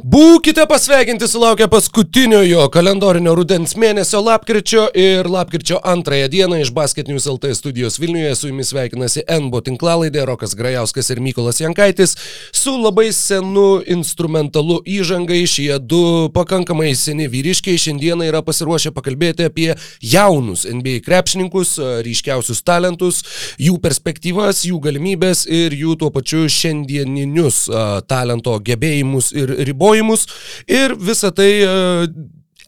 [0.00, 7.26] Būkite pasveikinti sulaukę paskutiniojo kalendorinio rudens mėnesio lapkričio ir lapkričio antrąją dieną iš Basket News
[7.28, 12.16] LT studijos Vilniuje su jumis sveikinasi NBO tinklalaidė Rokas Grajauskas ir Mykolas Jankaitis
[12.56, 15.42] su labai senu instrumentalu įžangai.
[15.44, 21.74] Šie du pakankamai seni vyriškiai šiandieną yra pasiruošę pakalbėti apie jaunus NBA krepšininkus,
[22.08, 23.20] ryškiausius talentus,
[23.60, 27.66] jų perspektyvas, jų galimybės ir jų tuo pačiu šiandieninius
[28.08, 30.26] talento gebėjimus ir ribos ribojimus
[30.68, 32.06] ir visą tai e,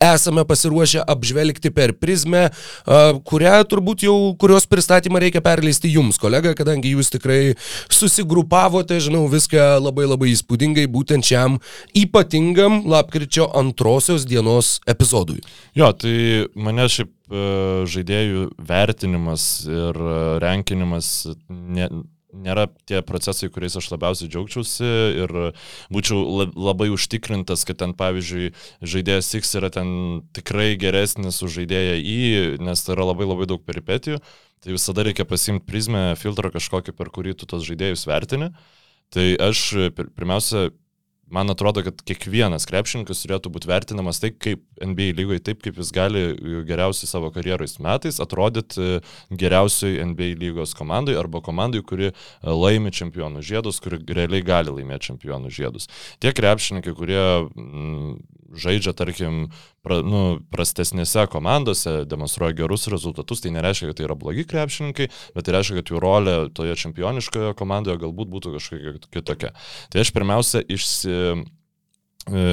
[0.02, 6.54] esame pasiruošę apžvelgti per prizmę, e, kurią turbūt jau, kurios pristatymą reikia perleisti jums, kolega,
[6.54, 7.54] kadangi jūs tikrai
[7.88, 11.60] susigrupavote, žinau, viską labai labai įspūdingai būtent šiam
[11.94, 15.40] ypatingam lapkričio antrosios dienos epizodui.
[15.78, 17.46] Jo, tai mane šiaip e,
[17.94, 20.02] žaidėjų vertinimas ir
[20.42, 21.14] renkinimas
[21.48, 21.88] ne,
[22.34, 24.90] nėra tie procesai, kuriais aš labiausiai džiaugčiausi
[25.22, 25.34] ir
[25.94, 32.62] būčiau labai užtikrintas, kad ten, pavyzdžiui, žaidėjas X yra ten tikrai geresnis už žaidėją Y,
[32.64, 34.20] nes tai yra labai labai daug peripetijų.
[34.64, 38.50] Tai visada reikia pasimti prizmę, filtrą kažkokį, per kurį tu tos žaidėjus vertini.
[39.12, 40.70] Tai aš pirmiausia
[41.32, 45.92] man atrodo, kad kiekvienas krepšininkas turėtų būti vertinamas taip, kaip NBA lygoje, taip, kaip jis
[45.94, 46.24] gali
[46.68, 53.80] geriausiai savo karjeros metais atrodyti geriausiai NBA lygos komandai arba komandai, kuri laimi čempionų žiedus,
[53.84, 55.88] kuri realiai gali laimėti čempionų žiedus.
[56.22, 57.24] Tie krepšininkai, kurie
[58.60, 59.48] žaidžia, tarkim,
[59.84, 65.46] pra, nu, prastesnėse komandose, demonstruoja gerus rezultatus, tai nereiškia, kad tai yra blogi krepšininkai, bet
[65.46, 69.52] tai reiškia, kad jų rolė toje čempioniškoje komandoje galbūt būtų kažkokia kitokia.
[69.92, 71.18] Tai aš pirmiausia išsi,
[72.30, 72.46] e,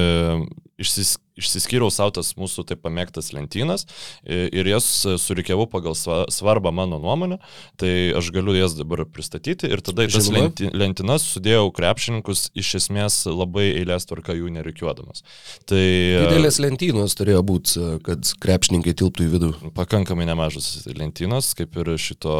[0.80, 3.86] išsis, išsiskyriau savo tas mūsų taip pamėgtas lentynas
[4.24, 4.86] ir jas
[5.22, 7.38] surikiavau pagal svarbą mano nuomonę,
[7.80, 12.74] tai aš galiu jas dabar pristatyti ir tada į tas lenti, lentinas sudėjau krepšininkus iš
[12.82, 15.24] esmės labai eilės tvarka jų nerikiuodamas.
[15.68, 19.52] Tai, Didelės lentynos turėjo būti, kad krepšininkai tilptų į vidų.
[19.76, 22.34] Pakankamai nemažas lentynos, kaip ir šito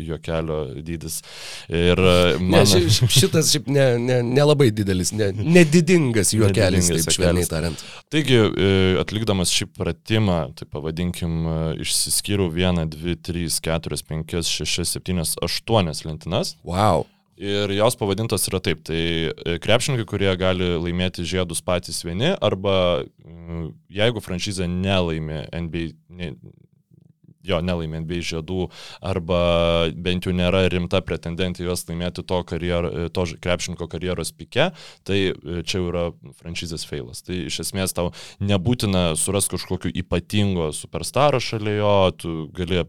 [0.00, 1.20] juokelio dydis.
[1.68, 2.00] Ir
[2.40, 2.64] man...
[2.64, 7.79] ne, šitas šiaip nelabai ne, ne, ne didelis, ne, nedidingas juokelis, nedidingas taip švelniai tariant.
[8.10, 11.54] Taigi, Taigi, e, atlikdamas šį pratimą, tai pavadinkim, e,
[11.84, 16.56] išsiskyriau 1, 2, 3, 4, 5, 6, 7, 8 lentynas.
[16.66, 17.06] Wow.
[17.40, 23.06] Ir jos pavadintos yra taip, tai e, krepšininkai, kurie gali laimėti žiedus patys vieni, arba
[23.88, 25.94] jeigu franšizė nelaimė NBA,
[27.50, 28.68] jo nelaimė NBA žiedų
[29.12, 29.40] arba
[29.94, 34.70] bent jau nėra rimta pretendentė juos laimėti to, karjer, to krepšinko karjeros pike,
[35.06, 36.06] tai e, čia jau yra
[36.40, 37.24] franšizės feilas.
[37.26, 38.10] Tai iš esmės tau
[38.42, 42.84] nebūtina surasti kažkokiu ypatingo superstaro šalia jo, tu gali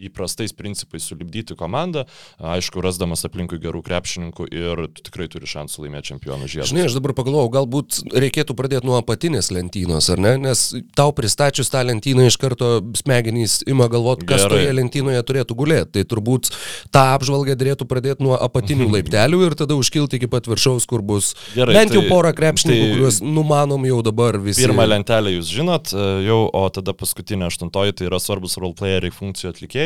[0.00, 2.06] įprastais principais sulibdyti komandą,
[2.40, 6.68] aišku, rasdamas aplinkui gerų krepšininkų ir tu tikrai turi šansų laimėti čempionų žiedą.
[6.70, 10.34] Žinai, aš dabar pagalvojau, galbūt reikėtų pradėti nuo apatinės lentynos, ar ne?
[10.42, 10.64] Nes
[10.96, 14.62] tau pristačius tą lentyną iš karto smegenys ima galvoti, kas Gerai.
[14.62, 15.90] toje lentynoje turėtų gulėti.
[15.98, 16.50] Tai turbūt
[16.94, 21.34] tą apžvalgą dėrėtų pradėti nuo apatinių laiptelių ir tada užkilti iki pat viršaus, kur bus
[21.52, 24.64] Gerai, bent jau tai, porą krepšininkų, tai, kuriuos numanom jau dabar visi.
[24.64, 25.92] Pirmą lentelę jūs žinot,
[26.24, 29.81] jau, o tada paskutinė aštuntoji tai yra svarbus roleplayeriai funkcijų atlikėjai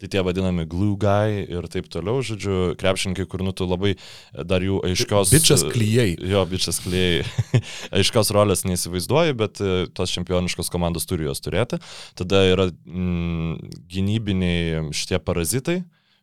[0.00, 3.94] tai tie vadinami glue guy ir taip toliau, žodžiu, krepšininkai, kur nu tu labai
[4.34, 5.32] dar jų aiškios...
[5.34, 6.16] Bičias klyjei.
[6.30, 7.24] Jo, bičias klyjei.
[8.00, 11.80] aiškios rolės neįsivaizduoju, bet e, tos čempioniškos komandos turi jos turėti.
[12.18, 15.80] Tada yra mm, gynybiniai šitie parazitai,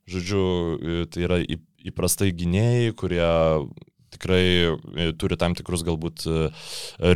[0.10, 1.42] žodžiu, e, tai yra
[1.88, 3.28] įprastai gynėjai, kurie
[4.18, 6.50] tikrai e, turi tam tikrus galbūt e,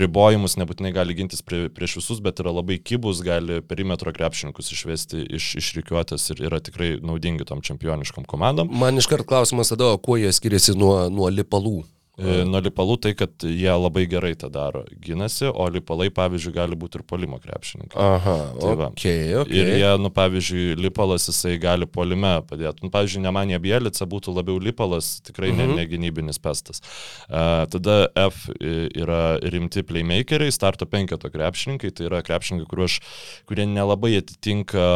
[0.02, 5.26] ribojimus, nebūtinai gali gintis prie, prieš visus, bet yra labai kybus, gali perimetro krepšininkus išvesti
[5.38, 8.72] iš, iš rykiuotės ir yra tikrai naudingi tom čempioniškom komandom.
[8.72, 11.82] Man iškart klausimas tada, kuo jie skiriasi nuo, nuo lipalų?
[12.22, 16.78] E, nuo lipalų tai, kad jie labai gerai tą daro, ginasi, o lipalai, pavyzdžiui, gali
[16.80, 17.98] būti ir polimo krepšininkai.
[17.98, 18.90] Aha, tai va.
[18.94, 19.58] okay, okay.
[19.58, 22.86] Ir jie, nu, pavyzdžiui, lipalas jisai gali polime padėti.
[22.86, 25.74] Nu, pavyzdžiui, Nemanė Bielica būtų labiau lipalas, tikrai mhm.
[25.74, 26.84] ne, negynybinis pestas.
[27.26, 32.70] Uh, tada F yra rimti playmakeriai, starto penketo krepšininkai, tai yra krepšininkai,
[33.50, 34.88] kurie nelabai atitinka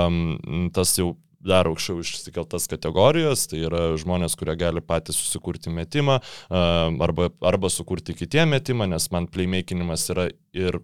[0.76, 1.14] tas jau
[1.46, 6.20] dar aukščiau išsikeltas kategorijos, tai yra žmonės, kurie gali patys susikurti metimą
[6.50, 10.82] arba, arba sukurti kitiem metimą, nes man playmakinimas yra ir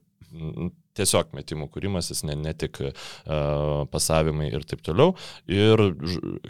[0.97, 2.93] tiesiog metimų kūrimasis, ne, ne tik uh,
[3.91, 5.15] pasavimai ir taip toliau.
[5.51, 5.91] Ir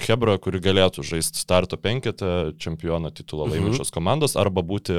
[0.07, 3.55] Hebra, kuri galėtų žaisti starto penketą čempiono titulą mhm.
[3.55, 4.97] laiminčios komandos arba būti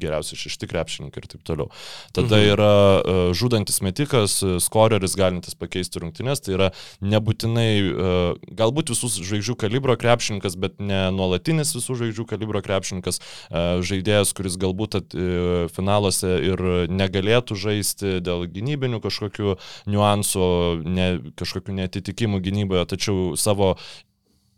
[0.00, 1.68] geriausi šešti krepšininkai ir taip toliau.
[2.16, 2.52] Tada mhm.
[2.54, 6.70] yra uh, žudantis metikas, skoreris galintis pakeisti rungtynės, tai yra
[7.04, 13.82] nebūtinai, uh, galbūt visų žvaigždžių kalibro krepšininkas, bet ne nuolatinis visų žvaigždžių kalibro krepšininkas, uh,
[13.84, 19.58] žaidėjas, kuris galbūt at, uh, finaluose ir negalėtų žaisti dėl gynybinių kažkokių
[19.90, 20.48] niuansų,
[20.88, 21.08] ne,
[21.38, 23.74] kažkokių netitikimų gynyboje, tačiau savo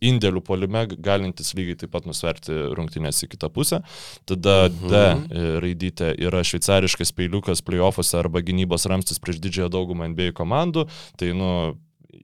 [0.04, 3.80] indėlių polime galintis lygiai taip pat nusverti rungtynės į kitą pusę.
[4.28, 4.92] Tada mhm.
[4.92, 10.86] D e, raidytė yra šveicariškas peiliukas playoffuose arba gynybos ramstis prieš didžiąją daugumą NBA komandų.
[11.20, 11.50] Tai, nu,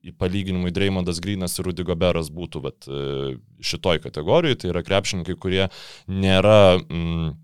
[0.03, 4.63] į palyginimui Dreymondas Grinas ir Rudy Goberas būtų vat, e, šitoj kategorijoje.
[4.63, 5.67] Tai yra krepšininkai, kurie
[6.11, 7.35] nėra, mm,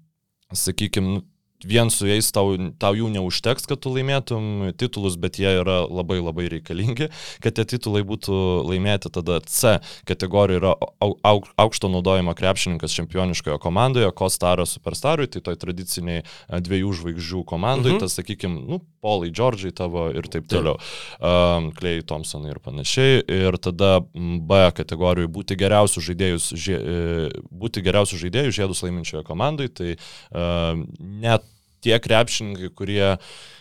[0.56, 1.22] sakykime,
[1.64, 6.20] vien su jais tau, tau jų neužteks, kad tu laimėtum titulus, bet jie yra labai
[6.22, 7.08] labai reikalingi,
[7.42, 8.38] kad tie titulai būtų
[8.68, 9.10] laimėti.
[9.14, 9.78] Tada C
[10.08, 16.60] kategorija yra au, au, aukšto naudojimo krepšininkas čempioniškoje komandoje, Kostaras Superstarui, tai toj tradiciniai e,
[16.62, 18.02] dviejų žvaigždžių komandai, mhm.
[18.04, 20.78] tas, sakykime, nu, Polai, Džordžiai tavo ir taip toliau,
[21.18, 23.20] um, Klei Thompsonai ir panašiai.
[23.38, 29.68] Ir tada B kategorijoje būti geriausių žaidėjų, žie, e, būti geriausių žaidėjų žiedus laiminčioje komandai,
[29.70, 30.86] tai um,
[31.22, 31.46] net
[31.84, 33.18] tie krepšininkai, kurie e,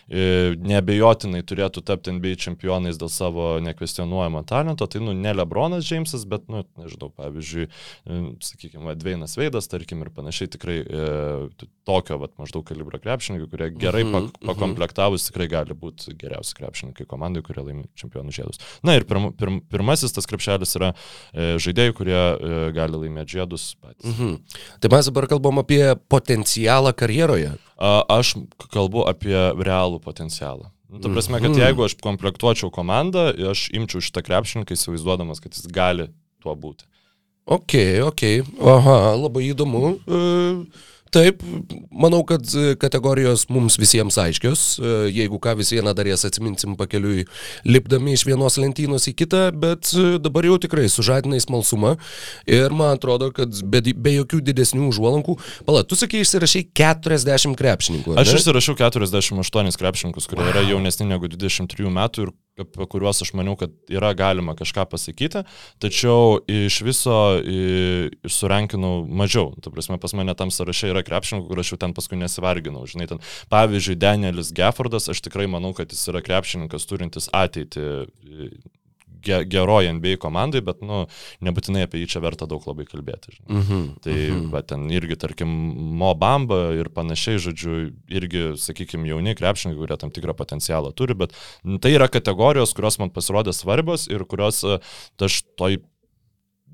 [0.08, 6.46] nebejotinai turėtų tapti NBA čempionais dėl savo nekvestionuojamo talento, tai, nu, ne Lebronas Džeimsas, bet,
[6.48, 11.10] nu, nežinau, pavyzdžiui, e, sakykime, Dveinas Veidas, tarkim, ir panašiai tikrai e,
[11.88, 16.56] tokio, vat, maždaug kalibro krepšininkai, kurie gerai mm -hmm, pak pakomplektavus tikrai gali būti geriausi
[16.56, 18.60] krepšininkai komandai, kurie laimi čempionų žiedus.
[18.82, 20.92] Na ir pirm, pirm, pirmasis tas krepšelis yra
[21.32, 24.04] e, žaidėjai, kurie e, gali laimėti žiedus patys.
[24.04, 24.60] Mm -hmm.
[24.80, 27.56] Tai mes dabar kalbam apie potencialą karjeroje.
[28.08, 28.32] Aš
[28.74, 30.70] kalbu apie realų potencialą.
[30.88, 31.60] Nu, ta prasme, kad mhm.
[31.60, 36.08] jeigu aš komplektuočiau komandą, aš imčiau šitą krepšininką įsivaizduodamas, kad jis gali
[36.42, 36.88] tuo būti.
[37.48, 37.74] Ok,
[38.04, 38.22] ok.
[38.60, 39.94] Aha, labai įdomu.
[40.04, 40.64] Uh,
[41.14, 41.42] Taip,
[41.90, 42.44] manau, kad
[42.80, 44.64] kategorijos mums visiems aiškios.
[45.12, 47.26] Jeigu ką vis vieną darės atsiminsim pakeliui,
[47.68, 49.92] lipdami iš vienos lentynos į kitą, bet
[50.24, 51.96] dabar jau tikrai sužadinai smalsumą.
[52.48, 55.38] Ir man atrodo, kad be, be jokių didesnių užuolankų.
[55.68, 58.18] Pala, tu sakai, išsirašai 40 krepšininkų.
[58.20, 60.52] Aš išsirašiau 48 krepšininkus, kurie wow.
[60.52, 65.44] yra jaunesni negu 23 metų ir apie kuriuos aš maniau, kad yra galima kažką pasakyti,
[65.82, 67.18] tačiau iš viso
[68.38, 69.52] surenkinau mažiau.
[69.62, 72.86] Tu prasme, pas mane tam sąraše yra krepšininkų, kur aš jau ten paskui nesivarginau.
[72.88, 73.22] Žinai, ten,
[73.52, 77.86] pavyzdžiui, Danielis Geffordas, aš tikrai manau, kad jis yra krepšininkas turintis ateitį
[79.24, 81.04] ge, geroji NBA komandai, bet, nu,
[81.44, 83.34] nebūtinai apie jį čia verta daug labai kalbėti.
[83.36, 83.60] Žinai.
[83.60, 83.84] -hmm.
[84.04, 84.48] Tai, -hmm.
[84.54, 85.48] bet ten irgi, tarkim,
[85.98, 91.34] Mo Bamba ir panašiai, žodžiu, irgi, sakykime, jauni krepšininkai, kurie tam tikrą potencialą turi, bet
[91.80, 94.78] tai yra kategorijos, kurios man pasirodė svarbios ir kurios e,
[95.20, 95.78] aš toj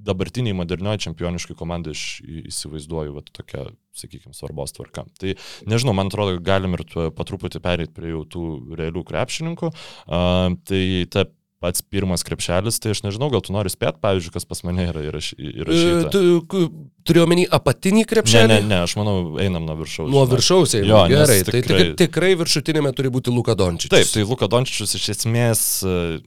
[0.05, 2.03] dabartiniai modernioji čempioniškai komandai aš
[2.51, 5.07] įsivaizduoju, va, tokia, sakykime, svarbos tvarka.
[5.21, 5.35] Tai
[5.71, 6.85] nežinau, man atrodo, galim ir
[7.17, 8.45] patruputį pereiti prie jau tų
[8.81, 9.71] realių krepšininkų.
[9.71, 10.83] Uh, tai
[11.13, 11.27] ta
[11.65, 15.05] pats pirmas krepšelis, tai aš nežinau, gal tu nori spėti, pavyzdžiui, kas pas mane yra
[15.09, 16.11] įrašyta.
[16.13, 16.61] Tu
[17.09, 18.51] turiu omeny apatinį krepšelį?
[18.51, 20.11] Ne, ne, ne, aš manau, einam nuo viršaus.
[20.13, 20.91] Nuo viršaus, einam.
[20.91, 21.81] Jo, gerai, tai tikrai...
[21.81, 23.95] tai tikrai viršutinėme turi būti Luka Dončičius.
[23.95, 25.65] Taip, tai Luka Dončičius iš esmės,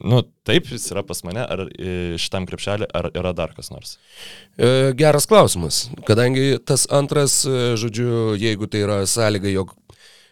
[0.01, 1.65] nu, taip, jis yra pas mane, ar
[2.21, 3.97] šitam krepšelį, ar yra dar kas nors?
[4.57, 9.75] E, geras klausimas, kadangi tas antras, e, žodžiu, jeigu tai yra sąlyga, jog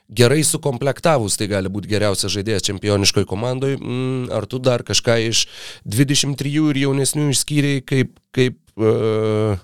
[0.10, 3.80] gerai sukomplektavus, tai gali būti geriausias žaidėjas čempioniškoje komandoje.
[3.80, 5.46] Mm, ar tu dar kažką iš
[5.86, 9.58] 23 ir jaunesnių išskyrei kaip, kaip uh,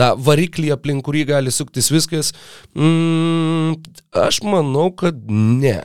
[0.00, 2.32] tą variklį, aplink kurį gali suktis viskas?
[2.76, 3.76] Mm,
[4.16, 5.82] aš manau, kad ne.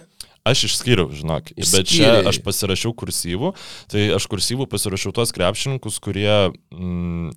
[0.47, 1.71] Aš išskyriau, žinok, Išskyrei.
[1.75, 3.51] bet čia aš pasirašiau kursyvų,
[3.93, 7.35] tai aš kursyvų pasirašiau tos krepšininkus, kurie mm,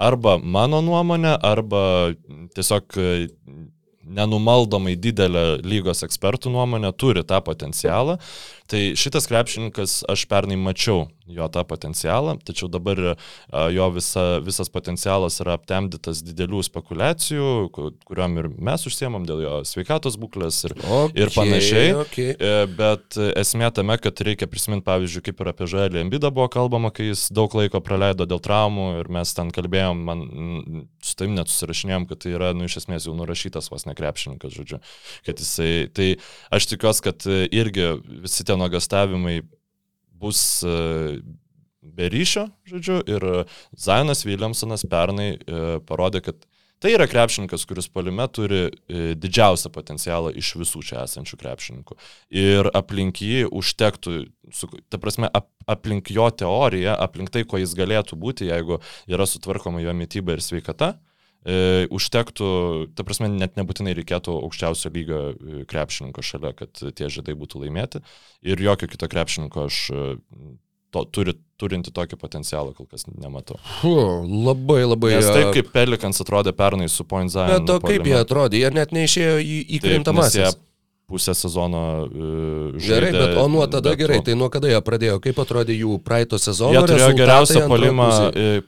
[0.00, 2.14] arba mano nuomonė, arba
[2.56, 2.96] tiesiog
[4.06, 8.18] nenumaldomai didelė lygos ekspertų nuomonė turi tą potencialą.
[8.70, 13.00] Tai šitas krepšininkas aš pernai mačiau jo tą potencialą, tačiau dabar
[13.74, 20.18] jo visa, visas potencialas yra aptemdytas didelių spekulacijų, kuriuom ir mes užsiemam dėl jo sveikatos
[20.22, 21.88] būklės ir, okay, ir panašiai.
[22.04, 22.34] Okay.
[22.38, 26.92] E, bet esmė tame, kad reikia prisiminti, pavyzdžiui, kaip ir apie Žalį Embidą buvo kalbama,
[26.94, 30.24] kai jis daug laiko praleido dėl traumų ir mes ten kalbėjom, man
[31.02, 34.80] su tavim net susirašinėjom, kad tai yra, nu, iš esmės jau nurašytas vos nekrepšininkas, žodžiu.
[35.26, 36.08] Kad jisai, tai
[36.54, 37.90] aš tikiuosi, kad irgi
[38.26, 39.40] visi tie nuogastavimai
[40.16, 41.20] bus e,
[41.96, 43.26] be ryšio, žodžiu, ir
[43.78, 46.46] Zainas Williamsonas pernai e, parodė, kad
[46.82, 51.98] tai yra krepšininkas, kuris palime turi e, didžiausią potencialą iš visų čia esančių krepšininkų.
[52.36, 54.16] Ir aplink jį užtektų,
[54.54, 59.28] su, ta prasme, ap, aplink jo teoriją, aplink tai, ko jis galėtų būti, jeigu yra
[59.28, 60.96] sutvarkoma jo mytyba ir sveikata,
[61.46, 62.50] e, užtektų,
[62.98, 68.02] ta prasme, net nebūtinai reikėtų aukščiausio lygio e, krepšininko šalia, kad tie žaidai būtų laimėti.
[68.46, 70.04] Ir jokio kito krepšininko aš e,
[70.94, 73.58] to, turi, turinti tokį potencialą kol kas nematau.
[73.80, 75.16] Huh, labai labai.
[75.16, 77.52] Nes taip kaip Pelikans atrodė pernai su Point Zion.
[77.54, 80.58] Bet to kaip jie atrodė, jie net neišėjo į įkrintamasis
[81.06, 82.88] pusę sezono uh, žaidė.
[82.88, 85.98] Gerai, bet o nuo tada bet, gerai, tai nuo kada jie pradėjo, kaip atrodė jų
[86.06, 86.74] praeito sezono?
[86.74, 88.10] Jie turėjo geriausią palimą,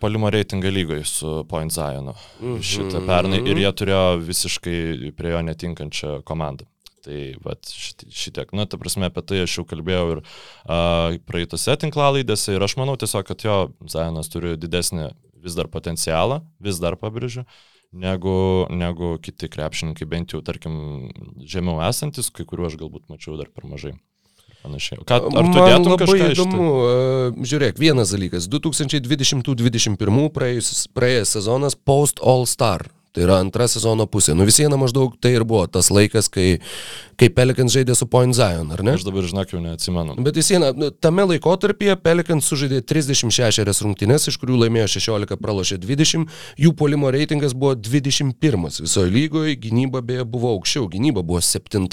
[0.00, 2.64] palimo reitingą lygoje su Point Zionu mm -hmm.
[2.70, 6.66] šitą pernai ir jie turėjo visiškai prie jo netinkančią komandą.
[7.02, 7.70] Tai vat,
[8.10, 12.76] šitiek, na, ta prasme, apie tai aš jau kalbėjau ir uh, praeitose tinklalaidėse ir aš
[12.76, 15.10] manau tiesiog, kad jo Zionas turi didesnį
[15.42, 17.40] vis dar potencialą, vis dar pabrėžiu.
[17.40, 21.08] Uh, negu, negu kiti krepšininkai, bent jau, tarkim,
[21.40, 23.94] žemiau esantis, kai kuriuo aš galbūt mačiau dar per mažai.
[24.58, 24.98] Panašiai.
[25.06, 32.42] Ką, ar tu Man labai įdomu, uh, žiūrėk, vienas dalykas, 2020-2021 praėjęs sezonas Post All
[32.50, 34.34] Star Tai yra antra sezono pusė.
[34.36, 36.60] Nu vis viena maždaug tai ir buvo tas laikas, kai,
[37.18, 38.94] kai Pelikans žaidė su Point Zion, ar ne?
[38.98, 40.18] Aš dabar žinok jau neatsimenu.
[40.26, 45.80] Bet vis viena, nu, tame laikotarpyje Pelikans sužaidė 36 rungtynes, iš kurių laimėjo 16, pralošė
[45.82, 46.28] 20,
[46.60, 51.88] jų polimo reitingas buvo 21 visoje lygoje, gynyba beje buvo aukščiau, gynyba buvo 7.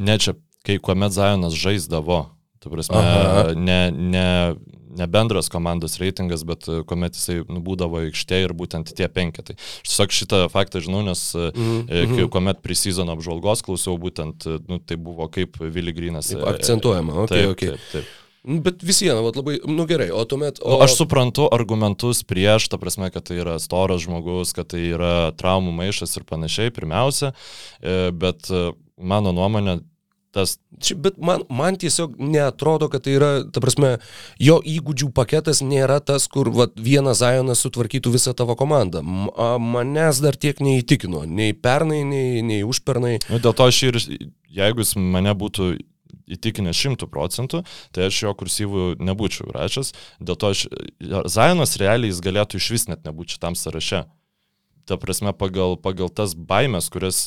[0.00, 2.24] Ne čia, kai kuomet Zionas žaisdavo,
[2.64, 3.52] tu prasme, Aha.
[3.54, 4.26] ne, ne
[4.98, 9.56] ne bendras komandos reitingas, bet e, kuomet jisai nu, būdavo aikštėje ir būtent tie penketai.
[9.56, 12.28] Aš tiesiog šitą faktą žinau, nes mm -hmm.
[12.32, 16.32] kuomet prisizono apžvalgos klausiau, būtent nu, tai buvo kaip Vili Grinas.
[16.34, 17.68] Akcentuojama, okay, taip, okay.
[17.68, 18.14] taip, taip.
[18.46, 20.60] Bet vis viena, vat, labai, nu gerai, o tuomet...
[20.62, 20.70] O...
[20.70, 25.32] Nu, aš suprantu argumentus prieš, ta prasme, kad tai yra storas žmogus, kad tai yra
[25.34, 27.32] traumų maišas ir panašiai, pirmiausia,
[28.14, 28.46] bet
[28.96, 29.80] mano nuomonė,
[30.36, 30.56] tas.
[31.00, 33.96] Bet man, man tiesiog netrodo, kad tai yra, ta prasme,
[34.42, 39.02] jo įgūdžių paketas nėra tas, kur vat, vienas Zajonas sutvarkytų visą tavo komandą.
[39.02, 43.18] Manęs dar tiek neįtikino, nei pernai, nei, nei užpernai.
[43.32, 44.00] Nu, dėl to aš ir,
[44.60, 45.72] jeigu jis mane būtų
[46.36, 47.62] įtikinęs šimtų procentų,
[47.94, 49.92] tai aš jo kursyvų nebūčiau rašęs.
[50.20, 50.66] Dėl to aš,
[51.32, 54.04] Zajonas realiai jis galėtų iš vis net nebūti šitam sąraše.
[54.86, 57.24] Ta prasme, pagal, pagal tas baimės, kurias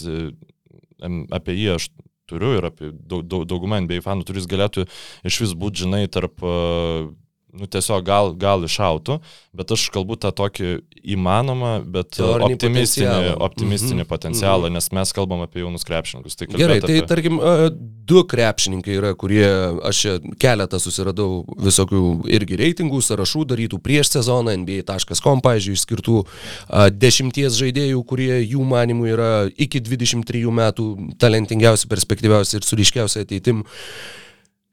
[1.00, 1.90] apie jį aš
[2.30, 4.86] turiu ir apie daug, daug, daugumą NBA fanų turi, jis galėtų
[5.30, 7.10] iš vis būti, žinai, tarp uh,
[7.54, 9.18] nu, tiesiog gal, gal išautų,
[9.58, 10.76] bet aš kalbu tą tokį
[11.16, 13.36] įmanomą, bet Teorinį optimistinį, potencialą.
[13.48, 14.10] optimistinį mm -hmm.
[14.10, 14.74] potencialą, mm -hmm.
[14.74, 16.36] nes mes kalbam apie jaunus krepšininkus.
[16.36, 17.08] Tai Gerai, tai apie...
[17.08, 17.40] tarkim,
[18.06, 19.48] du krepšininkai yra, kurie,
[19.84, 26.24] aš keletą susiradau visokių irgi reitingų, sąrašų darytų prieš sezoną, NBA.com, pavyzdžiui, išskirtų
[26.92, 33.66] dešimties žaidėjų, kurie jų manimų yra iki 23 metų talentingiausi, perspektyviausi ir suriškiausi ateitim.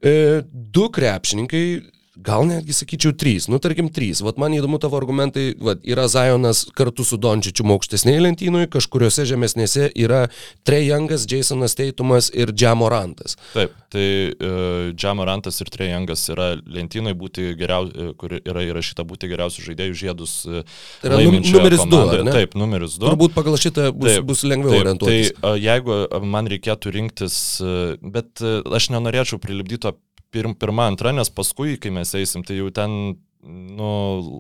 [0.04, 4.22] E, du krepšininkai Gal netgi sakyčiau trys, nu tarkim trys.
[4.24, 9.90] Vat man įdomu tavo argumentai, vat, yra Zajonas kartu su Dončičiu aukštesnėje lentynoje, kažkuriuose žemesnėse
[9.92, 10.22] yra
[10.64, 13.36] Trejangas, Jasonas Teitumas ir Džamorantas.
[13.52, 19.28] Taip, tai uh, Džamorantas ir Trejangas yra lentynoje būti geriausi, e, kur yra įrašyta būti
[19.34, 20.38] geriausių žaidėjų žiedus.
[20.48, 20.64] Uh,
[21.04, 22.24] tai yra numeris 2.
[22.32, 23.12] Taip, numeris 2.
[23.12, 25.36] Turbūt pagal šitą bus, taip, bus lengviau taip, orientuotis.
[25.36, 29.92] Tai uh, jeigu man reikėtų rinktis, uh, bet uh, aš nenorėčiau prilipdyti
[30.34, 33.16] pirm, pirma, antra, nes paskui, kai mes eisim, tai jau ten
[33.46, 33.90] nu,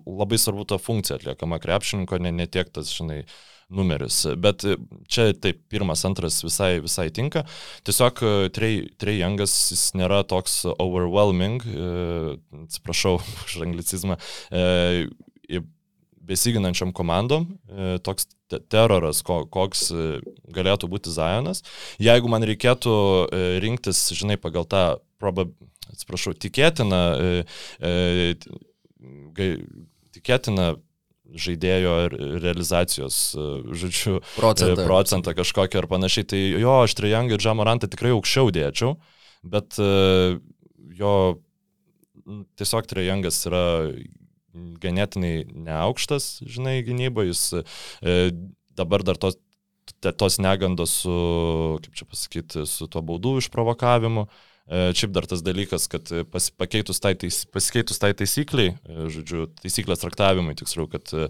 [0.06, 3.22] labai svarbu ta funkcija atliekama krepšininko, ne, ne tiek tas, žinai,
[3.68, 4.20] numeris.
[4.38, 4.64] Bet
[5.10, 7.44] čia taip, pirmas, antras visai, visai tinka.
[7.86, 8.22] Tiesiog
[8.54, 14.18] Trey Youngas jis nėra toks overwhelming, e, atsiprašau už anglicizmą,
[14.50, 15.62] e,
[16.26, 18.30] besiginančiam komandom, e, toks
[18.70, 19.88] teroras, koks
[20.54, 21.64] galėtų būti Zajonas.
[22.02, 22.94] Jeigu man reikėtų
[23.62, 24.84] rinktis, žinai, pagal tą
[25.26, 25.52] probab
[25.92, 27.44] atsiprašau, tikėtina, e,
[27.82, 29.50] e,
[30.16, 30.74] tikėtina
[31.34, 31.94] žaidėjo
[32.42, 34.82] realizacijos, e, žodžiu, procentą.
[34.82, 36.28] E, procentą kažkokį ar panašiai.
[36.30, 38.96] Tai jo, aš Trejangą ir Džamorantą tikrai aukščiau dėčiau,
[39.46, 40.38] bet e,
[40.98, 41.14] jo
[42.58, 43.64] tiesiog Trejangas yra
[44.82, 47.50] ganėtinai neaukštas, žinai, gynyba, jis
[48.76, 49.36] dabar dar tos,
[50.00, 51.16] tos negandos su,
[51.84, 54.24] kaip čia pasakyti, su tuo baudų išprovokavimu.
[54.24, 59.06] E, E, šiaip dar tas dalykas, kad pas, pakeitus tai, tais, pasikeitus tai taisykliai, e,
[59.14, 61.28] žodžiu, taisyklės traktavimui, tiksliau, kad e,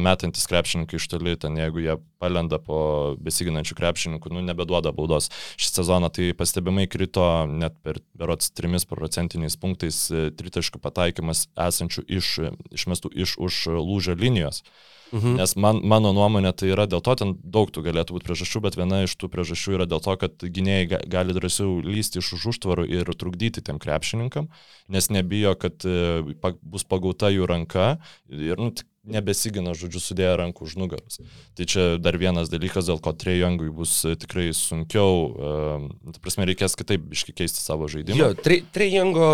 [0.00, 2.78] metantis krepšininkai iš toli, ten jeigu jie palenda po
[3.20, 5.28] besiginančių krepšininkų, nu, nebeduoda baudos.
[5.60, 10.06] Šį sezoną tai pastebimai krito net per berots 3 procentiniais punktais
[10.40, 12.34] tritaškų pataikymas esančių iš,
[12.72, 14.64] išmestų iš už lūžio linijos.
[15.12, 15.36] Mhm.
[15.38, 18.78] Nes man, mano nuomonė tai yra dėl to, ten daug tų galėtų būti priežasčių, bet
[18.78, 22.56] viena iš tų priežasčių yra dėl to, kad gynėjai gali drąsiau lysti iš už už
[22.56, 24.50] užtvarų ir trukdyti tiem krepšininkam,
[24.88, 26.22] nes nebijo, kad e,
[26.62, 27.96] bus pagauta jų ranka
[28.30, 28.72] ir nu,
[29.06, 31.20] nebesigina, žodžiu, sudėję rankų už nugaros.
[31.54, 36.46] Tai čia dar vienas dalykas, dėl ko Trejangui bus e, tikrai sunkiau, uh, ta prasme,
[36.50, 38.18] reikės kitaip iškeisti savo žaidimą.
[38.18, 39.28] Jo, Trejango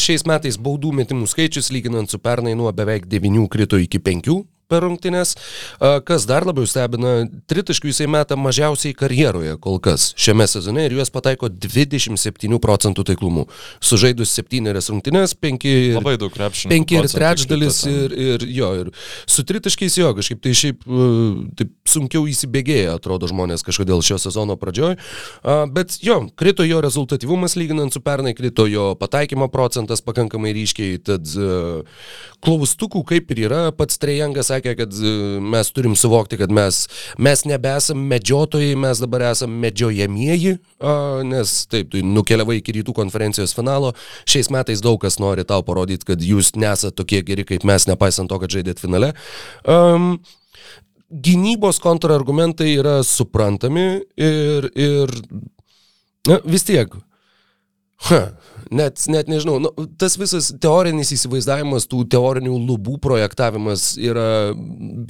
[0.00, 4.82] šiais metais baudų metimų skaičius, lyginant su pernai, nuo beveik 9 krito iki 5 per
[4.84, 5.34] rungtynes.
[6.04, 11.10] Kas dar labiau stebina, tritaškių jisai meta mažiausiai karjeroje kol kas šiame sezone ir juos
[11.12, 13.46] pataiko 27 procentų taiklumu.
[13.80, 16.72] Sužaidus 7 rungtynės, 5 ir, Labai daug krepšinių.
[16.74, 18.92] 5 ir trečdalis ir, ir jo, ir
[19.28, 20.84] su tritaškiais jo, kažkaip tai šiaip
[21.58, 24.98] taip sunkiau įsibėgėja, atrodo žmonės kažkodėl šio sezono pradžioj.
[25.72, 31.24] Bet jo, krito jo rezultatyvumas lyginant su pernai, krito jo pataikymo procentas pakankamai ryškiai, tad
[32.44, 36.86] klaustukų kaip ir yra, pats Trejangas sakė, kad e, mes turim suvokti, kad mes,
[37.18, 40.58] mes nebesam medžiotojai, mes dabar esam medžiojamieji,
[41.28, 43.94] nes taip, tu nukeliavai iki rytų konferencijos finalo,
[44.28, 48.30] šiais metais daug kas nori tau parodyti, kad jūs nesate tokie geri kaip mes, nepaisant
[48.30, 49.12] to, kad žaidėt finale.
[49.68, 50.18] Um,
[51.08, 55.12] gynybos kontrargumentai yra suprantami ir, ir
[56.28, 56.92] na, vis tiek.
[58.06, 58.18] Ha,
[58.70, 64.54] net, net nežinau, nu, tas visas teorinis įsivaizdavimas, tų teorinių lubų projektavimas yra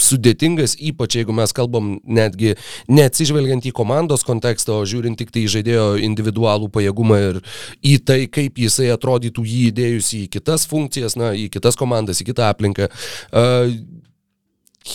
[0.01, 2.55] sudėtingas, ypač jeigu mes kalbam netgi
[2.89, 7.43] neatsižvelgiant į komandos kontekstą, o žiūrint tik tai į žaidėjo individualų pajėgumą ir
[7.85, 12.31] į tai, kaip jisai atrodytų jį įdėjus į kitas funkcijas, na, į kitas komandas, į
[12.33, 12.89] kitą aplinką.
[13.29, 13.77] Uh,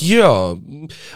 [0.01, 0.57] Jo,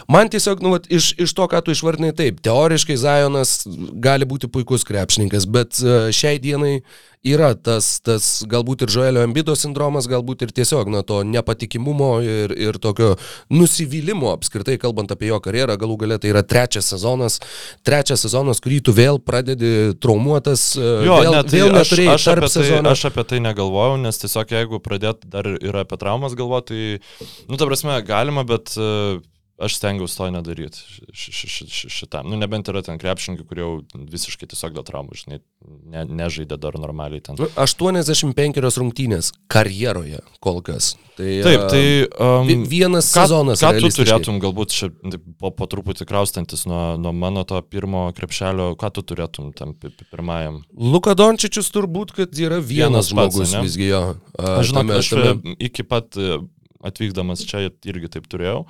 [0.08, 3.62] man tiesiog, nu, vat, iš, iš to, ką tu išvardinai, taip, teoriškai Zajonas
[4.02, 6.78] gali būti puikus krepšininkas, bet uh, šiai dienai
[7.26, 12.54] yra tas, tas galbūt ir Joelio Embido sindromas, galbūt ir tiesiog na, to nepatikimumo ir,
[12.54, 13.14] ir tokio
[13.50, 17.40] nusivylimo apskritai, kalbant apie jo karjerą, galų galę tai yra trečias sezonas,
[17.86, 22.52] trečias sezonas, kurį tu vėl pradedi traumuotas, jo, vėl, net, tai vėl aš, aš, apie
[22.54, 27.26] tai, aš apie tai negalvojau, nes tiesiog jeigu pradėt dar ir apie traumas galvoti, tai,
[27.48, 29.18] nu, ta prasme, galima, bet uh,
[29.58, 30.78] Aš stengiausi to nedaryti
[31.90, 32.28] šitam.
[32.30, 35.40] Nu, nebent yra ten krepšininkai, kurie jau visiškai tiesiog dėl traumų, žinai,
[35.90, 37.34] ne, nežaidė dar normaliai ten.
[37.34, 40.92] 85 nu, rungtynės karjeroje kol kas.
[41.18, 41.82] Tai, Taip, tai
[42.22, 43.62] um, vienas ką, sezonas.
[43.64, 44.88] Ką tu turėtum, galbūt čia
[45.42, 50.60] po, po truputį kraustantis nuo, nuo mano to pirmo krepšelio, ką tu turėtum tam pirmajam?
[50.70, 54.04] Luka Dončičius turbūt, kad yra vienas, vienas žmogus pats, visgi jo.
[54.38, 55.56] Aš žinau, aš tame...
[55.66, 56.14] iki pat
[56.84, 58.62] atvykdamas čia irgi taip turėjau.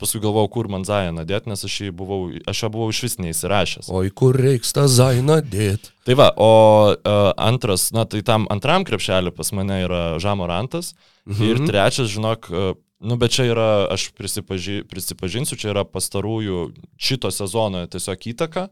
[0.00, 3.90] Paskui galvojau, kur man Zainą dėti, nes aš, buvau, aš jo buvau iš vis neįsirašęs.
[3.90, 5.92] O į kur reiks tą Zainą dėti?
[6.06, 6.50] Tai va, o
[6.94, 10.94] uh, antras, na tai tam antram krepšeliu pas mane yra Žamorantas.
[11.26, 11.46] Mhm.
[11.50, 17.28] Ir trečias, žinok, uh, Nu, bet čia yra, aš prisipaži, prisipažinsiu, čia yra pastarųjų šito
[17.28, 18.62] sezono tiesiog įtaka,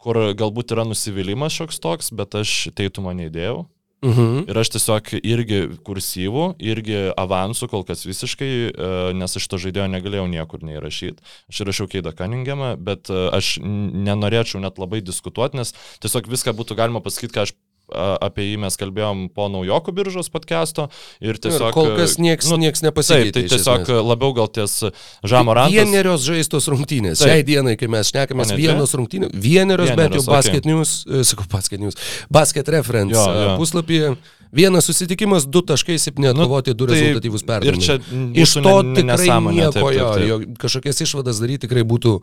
[0.00, 3.66] kur galbūt yra nusivylimas šioks toks, bet aš teitumą neįdėjau.
[4.06, 4.44] Mhm.
[4.46, 9.88] Ir aš tiesiog irgi kursyvų, irgi avansų kol kas visiškai, e, nes aš to žaidėjo
[9.90, 11.24] negalėjau niekur neįrašyti.
[11.50, 16.78] Aš įrašiau Keidą Cunninghamą, bet e, aš nenorėčiau net labai diskutuoti, nes tiesiog viską būtų
[16.78, 17.56] galima pasakyti, ką aš
[17.94, 20.88] apie jį mes kalbėjom po naujokų biržos podcast'o
[21.22, 21.68] ir tiesiog...
[21.70, 23.44] Ir kol kas nieks, nu, nieks nepasikeitė.
[23.44, 24.78] Taip, tai tiesiog labiau gal ties
[25.26, 25.76] Žamorantas.
[25.76, 27.20] Vienerios žaistos rungtynės.
[27.22, 27.30] Taip.
[27.30, 30.34] Šiai dienai, kai mes šnekame, vienos rungtynės, vienerios, vienerios bent jau okay.
[30.34, 32.00] basket news, e, sakau, basket news,
[32.32, 33.54] basket reference jo, jo.
[33.60, 34.16] puslapyje.
[34.56, 37.98] Vienas susitikimas, du taškai, septyni nu, atkovoti, du tai, rezultatyvus perdavimai.
[38.40, 40.24] Iš to ne, tikrai nieko, taip, taip, taip.
[40.30, 42.14] jo, kažkokias išvadas daryti tikrai būtų,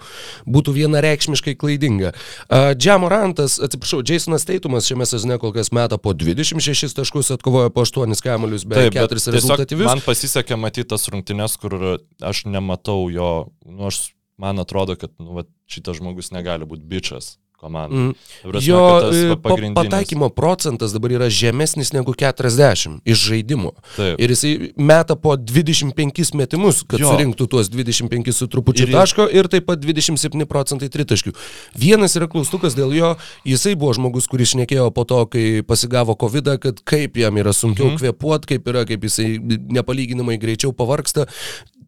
[0.56, 2.14] būtų vienareikšmiškai klaidinga.
[2.48, 7.86] Uh, Džiamorantas, atsiprašau, Jasonas Teitumas šiame sezone kol kas meta po 26 taškus, atkovoja po
[7.86, 9.92] 8 kamuolius, beveik 4 rezultatyvius.
[9.92, 11.78] Man pasisekė matyti tas rungtynes, kur
[12.26, 13.30] aš nematau jo,
[13.70, 14.08] nu, aš,
[14.42, 17.96] man atrodo, kad nu, va, šitas žmogus negali būti bičias komanda.
[17.96, 18.14] Mm.
[18.44, 19.78] Prasme, jo pagrindinis...
[19.80, 23.74] pataikymo procentas dabar yra žemesnis negu 40 iš žaidimo.
[23.96, 24.20] Taip.
[24.22, 27.12] Ir jisai meta po 25 metimus, kad jo.
[27.14, 28.94] surinktų tuos 25 su trupučiu ir...
[28.96, 31.36] taško ir taip pat 27 procentai tritaškių.
[31.80, 33.14] Vienas yra klaustukas dėl jo,
[33.48, 37.88] jisai buvo žmogus, kuris šnekėjo po to, kai pasigavo COVID, kad kaip jam yra sunkiau
[37.88, 39.38] mm kvepuoti, kaip yra, kaip jisai
[39.78, 41.28] nepalyginamai greičiau pavarksta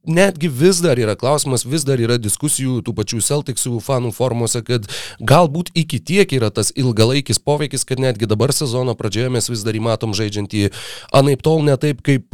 [0.08, 4.88] netgi vis dar yra klausimas, vis dar yra diskusijų tų pačių Celticsų fanų formuose, kad
[5.20, 9.78] galbūt iki tiek yra tas ilgalaikis poveikis, kad netgi dabar sezono pradžioje mes vis dar
[9.78, 10.70] įmatom žaidžiantį
[11.16, 12.34] anaip tol ne taip, kaip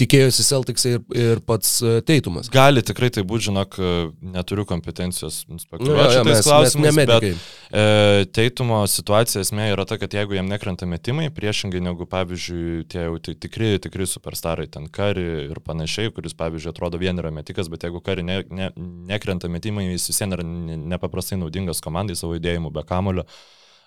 [0.00, 2.48] tikėjosi Celtics ir, ir pats e, Teitumas.
[2.52, 3.90] Gali tikrai tai būti, žinok, e,
[4.34, 10.14] neturiu kompetencijos spekuliuoti nu, šitais klausimais, mes bet e, Teitumo situacija esmė yra ta, kad
[10.16, 15.62] jeigu jam nekrenta metimai, priešingai negu, pavyzdžiui, tie jau tikri, tikri superstarai, ten Kari ir
[15.64, 18.72] panašiai, kuris, pavyzdžiui, atrodo vien yra metikas, bet jeigu Kari ne, ne,
[19.12, 23.28] nekrenta metimai, jis vis vien yra nepaprastai naudingas komandai savo judėjimu be kamulio.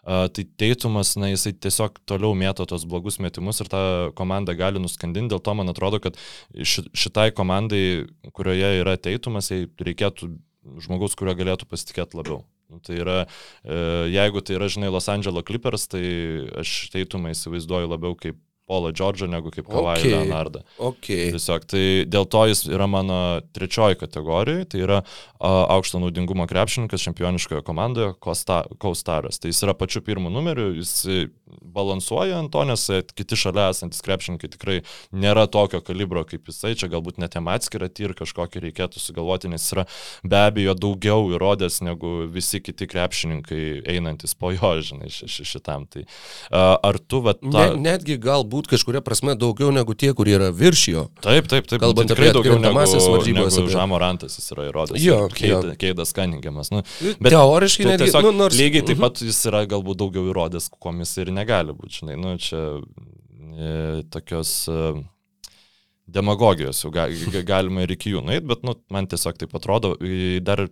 [0.05, 3.79] Tai Teitumas, na, jisai tiesiog toliau mėto tos blogus metimus ir tą
[4.17, 5.33] komandą gali nuskandinti.
[5.33, 6.19] Dėl to man atrodo, kad
[6.53, 8.05] šitai komandai,
[8.37, 10.29] kurioje yra Teitumas, reikėtų
[10.85, 12.43] žmogaus, kurio galėtų pasitikėti labiau.
[12.69, 13.17] Nu, tai yra,
[13.61, 13.75] e,
[14.13, 16.01] jeigu tai yra, žinai, Los Angeles Clippers, tai
[16.61, 20.11] aš Teitumą įsivaizduoju labiau kaip Paulą Džordžą negu kaip Kavai okay.
[20.11, 20.63] Leonardą.
[20.77, 21.29] Okay.
[21.35, 23.19] Tiesiog tai dėl to jis yra mano
[23.53, 28.15] trečioji kategorija, tai yra a, aukšto naudingumo krepšininkas čempioniškoje komandoje
[28.81, 29.41] Kaustaras.
[29.41, 30.95] Tai jis yra pačiu pirmu numeriu, jis
[31.45, 34.79] balansuoja ant to, nes kiti šalia esantis krepšininkai tikrai
[35.13, 39.65] nėra tokio kalibro kaip jisai, čia galbūt net jam atskirą tyr kažkokį reikėtų sugalvoti, nes
[39.75, 39.85] yra
[40.23, 43.61] be abejo daugiau įrodęs negu visi kiti krepšininkai
[43.93, 45.85] einantis po jo, žinai, šitam.
[45.91, 46.05] Tai
[46.49, 47.51] a, ar tu, va, ta...
[47.53, 51.03] ne, netgi galbūt galbūt kažkuria prasme daugiau negu tie, kurie yra virš jo.
[51.21, 51.81] Taip, taip, taip.
[51.81, 53.57] Kalbant apie daugiau negu varžybos.
[53.59, 53.73] Apie...
[53.73, 55.01] Žamorantas jis yra įrodęs.
[55.03, 56.71] Jo, Keid, Keidas Kaningiamas.
[56.71, 56.83] Nu,
[57.19, 58.55] bet teoriškai netgi, tiesiog, nu, nors...
[58.55, 59.03] lygiai taip mhm.
[59.03, 61.99] pat jis yra galbūt daugiau įrodęs, kuo jis ir negali būti.
[61.99, 64.63] Žinai, nu, čia e, tokios...
[64.71, 64.95] E,
[66.05, 67.07] demagogijos jau ga,
[67.41, 69.95] galima ir iki jų nueiti, bet nu, man tiesiog taip atrodo,
[70.45, 70.67] dar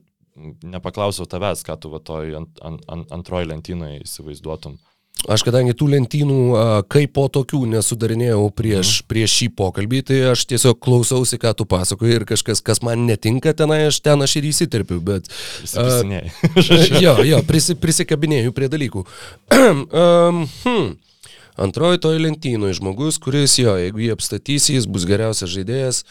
[0.61, 4.77] nepaklausiau tavęs, ką tu va toj ant, ant, ant, antroji lentynoje įsivaizduotum.
[5.23, 6.38] Aš kadangi tų lentynų
[6.91, 9.08] kaip po tokių nesudarinėjau prieš, mhm.
[9.08, 13.54] prieš šį pokalbį, tai aš tiesiog klausausi, ką tu pasakoji ir kažkas, kas man netinka
[13.56, 15.32] tenai, aš ten aš ir įsiterpiu, bet...
[15.78, 16.04] Uh,
[17.06, 19.06] jo, jo, prisi, prisikabinėjau prie dalykų.
[19.56, 20.91] um, hmm.
[21.63, 26.02] Antroji toje lentynoje žmogus, kuris jo, jeigu jį apstatys, jis bus geriausias žaidėjas.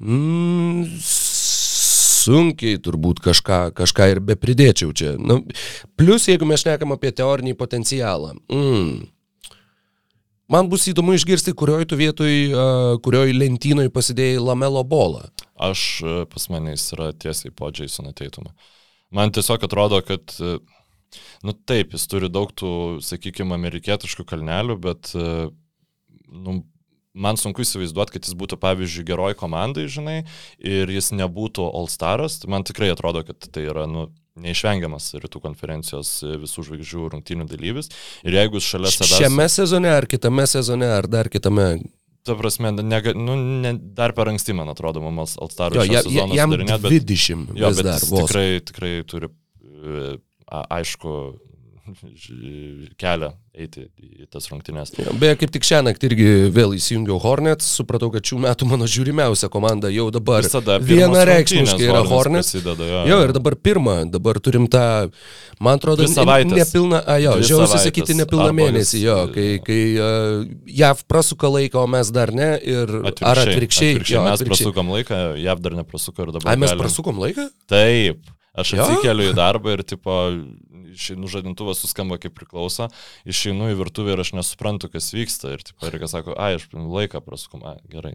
[0.00, 0.86] Mm,
[2.28, 5.14] sunkiai turbūt kažką, kažką ir be pridėčiau čia.
[5.18, 5.40] Nu,
[5.98, 8.34] plus, jeigu mes šnekam apie teorinį potencialą.
[8.52, 9.08] Mm.
[10.48, 15.26] Man bus įdomu išgirsti, kurioj tu vietoj, uh, kurioj lentynoj pasidėjai lamelo bolą.
[15.58, 15.82] Aš
[16.30, 18.54] pas mane jis yra tiesiai po Jasono Teitumą.
[19.12, 20.32] Man tiesiog atrodo, kad,
[21.44, 22.70] nu taip, jis turi daug tų,
[23.04, 26.60] sakykime, amerikietiškų kalnelių, bet, nu,
[27.18, 30.22] man sunku įsivaizduoti, kad jis būtų, pavyzdžiui, geroj komandai, žinai,
[30.62, 32.40] ir jis nebūtų All Staras.
[32.48, 36.12] Man tikrai atrodo, kad tai yra, nu, neišvengiamas rytų konferencijos
[36.44, 37.90] visų žvaigždžių rungtynių dalyvis.
[38.26, 39.16] Ir jeigu šalia savęs...
[39.18, 41.72] Šiame sezone ar kitame sezone ar dar kitame
[42.28, 46.82] Ta prasme, ne, nu, ne, dar per anksti, man atrodo, mums Alstarų sezonas jam darinėt,
[46.82, 49.30] bet, 20 jo, bet dar, tikrai, tikrai turi,
[49.64, 50.10] e,
[50.76, 51.14] aišku,
[53.02, 54.92] kelią eiti į tas rungtynes.
[55.18, 59.50] Beje, kaip tik šią naktį irgi vėl įsijungiau Hornets, supratau, kad šių metų mano žiūrimiausia
[59.52, 62.52] komanda jau dabar vienareikšmiškai yra Hornets.
[62.52, 63.02] Prasideda, jo.
[63.10, 64.84] jo, ir dabar pirmą, dabar turim tą,
[65.58, 70.46] man atrodo, nepilną, a, jo, žiausi sakyti nepilną mėnesį, jo, kai, kai uh,
[70.78, 74.66] JAV prasuka laiką, o mes dar ne, ir atvirkščiai, ar atvirkščiai, atvirkščiai jo, mes atvirkščiai.
[74.70, 76.52] prasukom laiką, JAV dar neprasuko ir dabar.
[76.54, 76.84] Ai, mes galim.
[76.86, 77.50] prasukom laiką?
[77.70, 78.37] Taip.
[78.58, 80.16] Aš atsikeliu į darbą ir, tipo,
[80.94, 82.88] išeinu žadintuvas suskamba kaip priklauso,
[83.28, 85.54] išeinu į virtuvę ir aš nesuprantu, kas vyksta.
[85.56, 88.14] Ir, tipo, ir kas sako, ai, aš laiką prasukom, ai, gerai,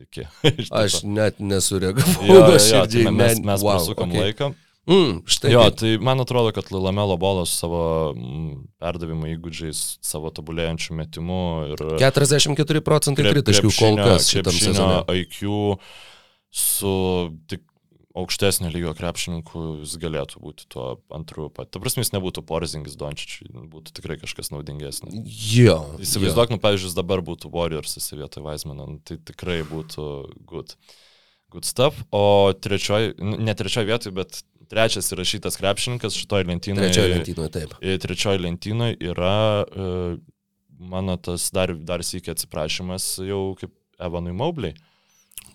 [0.00, 0.26] iki.
[0.82, 2.28] aš net nesureagavau.
[2.28, 4.28] Jo, jo, jo, tai mes mes wow, prasukom okay.
[4.28, 4.52] laiką.
[4.90, 7.82] Mm, štai jo, tai man atrodo, kad Lamelo bolas savo
[8.16, 11.84] mm, perdavimo įgūdžiais, savo tobulėjančių metimų ir...
[12.02, 15.04] 44 procentai tritaškių kol kas šitam sezone.
[15.22, 15.76] IQ
[16.50, 16.96] su
[17.46, 17.62] tik
[18.18, 21.70] aukštesnio lygio krepšininkų jis galėtų būti tuo antru pat.
[21.72, 25.16] Ta prasme, jis nebūtų porzingis Dončičiui, būtų tikrai kažkas naudingesnis.
[25.52, 25.78] Jo.
[26.02, 30.08] Įsivaizduok, nu, pavyzdžiui, dabar būtų Warriors vietoj Weizmaną, nu, tai tikrai būtų
[30.48, 30.76] good.
[31.52, 31.98] Good stuff.
[32.16, 34.38] O trečioji, ne trečioji vietoj, bet
[34.72, 36.88] trečias įrašytas krepšininkas šitoje lentynoje.
[36.88, 37.74] Trečioje lentynoje, taip.
[38.00, 39.34] Trečioje lentynoje yra
[39.66, 40.14] uh,
[40.80, 44.72] mano tas dar, dar sėkiai atsiprašymas jau kaip Evanui Maubliai.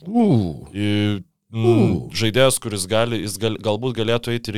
[0.06, 0.70] Uh.
[1.48, 2.10] Uh.
[2.12, 4.58] Žaidėjas, kuris gali, jis gal, galbūt galėtų eiti ir,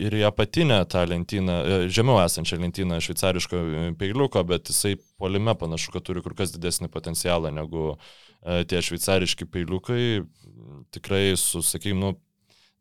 [0.00, 5.52] ir į apatinę tą lentyną, e, žemiau esančią lentyną šveicariško e, peiliuko, bet jisai polime
[5.52, 10.24] panašu, kad turi kur kas didesnį potencialą negu e, tie šveicariški peiliukai.
[10.96, 12.14] Tikrai su, sakykime, nu,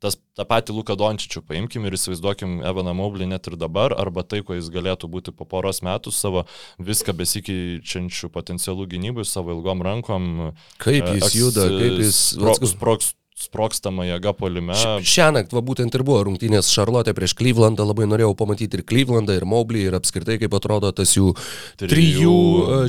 [0.04, 4.44] tas, tą patį Luką Dončičių paimkim ir įsivaizduokim Evaną Maublį net ir dabar, arba tai,
[4.46, 6.46] ko jis galėtų būti po poros metų savo
[6.78, 10.52] viską besikeičiančių potencialų gynybų, savo ilgom rankom.
[10.82, 12.22] Kaip jis juda, kaip jis...
[12.38, 14.74] Sproks, sproks, sprokstama jėga polime.
[15.06, 19.36] Šią naktį va, būtent ir buvo rungtynės Šarlotė prieš Klyvlandą, labai norėjau pamatyti ir Klyvlandą,
[19.38, 21.36] ir Moblį, ir apskritai kaip atrodo tas jų
[21.78, 22.38] trijų,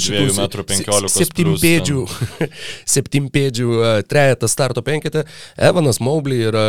[0.00, 2.04] šitų metrų penkiolikos septimpėdžių,
[2.94, 3.68] septimpėdžių
[4.08, 5.26] trejetą starto penketą.
[5.68, 6.64] Evanas Moblį yra,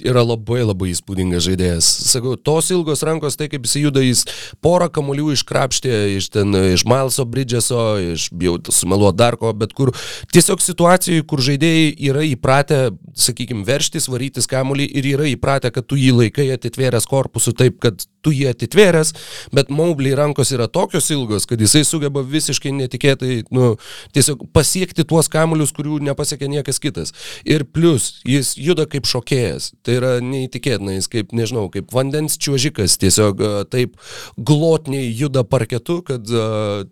[0.00, 1.90] yra labai labai įspūdingas žaidėjas.
[2.08, 4.24] Sakau, tos ilgos rankos, tai kaip jis juda, jis
[4.64, 9.92] porą kamuolių iškrapštė iš ten, iš Mileso Bridgeso, iš, jau sumeluo dar ko, bet kur
[10.32, 12.80] tiesiog situacijai, kur žaidėjai yra įpratę
[13.18, 18.04] sakykime, verštis, varytis kamuolį ir yra įpratę, kad tu jį laikai atitvėręs korpusu taip, kad
[18.24, 19.12] tu jį atitvėręs,
[19.54, 23.74] bet Maubliai rankos yra tokios ilgos, kad jisai sugeba visiškai netikėtai, nu,
[24.16, 27.14] tiesiog pasiekti tuos kamuolius, kurių nepasiekia niekas kitas.
[27.48, 29.72] Ir plus, jis juda kaip šokėjas.
[29.86, 33.96] Tai yra neįtikėtina, jis kaip, nežinau, kaip vandens čiuožikas, tiesiog taip
[34.36, 36.26] glotniai juda parketu, kad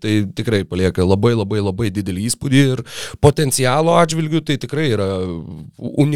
[0.03, 2.83] tai tikrai palieka labai labai labai didelį įspūdį ir
[3.25, 5.09] potencialo atžvilgių tai tikrai yra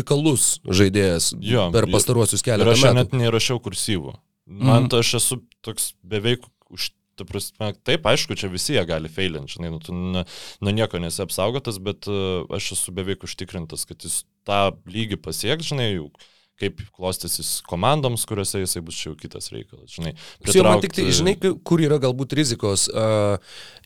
[0.01, 2.89] unikalus žaidėjas jo, per pastaruosius keletą metų.
[2.89, 4.17] Aš net neįrašiau kursyvų.
[4.51, 4.89] Man mm.
[4.91, 9.59] to aš esu toks beveik už ta prasme, taip, aišku, čia visi jie gali failinti,
[9.59, 14.01] žinai, nu, tu nuo nu, nieko nesi apsaugotas, bet uh, aš esu beveik užtikrintas, kad
[14.07, 16.09] jis tą lygį pasieks, žinai, jau
[16.61, 19.89] kaip klostysis komandoms, kuriuose jisai bus čia jau kitas reikalas.
[19.95, 20.67] Žinai, pritraukti...
[20.67, 21.35] man tik tai, žinai,
[21.67, 22.87] kur yra galbūt rizikos.
[22.93, 23.41] Uh,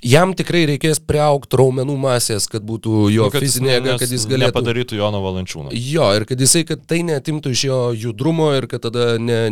[0.05, 4.57] jam tikrai reikės priaukti raumenų masės, kad būtų jo nu, fizinė jėga, kad jis galėtų...
[4.59, 5.75] Padarytų Jono Valančiūną.
[5.75, 9.43] Jo, ir kad jisai, kad tai netimtų iš jo judrumo ir kad tada ne,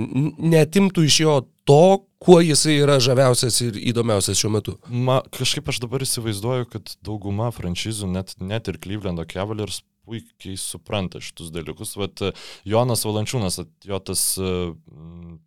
[0.42, 1.37] netimtų iš jo
[1.68, 1.85] to,
[2.22, 4.76] kuo jisai yra žaviausias ir įdomiausias šiuo metu.
[4.87, 9.82] Ma, kažkaip aš dabar įsivaizduoju, kad dauguma franšizų, net, net ir Clevelando Cavaliers
[10.12, 11.96] puikiai supranta šitus dalykus.
[12.01, 12.20] Vat
[12.68, 14.27] Jonas Valančiūnas, jo tas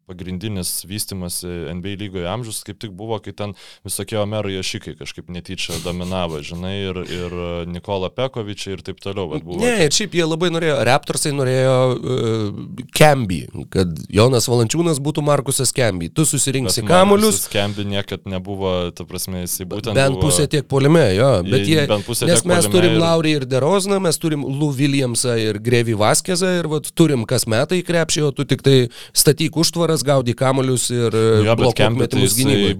[0.06, 5.78] pagrindinis vystimas NBA lygoje amžius kaip tik buvo, kai ten visokie Omero Jašikai kažkaip netyčia
[5.84, 7.36] dominavo, žinai, ir, ir
[7.72, 9.28] Nikola Pekovičiai ir taip toliau.
[9.32, 9.62] Vat, buvo.
[9.64, 13.42] Ne, ir šiaip jie labai norėjo, Raptorsai norėjo uh, Kemby,
[13.74, 16.12] kad Jonas Valančiūnas būtų Markusas Kemby.
[16.14, 17.46] Tu susirinksi kamuolius.
[17.54, 19.98] Kemby niekad nebuvo, ta prasme, jisai būtent.
[19.98, 21.82] Bent buvo, pusė tiek polime, jo, bet jie...
[22.30, 23.02] Nes mes turim ir...
[23.02, 27.82] Laurį ir Derozną, mes turim Lou Williamsą ir Grevį Vaskezą ir vat, turim kas metai
[27.86, 28.78] krepšį, o tu tik tai
[29.16, 32.76] statyk užtvaras, gaudy kamolius ir ja, blokuok metimus gynybai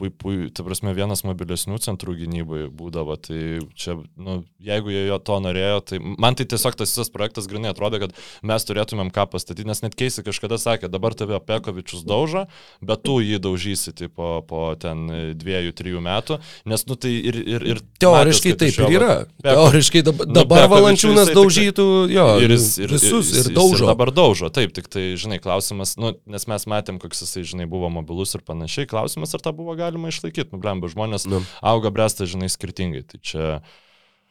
[0.00, 3.16] pui, pui, ta prasme, vienas mobilesnių centrų gynybai būdavo.
[3.20, 3.40] Tai
[3.76, 7.74] čia, nu, jeigu jie jo to norėjo, tai man tai tiesiog tas visas projektas grinai
[7.74, 8.14] atrodo, kad
[8.46, 12.46] mes turėtumėm ką pastatyti, nes net keisi kažkada sakė, dabar tave Pekovičius daužo,
[12.80, 15.04] bet tu jį daužysi tai po, po ten
[15.36, 17.40] dviejų, trijų metų, nes, nu, tai ir...
[17.44, 19.14] ir, ir Teoriškai matęs, taip ir yra.
[19.42, 23.84] Peko, Teoriškai dabar, nu, dabar Valančiūnas daužytų, jo, ir jis, ir, visus ir, ir daužo.
[23.84, 27.68] Ir dabar daužo, taip, tik tai, žinai, klausimas, nu, nes mes matėm, koks jisai, žinai,
[27.70, 31.44] buvo mobilus ir panašiai, klausimas, ar tą buvo galima galima išlaikyti, nu, blemba, žmonės nu.
[31.60, 33.04] auga bręsta, žinai, skirtingai.
[33.10, 33.46] Tai čia...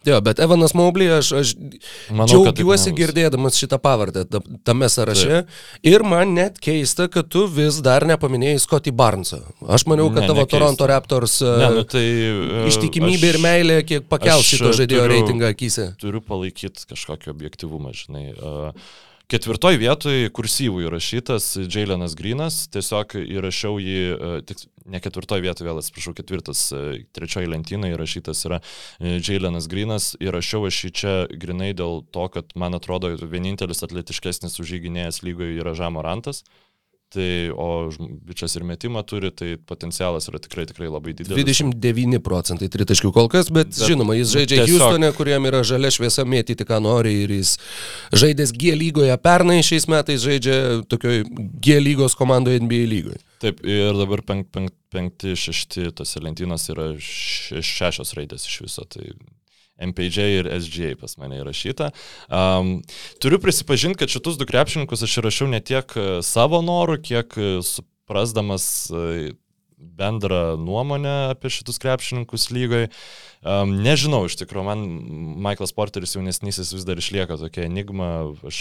[0.07, 1.49] Jo, bet Evanas Maublį, aš, aš
[2.15, 4.21] Manau, džiaugiuosi girdėdamas šitą pavardę
[4.63, 5.57] tame sąraše Taip.
[5.91, 9.41] ir man net keista, kad tu vis dar nepaminėjai Scotty Barnesą.
[9.67, 10.55] Aš maniau, kad ne, tavo nekeista.
[10.55, 15.17] Toronto Raptors ne, nu, tai, uh, ištikimybė aš, ir meilė kiek pakels šito žaidėjo turiu,
[15.17, 15.89] reitingą akise.
[15.99, 18.29] Turiu palaikyti kažkokį objektivumą, žinai.
[18.39, 18.71] Uh,
[19.29, 25.81] Ketvirtoj vietoj kursyvų įrašytas Jailenas Grinas, tiesiog įrašiau jį, e, tik, ne ketvirtoj vietoj, vėl
[25.83, 31.75] atsiprašau, ketvirtas, e, trečioji lentyna įrašytas yra e, Jailenas Grinas, įrašiau aš jį čia grinai
[31.77, 36.41] dėl to, kad man atrodo vienintelis atletiškesnis už jį gynėjas lygoje yra Žamorantas.
[37.09, 37.89] Tai, o
[38.29, 41.41] bičias ir metimą turi, tai potencialas yra tikrai, tikrai labai didelis.
[41.41, 44.83] 29 procentai tritaškių kol kas, bet, bet žinoma, jis žaidžia tiesiog...
[44.83, 47.55] Houstone, kuriam yra žalia šviesa mėtyti, ką nori ir jis
[48.13, 50.59] žaidęs G lygoje pernai, šiais metais žaidžia
[50.91, 51.23] tokioj
[51.65, 53.17] G lygos komandoje NBA lygoje.
[53.41, 59.09] Taip, ir dabar penk, penk, penkti, šešti tose lentynos yra šešios raidės iš viso, tai
[59.79, 61.91] MPJ ir SGA pas mane įrašyta.
[62.27, 62.79] Um,
[63.23, 67.51] turiu prisipažinti, kad šitus du krepšininkus aš įrašiau ne tiek e, savo norų, kiek e,
[67.65, 69.33] suprasdamas e,
[69.79, 72.89] bendrą nuomonę apie šitus krepšininkus lygoje.
[73.39, 74.81] Um, nežinau, iš tikrųjų, man
[75.39, 78.09] Michaelas Porteris jaunesnysis vis dar išlieka tokia enigma.
[78.47, 78.59] Aš.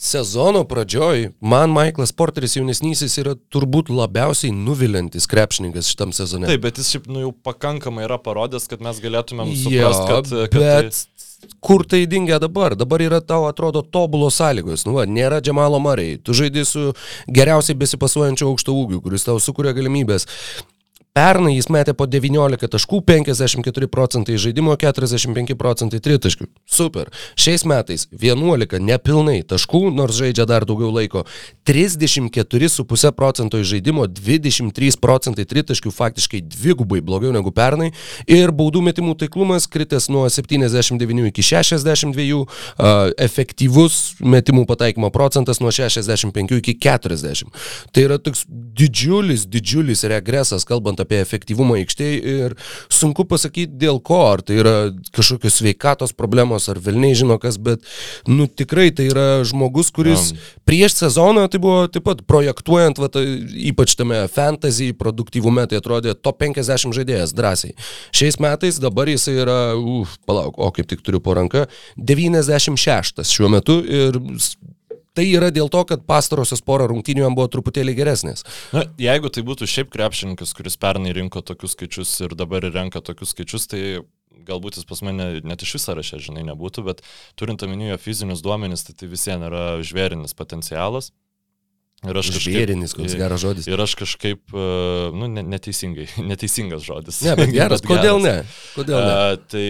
[0.00, 6.48] Sezono pradžioj man Michaelas Porteris jaunesnysis yra turbūt labiausiai nuvilintis krepšininkas šitam sezone.
[6.48, 10.32] Taip, bet jis šiaip nu, jau pakankamai yra parodęs, kad mes galėtumėm suprasti, kad...
[10.54, 11.04] kad bet...
[11.04, 11.33] tai
[11.64, 12.76] kur tai dingia dabar?
[12.78, 14.86] Dabar yra tau atrodo tobulos sąlygos.
[14.88, 16.16] Nu, va, nėra Džemalo Marai.
[16.22, 16.84] Tu žaidži su
[17.28, 20.28] geriausiai besipasuojančiu aukšto ūgiu, kuris tau sukuria galimybės.
[21.14, 26.48] Pernai jis metė po 19 taškų, 54 procentai žaidimo, 45 procentai tritaškių.
[26.66, 27.12] Super.
[27.38, 31.22] Šiais metais 11 nepilnai taškų, nors žaidžia dar daugiau laiko.
[31.70, 37.92] 34,5 procento žaidimo, 23 procentai tritaškių, faktiškai dvigubai blogiau negu pernai.
[38.26, 45.70] Ir baudų metimų taiklumas kritęs nuo 79 iki 62, uh, efektyvus metimų pataikymo procentas nuo
[45.70, 47.54] 65 iki 40.
[47.94, 52.56] Tai yra toks didžiulis, didžiulis regresas, kalbant apie efektyvumą aikštėje ir
[52.92, 54.74] sunku pasakyti dėl ko, ar tai yra
[55.14, 57.84] kažkokios sveikatos problemos, ar vilniai žino kas, bet
[58.28, 60.42] nu tikrai tai yra žmogus, kuris um.
[60.68, 63.24] prieš sezoną tai buvo taip pat projektuojant, va, tai,
[63.70, 67.74] ypač tame fantasy produktyvume, tai atrodė top 50 žaidėjas drąsiai.
[68.14, 73.50] Šiais metais dabar jis yra, uf, palauk, o kaip tik turiu po ranką, 96 šiuo
[73.52, 74.20] metu ir
[75.14, 78.44] tai yra dėl to, kad pastarosios porą rungtynių jam buvo truputėlį geresnės.
[78.74, 83.34] Na, jeigu tai būtų šiaip krepšininkas, kuris pernai rinko tokius skaičius ir dabar renka tokius
[83.34, 83.82] skaičius, tai
[84.44, 87.04] galbūt jis pas mane net iš visą rašę, žinai, nebūtų, bet
[87.38, 91.12] turint omenyje fizinius duomenis, tai tai vis vien yra žvėrinis potencialas.
[92.04, 92.52] Ir aš kažkaip...
[92.52, 93.66] Žvėrinis, koks geras žodis.
[93.70, 94.64] Ir aš kažkaip, e,
[95.16, 97.22] nu, neteisingai, neteisingas žodis.
[97.24, 98.26] Ne, bet geras, bet kodėl geras.
[98.26, 98.72] ne?
[98.74, 99.14] Kodėl ne?
[99.14, 99.68] Uh, tai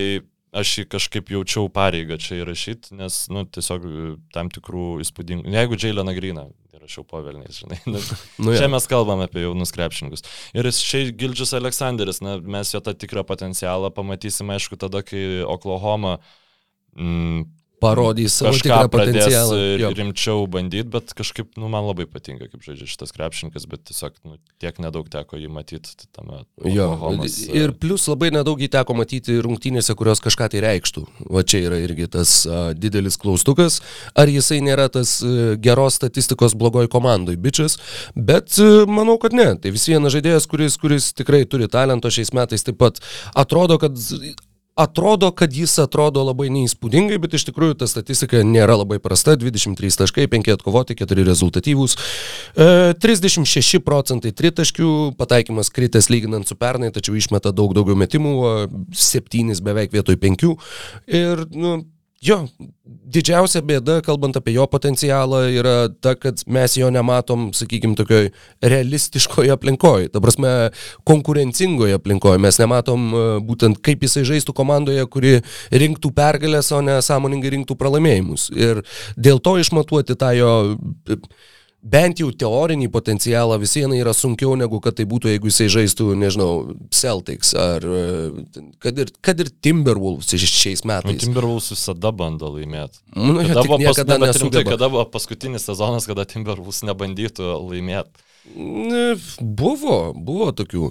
[0.55, 5.79] aš jį kažkaip jaučiau pareigą čia įrašyti, nes, nu, tiesiog e, tam tikrų įspūdingų, jeigu
[5.81, 7.81] Džiailena Grina, įrašiau pavelniais, žinai.
[7.89, 8.01] Nu,
[8.45, 10.25] nu, čia mes kalbame apie jaunus krepšininkus.
[10.57, 16.19] Ir šiai Gildžius Aleksandris, na, mes jo tą tikrą potencialą pamatysime, aišku, tada, kai Oklahoma
[16.95, 17.47] mm,
[17.85, 19.59] parodys savo tikrą potencialą.
[19.81, 19.91] Jo.
[19.95, 24.39] rimčiau bandyti, bet kažkaip, nu, man labai patinka, kaip žaidžia šitas krepšininkas, bet tiesiog nu,
[24.63, 26.43] tiek nedaug teko jį matyti tame.
[26.65, 27.39] Jo, Oklahomas.
[27.49, 31.05] ir e, plus labai nedaug jį teko matyti rungtynėse, kurios kažką tai reikštų.
[31.35, 33.81] Va čia yra irgi tas a, didelis klaustukas,
[34.19, 37.79] ar jisai nėra tas a, e, geros statistikos blogoj komandai, bičias,
[38.15, 39.53] bet a, e, manau, kad ne.
[39.61, 43.03] Tai vis vienas žaidėjas, kuris, kuris tikrai turi talento šiais metais, taip pat
[43.35, 43.99] atrodo, kad
[44.75, 49.37] Atrodo, kad jis atrodo labai neįspūdingai, bet iš tikrųjų ta statistika nėra labai prasta.
[49.39, 51.95] 23 taškai, 5 atkovoti, 4 rezultatyvūs.
[52.59, 52.67] E,
[52.99, 58.35] 36 procentai tritaškių, pataikymas kritęs lyginant su pernai, tačiau išmeta daug daugiau metimų,
[58.99, 60.51] 7 beveik vietoj 5.
[61.23, 61.77] Ir nu,
[62.25, 62.39] Jo,
[62.85, 68.31] didžiausia bėda, kalbant apie jo potencialą, yra ta, kad mes jo nematom, sakykime, tokioj
[68.65, 70.53] realistiškoje aplinkoje, ta prasme,
[71.05, 72.41] konkurencingoje aplinkoje.
[72.41, 75.35] Mes nematom e, būtent, kaip jisai žaistų komandoje, kuri
[75.85, 78.49] rinktų pergalės, o ne sąmoningai rinktų pralaimėjimus.
[78.57, 78.81] Ir
[79.21, 80.55] dėl to išmatuoti tą jo
[81.85, 86.11] bent jau teorinį potencialą vis viena yra sunkiau negu kad tai būtų, jeigu jisai žaistų,
[86.19, 86.51] nežinau,
[86.95, 88.05] Celtics ar e,
[88.83, 91.11] kad ir, kad ir Timberwolves šiais metais.
[91.11, 93.03] Nu, Timberwolves visada bando laimėti.
[93.15, 98.25] Nu, kada, buvo pas, ne, rimtai, kada buvo paskutinis sezonas, kada Timberwolves nebandytų laimėti?
[99.41, 100.91] Buvo, buvo tokių.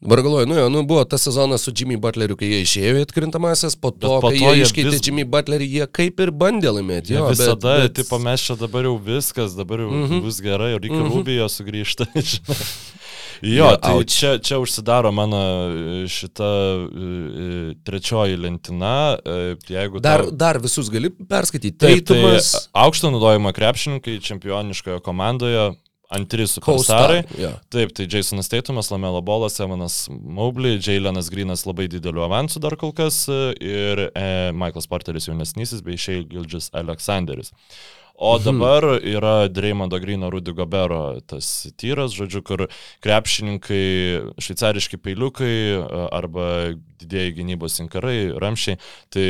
[0.00, 3.02] Dabar galvoju, nu jo, nu buvo tas sezonas su Jimmy Butleriu, kai jie išėjo į
[3.02, 5.00] atkrintamasis, po to, po kai to jie iškeitė vis...
[5.02, 7.16] Jimmy Butlerį, jie kaip ir bandė laimėti.
[7.16, 7.96] Jo, visada, bet, bet...
[7.98, 10.20] tipo, mes čia dabar jau viskas, dabar jau mm -hmm.
[10.22, 11.16] bus gerai, ir iki mm -hmm.
[11.16, 12.06] Rubijo sugrįžta.
[13.56, 14.14] jo, ja, tai auč.
[14.20, 19.18] čia, čia užsidaro mano e, šita e, trečioji lentina.
[19.24, 20.30] E, jeigu dar, tau...
[20.30, 21.78] dar visus gali perskaityti.
[21.78, 22.38] Taip, tai
[22.72, 25.72] aukšto naudojimo krepšininkai čempioniškoje komandoje
[26.08, 27.22] antri superstarai.
[27.36, 27.60] Yeah.
[27.72, 32.94] Taip, tai Jasonas Teitumas, Lamelo Bolas, Evanas Mobley, Jailenas Grinas labai dideliu avansu dar kol
[32.96, 37.52] kas ir e, Michaelas Porteris jaunesnysis bei Shea Gildžis Aleksanderis.
[38.18, 38.44] O mhm.
[38.44, 42.64] dabar yra Dreimondo Grino Rudy Gobero tas tyras, žodžiu, kur
[43.04, 43.84] krepšininkai,
[44.42, 45.54] šveicariški peiliukai
[46.10, 48.80] arba didėjai gynybos inkarai, ramšiai,
[49.14, 49.28] tai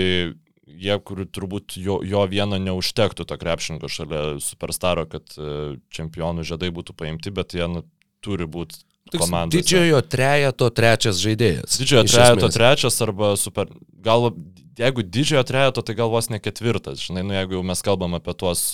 [0.69, 6.71] jie, kur turbūt jo, jo vieno neužtektų to krepšininko šalia superstaro, kad e, čempionų žiedai
[6.75, 7.85] būtų paimti, bet jie nu,
[8.25, 8.85] turi būti
[9.17, 9.57] komandos.
[9.57, 11.81] Didžiojo trejato trečias žaidėjas.
[11.81, 13.71] Didžiojo trejato trečias arba super.
[14.05, 14.31] Gal,
[14.79, 17.01] jeigu didžiojo trejato, tai gal vos ne ketvirtas.
[17.09, 18.71] Žinai, nu, jeigu jau mes kalbam apie tuos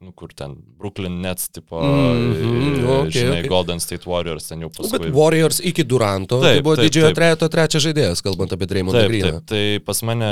[0.00, 3.48] nu, kur ten Brooklyn Nets, tipo, mm -hmm, okay, žinai, okay.
[3.48, 4.98] Golden State Warriors ten jau paskui.
[4.98, 7.16] Bet Warriors iki Duranto, tai taip, tai buvo taip, didžiojo taip.
[7.16, 9.30] trejato trečias žaidėjas, kalbant apie Dreymondą Greeną.
[9.30, 10.30] Taip, tai pas mane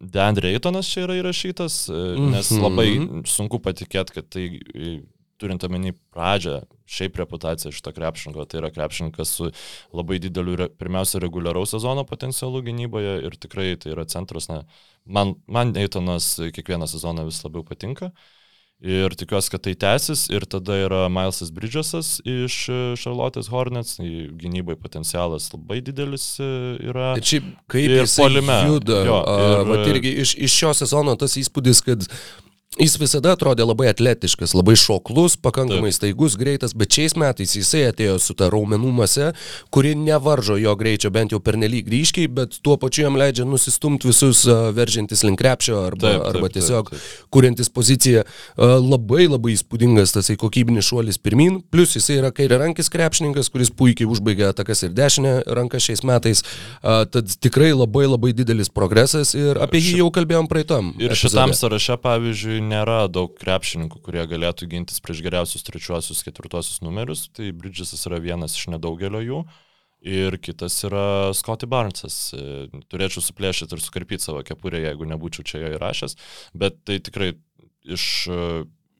[0.00, 2.04] Deandre Eitonas čia yra įrašytas, e,
[2.34, 2.62] nes mhm.
[2.64, 4.94] labai sunku patikėti, kad tai e,
[5.40, 9.50] turint omeny pradžią, šiaip reputaciją šito krepšinko, tai yra krepšininkas su
[9.94, 14.62] labai dideliu, pirmiausia, reguliaraus sezono potencialu gynyboje ir tikrai tai yra centras, na,
[15.04, 18.12] man, man Eitonas kiekvieną sezoną vis labiau patinka.
[18.12, 18.33] Uh,
[18.84, 20.26] Ir tikiuosi, kad tai tęsis.
[20.34, 22.58] Ir tada yra Milesas Bridgesas iš
[23.00, 23.96] Charlotte's Hornets.
[23.96, 24.08] Tai
[24.40, 26.48] gynybai potencialas labai didelis e,
[26.90, 27.14] yra.
[27.16, 28.58] Ir šiaip kaip ir polime.
[28.68, 29.00] Juda.
[29.08, 32.04] Jo, ir, vat irgi iš, iš šio sezono tas įspūdis, kad
[32.74, 35.98] Jis visada atrodė labai atletiškas, labai šoklus, pakankamai Taip.
[35.98, 39.28] staigus, greitas, bet šiais metais jisai atėjo su ta raumenų mase,
[39.70, 44.42] kuri nevaržo jo greičio bent jau pernelyg ryškiai, bet tuo pačiu jam leidžia nusistumti visus
[44.74, 47.28] veržiantis link krepšio arba, taip, taip, arba tiesiog taip, taip.
[47.36, 48.24] kuriantis poziciją.
[48.58, 54.10] Labai labai įspūdingas tasai kokybinis šuolis pirmin, plus jisai yra kairė rankis krepšininkas, kuris puikiai
[54.10, 56.42] užbaigia atakas ir dešinę ranką šiais metais.
[56.82, 60.90] Tad tikrai labai labai didelis progresas ir apie jį jau kalbėjom praeitam.
[60.98, 67.28] Ir šitam sąraše, pavyzdžiui, nėra daug krepšininkų, kurie galėtų gintis prieš geriausius trečiuosius, ketvirtuosius numerius,
[67.36, 69.44] tai Bridgesas yra vienas iš nedaugelio jų.
[70.04, 72.34] ir kitas yra Scotty Barnesas.
[72.36, 76.18] E, turėčiau suplėšyti ir sukarpyti savo kepurę, jeigu nebūčiau čia jo įrašęs,
[76.52, 77.30] bet tai tikrai
[77.88, 78.40] iš e,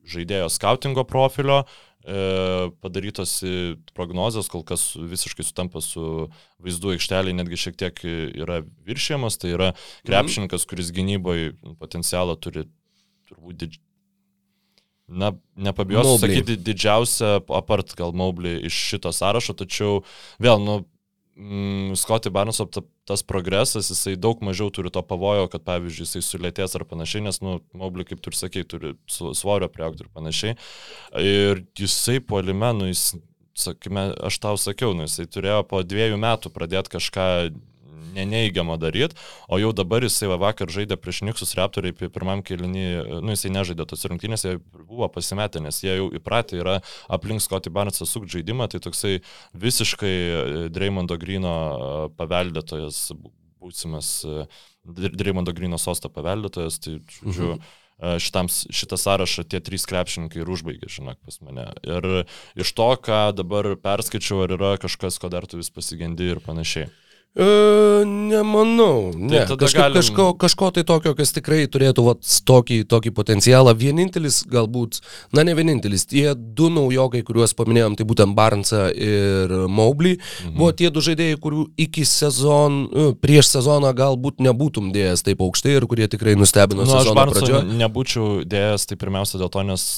[0.08, 3.36] žaidėjo skautingo profilio e, padarytos
[3.92, 6.30] prognozijos, kol kas visiškai sutampa su
[6.64, 9.70] vaizdu aikštelė, netgi šiek tiek yra viršėjamas, tai yra
[10.08, 11.52] krepšininkas, kuris gynyboje
[11.84, 12.64] potencialą turi
[13.30, 13.82] turbūt didž...
[15.04, 19.98] Na, nepabijosiu sakyti didžiausią, apart gal Maublį iš šito sąrašo, tačiau
[20.40, 20.78] vėl, nu,
[21.36, 22.64] mm, Scotty Barneso
[23.04, 27.40] tas progresas, jisai daug mažiau turi to pavojo, kad pavyzdžiui jisai sulėtės ar panašiai, nes,
[27.44, 30.56] nu, Mobley, kaip tu ir sakei, turi svorio prieaugti ir panašiai.
[31.20, 33.04] Ir jisai po alimenų, jis,
[33.60, 37.28] sakime, aš tau sakiau, nu, jisai turėjo po dviejų metų pradėti kažką
[38.14, 42.86] neneigiamą daryti, o jau dabar jisai va, vakar žaidė prieš Niksus Raptoriai pirmam kelinį,
[43.24, 46.80] nu jisai nežaidė tos rungtynės, jie buvo pasimetę, nes jie jau įpratę yra
[47.12, 49.18] aplink Scotty Barnesą sukti žaidimą, tai toksai
[49.54, 50.42] visiškai e,
[50.74, 53.06] Dreymondo Grino e, paveldėtojas,
[53.62, 54.44] būsimas e,
[54.84, 57.56] Dreymondo Grino sosto paveldėtojas, tai žodžiu.
[57.56, 57.80] Mhm
[58.18, 61.68] šitam, šitą sąrašą tie trys krepšininkai ir užbaigė, žinok, pas mane.
[61.86, 62.26] Ir
[62.58, 66.90] iš to, ką dabar perskaičiau, ar yra kažkas, ko dar tu vis pasigendi ir panašiai.
[67.34, 69.10] E, nemanau.
[69.10, 69.96] Tai ne, tai kažkaip, galim...
[69.98, 73.72] kažko, kažko tai tokio, kas tikrai turėtų vat, tokį, tokį potencialą.
[73.74, 75.00] Vienintelis galbūt,
[75.34, 80.54] na ne vienintelis, tie du naujokai, kuriuos paminėjom, tai būtent Barnsą ir Maublį, mhm.
[80.60, 85.74] buvo tie du žaidėjai, kurių iki sezon, e, prieš sezoną galbūt nebūtum dėjęs taip aukštai
[85.80, 87.64] ir kurie tikrai nustebino nu, sezono pradžioje.
[87.82, 89.88] Nebūčiau dėjęs tai pirmiausia dėl to, nes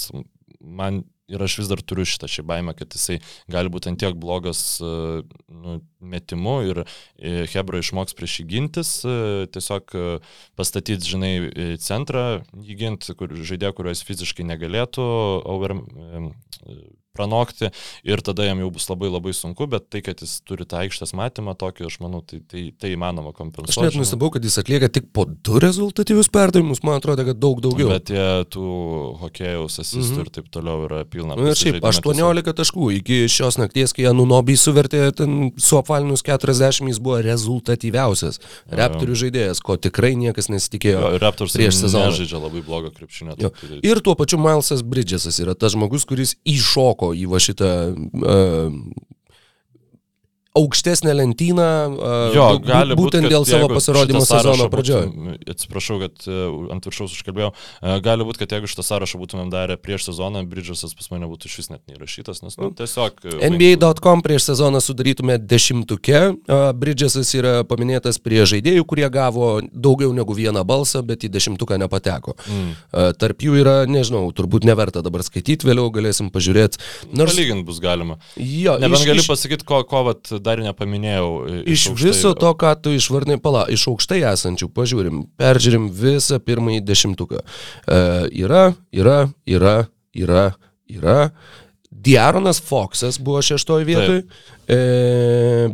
[0.64, 3.18] man ir aš vis dar turiu šitą šį baimę, kad jisai
[3.50, 4.90] gali būti ant tiek blogas e,
[5.50, 9.96] nu, metimu ir e, Hebra išmoks prieš jį gintis, e, tiesiog
[10.58, 11.32] pastatyti, žinai,
[11.82, 15.06] centrą jį ginti, kur žaidė, kuriuos fiziškai negalėtų
[15.56, 15.76] over,
[17.16, 17.72] pranokti
[18.06, 21.14] ir tada jam jau bus labai labai sunku, bet tai, kad jis turi tą aikštės
[21.16, 23.74] matymą tokį, aš manau, tai, tai, tai įmanoma kompensuoti.
[23.74, 27.60] Aš net nustebau, kad jis atlieka tik po du rezultatyvius perdavimus, man atrodo, kad daug
[27.64, 27.90] daugiau.
[27.94, 28.66] Bet tie tų
[29.22, 30.26] hokėjaus asistų mm -hmm.
[30.26, 31.36] ir taip toliau yra pilna.
[31.36, 36.88] Na ir šiaip 18 taškų iki šios nakties, kai Anunobį suvertė ten su apvalinus 40,
[36.90, 38.40] jis buvo rezultatyviausias
[38.70, 41.00] Raptorių žaidėjas, ko tikrai niekas nesitikėjo.
[41.00, 43.36] Jo, Raptors prieš sezoną žaidžia labai blogą krepšinę.
[43.38, 43.50] Tai...
[43.82, 48.72] Ir tuo pačiu Milesas Bridgesas yra tas žmogus, kuris įšoko pateko į va šitą uh,
[50.56, 51.68] aukštesnę lentyną,
[52.34, 55.36] jo, gali būtent būt, dėl savo pasirodymo sezono pradžioje.
[55.52, 56.36] Atsiprašau, kad e,
[56.72, 57.50] ant viršaus užkalbėjau.
[57.52, 61.50] E, gali būti, kad jeigu šitą sąrašą būtumėm darę prieš sezoną, Bridžasas pas mane būtų
[61.52, 63.20] šis net neįrašytas, nes nu, tiesiog...
[63.26, 66.22] E, NBA.com prieš sezoną sudarytume dešimtuke.
[66.80, 72.36] Bridžasas yra paminėtas prie žaidėjų, kurie gavo daugiau negu vieną balsą, bet į dešimtuką nepateko.
[72.46, 72.72] Mm.
[73.20, 76.80] Tarp jų yra, nežinau, turbūt neverta dabar skaityti, vėliau galėsim pažiūrėti.
[77.16, 77.34] Nors...
[77.34, 78.18] Palyginti bus galima.
[78.36, 81.28] Jo, Nebent iš, gali pasakyti, ko, ko vat, dar nepaminėjau.
[81.62, 82.08] Iš, iš aukštai...
[82.08, 87.42] viso to, ką tu išvardinai, pala, iš aukštai esančių, pažiūrim, peržiūrim visą pirmąjį dešimtuką.
[87.42, 88.00] E,
[88.44, 89.18] yra, yra,
[89.50, 89.76] yra,
[90.14, 90.48] yra,
[90.92, 91.18] yra.
[92.06, 94.24] Diaronas Foxas buvo šeštoje vietoje,
[94.68, 94.78] e,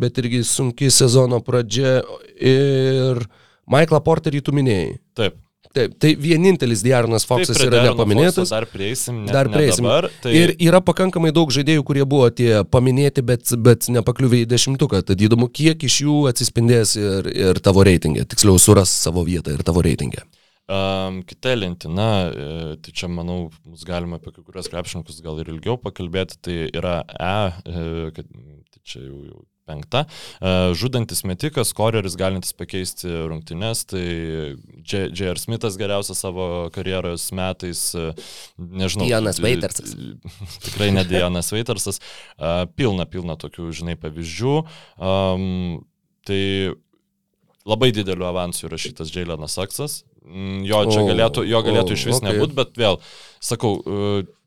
[0.00, 2.00] bet irgi sunki sezono pradžia
[2.38, 3.24] ir
[3.70, 4.94] Michaelą Porterį tu minėjai.
[5.18, 5.38] Taip.
[5.72, 8.50] Taip, tai vienintelis Diarnas Foxas Taip, yra nepaminėtas.
[8.52, 9.86] Dar prieisim, dar prieisim.
[9.88, 10.34] Dabar, tai...
[10.36, 15.00] Ir yra pakankamai daug žaidėjų, kurie buvo tie paminėti, bet, bet nepakliuvė į dešimtuką.
[15.08, 18.26] Tad įdomu, kiek iš jų atsispindės ir, ir tavo reitingė.
[18.34, 20.26] Tiksliau, suras savo vietą ir tavo reitingė.
[20.72, 25.50] Um, kita lentina, e, tai čia manau, mus galima apie kai kurios krepšininkus gal ir
[25.50, 27.32] ilgiau pakalbėti, tai yra E,
[27.66, 28.28] e kad,
[28.70, 30.04] tai čia jau, jau penkta.
[30.40, 34.04] E, žudantis metikas, koreris galintis pakeisti rungtynes, tai
[34.82, 35.40] J.R.
[35.40, 38.12] Smithas geriausias savo karjeros metais, e,
[38.58, 39.08] nežinau.
[39.08, 39.96] Dianas Veitersas.
[40.66, 42.02] Tikrai ne Dianas Veitersas.
[42.36, 44.56] E, pilna, pilna tokių, žinai, pavyzdžių.
[45.02, 45.82] Um,
[46.28, 46.42] tai
[47.68, 50.02] labai dideliu avansu yra šitas Jailenas Saksas.
[50.22, 52.28] Mm, jo čia galėtų, jo galėtų iš vis okay.
[52.30, 52.98] nebūti, bet vėl,
[53.42, 53.72] sakau,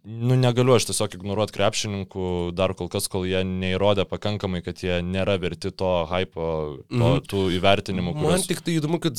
[0.05, 4.99] nu, negaliu aš tiesiog ignoruoti krepšininkų dar kol kas, kol jie neįrodė pakankamai, kad jie
[5.05, 6.49] nėra verti to hypo,
[6.89, 7.23] to, mm.
[7.31, 8.17] tų įvertinimų.
[8.19, 8.35] Kurios...
[8.35, 9.17] Man tik tai įdomu, kad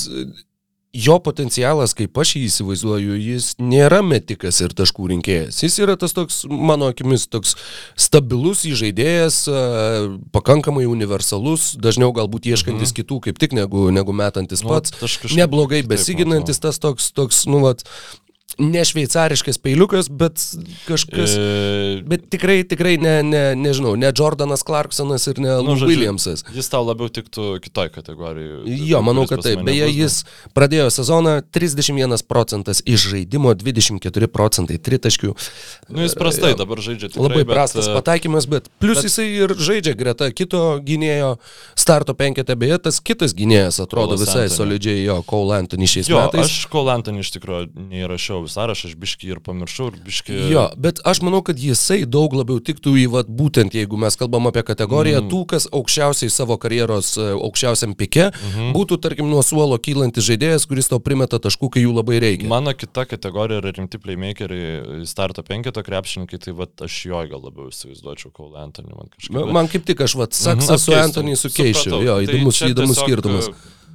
[0.97, 5.59] jo potencialas, kaip aš jį įsivaizduoju, jis nėra metikas ir taškų rinkėjas.
[5.65, 7.57] Jis yra tas toks, mano akimis, toks
[8.01, 9.43] stabilus įžaidėjas,
[10.35, 12.99] pakankamai universalus, dažniau galbūt ieškantis mhm.
[13.01, 14.95] kitų kaip tik negu, negu metantis nu, pats,
[15.37, 17.85] neblogai besiginantis, tas toks, toks, nu, vat,
[18.59, 20.41] ne šveicariškas peiliukas, bet
[20.87, 21.35] kažkas.
[21.37, 26.45] E, Bet tikrai, tikrai ne, ne, nežinau, ne Jordanas Clarksonas ir ne nu, žodžiu, Williamsas.
[26.55, 28.63] Jis tau labiau tiktų kitoj kategorijai.
[28.89, 29.61] Jo, manau, kad taip.
[29.67, 30.21] Beje, jis
[30.57, 35.35] pradėjo sezoną 31 procentas iš žaidimo, 24 procentai tritaškių.
[35.93, 37.11] Nu, jis prastai dabar žaidžia.
[37.13, 41.37] Tikrai, Labai bet, prastas e, pataikymas, bet plus bet- jisai ir žaidžia greta kito gynėjo
[41.77, 44.57] starto penketę, beje, tas kitas gynėjas atrodo Cole'as visai Anthony.
[44.57, 46.47] solidžiai, jo, Cole Anthony šiais Jo, metais.
[46.49, 50.37] aš kol Antonį iš tikrųjų neįrašiau į sąrašą, aš biški ir pamiršau, ir biški...
[50.53, 54.49] Jo, bet aš manau, kad jisai daug labiau tiktų į, vat, būtent jeigu mes kalbam
[54.51, 55.31] apie kategoriją, mm.
[55.33, 58.73] tų, kas aukščiausiai savo karjeros e, aukščiausiam pike, mm -hmm.
[58.77, 62.49] būtų, tarkim, nuo suolo kylantis žaidėjas, kuris tau primeta taškų, kai jų labai reikia.
[62.49, 67.69] Mano kita kategorija yra rimti playmakeriai, starto penketo krepšininkai, tai vat, aš jo gal labiau
[67.73, 68.95] įsivaizduočiau kol Antonį.
[68.97, 71.05] Man, kažkaip, Ma- Man kaip tik aš, vat, saksą Mhm, su apkeistum.
[71.05, 71.83] Anthony sukeičiau.
[71.83, 72.05] Supratau.
[72.07, 73.49] Jo, Tai įdomus, čia įdomus tiesiog, skirtumas.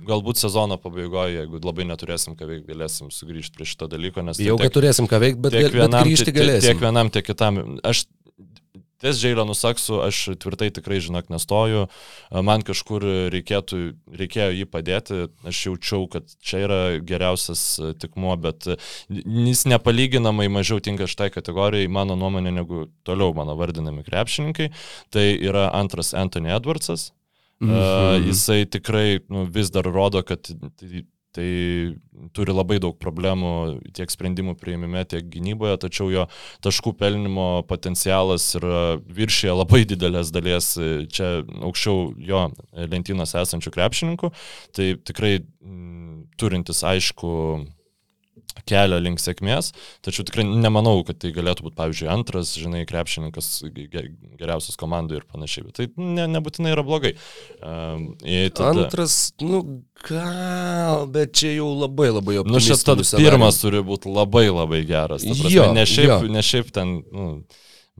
[0.07, 4.47] Galbūt sezono pabaigoje, jeigu labai neturėsim ką veikti, galėsim sugrįžti prie šito dalyko, nes tai
[4.47, 6.67] Jau, kad turėsim ką veikti, bet, tiek bet vienam, grįžti tiek, galėsim.
[6.71, 7.61] tiek vienam, tiek kitam.
[7.85, 8.05] Aš
[9.01, 11.87] ties Džeilonu Saksu, aš tvirtai tikrai, žinok, nestoju.
[12.45, 13.79] Man kažkur reikėtų,
[14.21, 15.21] reikėjo jį padėti.
[15.47, 18.77] Aš jaučiau, kad čia yra geriausias e, tikmuo, bet e,
[19.09, 24.69] jis nepalyginamai mažiau tinka šitai kategorijai, mano nuomonė, negu toliau mano vardinami krepšininkai.
[25.13, 27.09] Tai yra antras Anthony Edwardsas.
[27.61, 27.71] Mhm.
[27.71, 30.41] Uh, jisai tikrai nu, vis dar rodo, kad
[30.79, 31.49] tai, tai
[32.33, 33.51] turi labai daug problemų
[33.93, 36.25] tiek sprendimų prieimime, tiek gynyboje, tačiau jo
[36.65, 41.29] taškų pelnimo potencialas yra viršyje labai didelės dalies e, čia
[41.61, 42.47] aukščiau jo
[42.91, 44.31] lentynos esančių krepšininkų.
[44.73, 47.31] Tai tikrai m, turintis aišku
[48.67, 49.71] kelią link sėkmės,
[50.05, 54.05] tačiau tikrai nemanau, kad tai galėtų būti, pavyzdžiui, antras, žinai, krepšininkas ge- ge-
[54.39, 57.13] geriausias komandai ir panašiai, bet tai ne, nebūtinai yra blogai.
[57.63, 58.15] Um,
[58.53, 59.63] tada, Antras, nu,
[60.07, 63.31] gal, bet čia jau labai labai Nu, šitas optimistinis scenarijus.
[63.31, 65.23] pirmas turi būti labai labai geras.
[65.25, 66.21] prasme, Jo, ne, šiaip, jo.
[66.31, 66.95] ne šiaip ten.
[67.11, 67.27] Nu,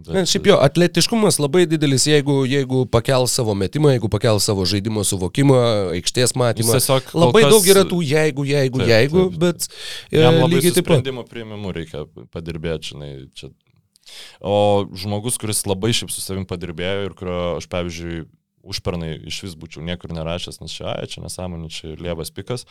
[0.08, 5.04] bet- Šiaip jo, atletiškumas labai didelis, jeigu, jeigu pakel savo metimą, jeigu pakel savo žaidimo
[5.08, 5.60] suvokimą,
[5.98, 6.76] aikštės Jis matymą.
[6.78, 9.68] tiesiog kol Labai kas- daug yra tų jeigu, jeigu, Taip, jeigu, taip, bet
[10.12, 10.84] e, Jam labai taip pat.
[10.86, 13.12] sprendimų prieimimu reikia padirbėti, žinai.
[13.36, 13.52] Čia.
[14.42, 18.26] O žmogus, kuris labai šiaip su savim padirbėjo ir kurio aš, pavyzdžiui,
[18.62, 22.66] užpernai iš vis būčiau niekur nerašęs, nes čia, ai, čia nesąmonė, čia lievas pikas.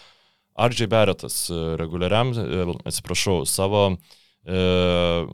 [0.61, 3.97] Ardžiai Beretas e, reguliariam, e, atsiprašau, savo
[4.45, 5.27] e,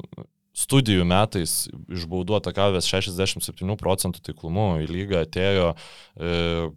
[0.56, 6.68] studijų metais išbaudu atakavęs 67 procentų taiklumu į lygą atėjo e,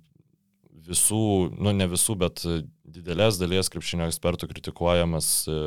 [0.89, 1.23] visų,
[1.55, 2.43] nu ne visų, bet
[2.89, 5.59] didelės dalies krepšinio ekspertų kritikuojamas e,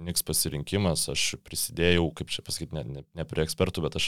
[0.00, 1.02] Niks pasirinkimas.
[1.12, 4.06] Aš prisidėjau, kaip čia pasakyti, ne, ne, ne prie ekspertų, bet aš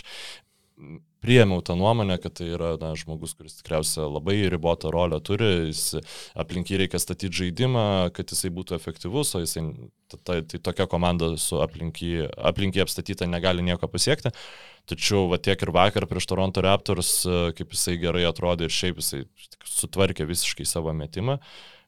[1.23, 6.01] priėmiau tą nuomonę, kad tai yra na, žmogus, kuris tikriausiai labai ribotą rolę turi, jis
[6.39, 7.85] aplink jį reikia statyti žaidimą,
[8.17, 9.65] kad jisai būtų efektyvus, o jisai,
[10.11, 14.35] ta, ta, tai tokia komanda su aplink jį, aplink jį apstatyta negali nieko pasiekti.
[14.91, 17.21] Tačiau va tiek ir vakar prieš Toronto Raptors,
[17.55, 19.23] kaip jisai gerai atrodė ir šiaip jisai
[19.63, 21.39] sutvarkė visiškai savo metimą.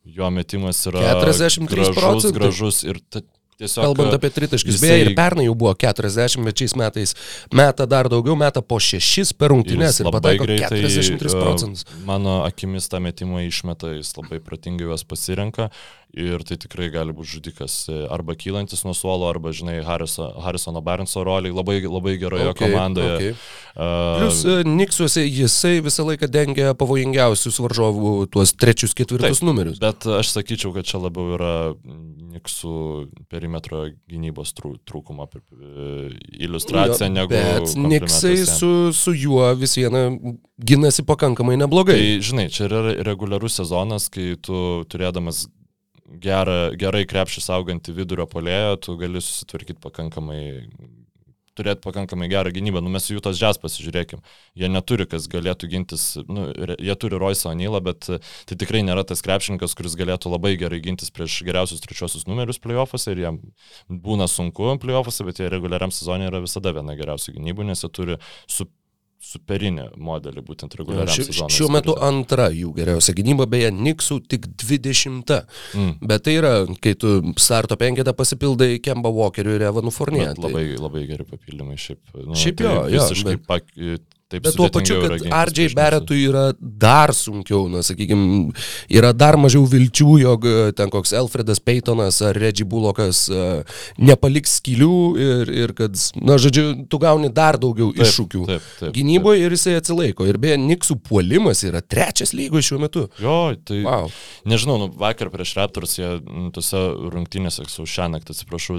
[0.05, 2.39] Jo metimas yra 43 gražus, procentai.
[2.39, 3.23] gražus ir ta,
[3.61, 3.87] tiesiog...
[3.87, 7.15] Kalbant apie tritaškius, jisai- beje, ir pernai jau buvo 40, bet šiais metais
[7.55, 11.87] meta dar daugiau, meta po 6 per rungtynes ir, ir pataiko 43 e, procentus.
[12.09, 15.71] Mano akimis tą metimą išmeta, jis labai pratingai juos pasirenka
[16.17, 20.83] ir tai tikrai gali būti žudikas e, arba kylantis nuo suolo, arba, žinai, Harriso, Harrisono
[20.85, 23.15] Barnso roliai labai, labai geroje Okay, komandoje.
[23.15, 23.33] okay.
[23.75, 29.81] Uh, Plius e, Niksuose jisai visą laiką dengia pavojingiausius varžovų tuos trečius, ketvirtus Taip, numerius.
[29.83, 31.55] Bet aš sakyčiau, kad čia labiau yra
[32.35, 32.77] Niksų
[33.31, 36.09] perimetro gynybos trū- trūkumo e,
[36.47, 37.35] iliustracija Jo, negu...
[37.35, 40.09] Bet Niksai su, su juo vis viena
[40.59, 41.95] ginasi pakankamai neblogai.
[41.99, 45.45] Tai, žinai, čia yra reguliarus sezonas, kai tu turėdamas
[46.23, 50.43] gerą, gerai krepšį saugantį vidurio polėją, tu gali susitvarkyti pakankamai
[51.59, 52.83] turėti pakankamai gerą gynybą.
[52.83, 54.23] Nu, mes jų tos žes pasižiūrėkim.
[54.59, 59.07] Jie neturi, kas galėtų gintis, nu, jie turi Royce O'Neillą, bet e, tai tikrai nėra
[59.07, 63.43] tas krepšininkas, kuris galėtų labai gerai gintis prieš geriausius trečiosius numerius playoffuose ir jam
[63.89, 68.19] būna sunku playoffuose, bet jie reguliariam sezonė yra visada viena geriausių gynybų, nes jie turi
[68.51, 68.67] su
[69.25, 71.55] superinį modelį būtent reguliariam Ši, sezonui.
[71.57, 75.35] šiuo metu antra jų geriausia gynyba, beje, Niksų tik 20.
[75.75, 75.93] Mm.
[76.11, 76.53] Bet tai yra,
[76.85, 80.35] kai tu starto penketą pasipildai Kemba Walkeriu ir Evanu Fournier.
[80.35, 82.01] Bet labai, labai geri papildymai šiaip.
[82.21, 83.73] Nu, Šiaip tai jo, jo, Visiškai bet- pak,
[84.33, 88.53] taip Bet tuo pačiu, kad prieš Barrettui yra dar sunkiau, na, sakykime,
[88.93, 94.59] yra dar mažiau vilčių, jog e, ten koks Alfredas Peytonas ar Reggie Bullockas uh, nepaliks
[94.61, 99.45] skylių ir, ir kad, na, žodžiu, tu gauni dar daugiau Taip, iššūkių taip, taip, gynyboje
[99.45, 100.29] ir jisai atsilaiko.
[100.31, 103.07] Ir beje, Niksų puolimas yra trečias lygoje šiuo metu.
[103.23, 104.13] Jo, tai Wow.
[104.49, 106.09] nežinau, nu, vakar prieš Raptors jie
[106.57, 106.81] tose
[107.13, 108.79] rungtynėse su šią naktį, atsiprašau,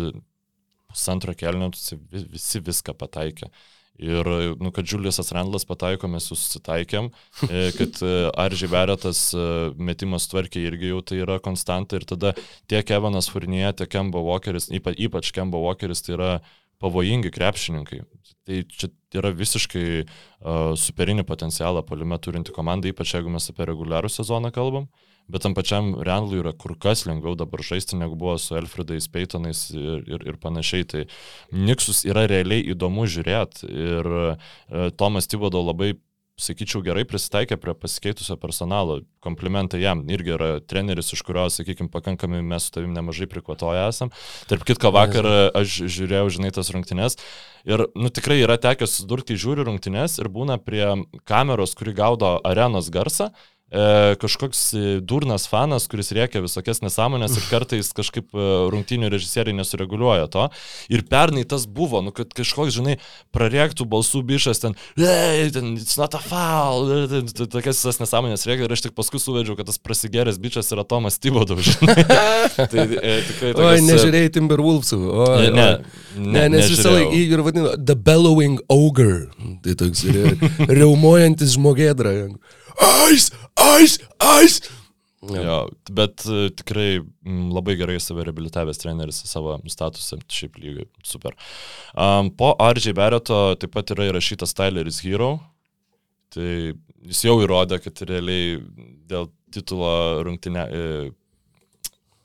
[0.95, 1.71] pusantro kelnio
[2.11, 3.49] visi viską pataikė.
[3.95, 4.27] Ir,
[4.59, 7.07] nu, kad Juliusas Randlas pataiko, mes susitaikėm,
[7.47, 8.11] e, kad e,
[8.43, 9.45] Aržiai Beretas e,
[9.79, 12.33] metimas tvarkė irgi jau tai yra konstanta ir tada
[12.67, 16.29] tiek Evanas Furnie, tiek Kemba Walkeris, ypač, ypač Kemba Walkeris, tai yra
[16.83, 18.01] pavojingi krepšininkai.
[18.45, 24.11] Tai čia yra visiškai uh, superinį potencialą palime turinti komanda, ypač jeigu mes apie reguliarų
[24.11, 24.89] sezoną kalbam.
[25.31, 29.67] Bet tam pačiam Randlui yra kur kas lengviau dabar žaisti, negu buvo su Elfridais, Peitonais
[29.73, 30.85] ir, ir, ir panašiai.
[30.91, 31.05] Tai
[31.53, 33.65] Niksus yra realiai įdomu žiūrėti.
[33.65, 35.95] Ir uh, Tomas Tibodo labai
[36.35, 38.99] sakyčiau, gerai prisitaikė prie pasikeitusio personalo.
[39.23, 40.03] Komplimentai jam.
[40.11, 44.11] Irgi yra treneris, iš kurio, sakykime, pakankamai mes su tavim nemažai prikvatoję esam.
[44.49, 47.17] Tarp kitko, vakar aš žiūrėjau, žinai, tas rungtynes.
[47.65, 50.83] Ir, nu, tikrai yra tekę susidurti, žiūri rungtynes ir būna prie
[51.25, 53.54] kameros, kuri gaudo arenos garsą e,
[54.21, 60.27] kažkoks e, durnas fanas, kuris reikia visokias nesąmonės ir kartais kažkaip e, rungtynių režisieriai nesureguliuoja
[60.31, 60.45] to.
[60.93, 62.99] Ir pernai tas buvo, nu, kad kažkoks, žinai,
[63.35, 67.07] prarėktų balsų bišas ten, hey, ten, it's not a foul,
[67.41, 71.17] tokias visas nesąmonės reikia ir aš tik paskui suvedžiau, kad tas prasigeręs bičias yra Tomas
[71.17, 72.05] Tybodov, žinai.
[72.05, 75.01] tai, e, tikrai, tokias, Oi, nežiūrėjai Timberwolvesų.
[75.01, 75.69] Ne, ne,
[76.21, 79.25] ne, ne, nes visą laiką jį ir vadino The Bellowing Ogre.
[79.65, 80.05] Tai toks
[80.69, 82.13] reumojantis žmogėdra.
[82.81, 84.59] Ais, ais, ais.
[85.25, 85.41] Ja.
[85.41, 85.57] Jo,
[85.89, 91.33] bet uh, tikrai labai gerai save reabilitavęs treneris savo statusą, šiaip lygiai super.
[91.97, 95.37] Um, po Ardžiai Bereto taip pat yra įrašytas Tyleris Hero.
[96.35, 96.49] Tai
[97.07, 98.59] jis jau įrodė, kad realiai
[99.09, 99.89] dėl titulo
[100.25, 101.11] rungtinė, e,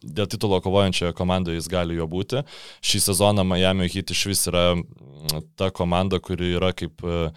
[0.03, 2.42] dėl titulo kovojančioje komandoje jis gali jo būti.
[2.82, 4.64] Šį sezoną Miami Heat iš vis yra
[5.61, 7.30] ta komanda, kuri yra kaip uh,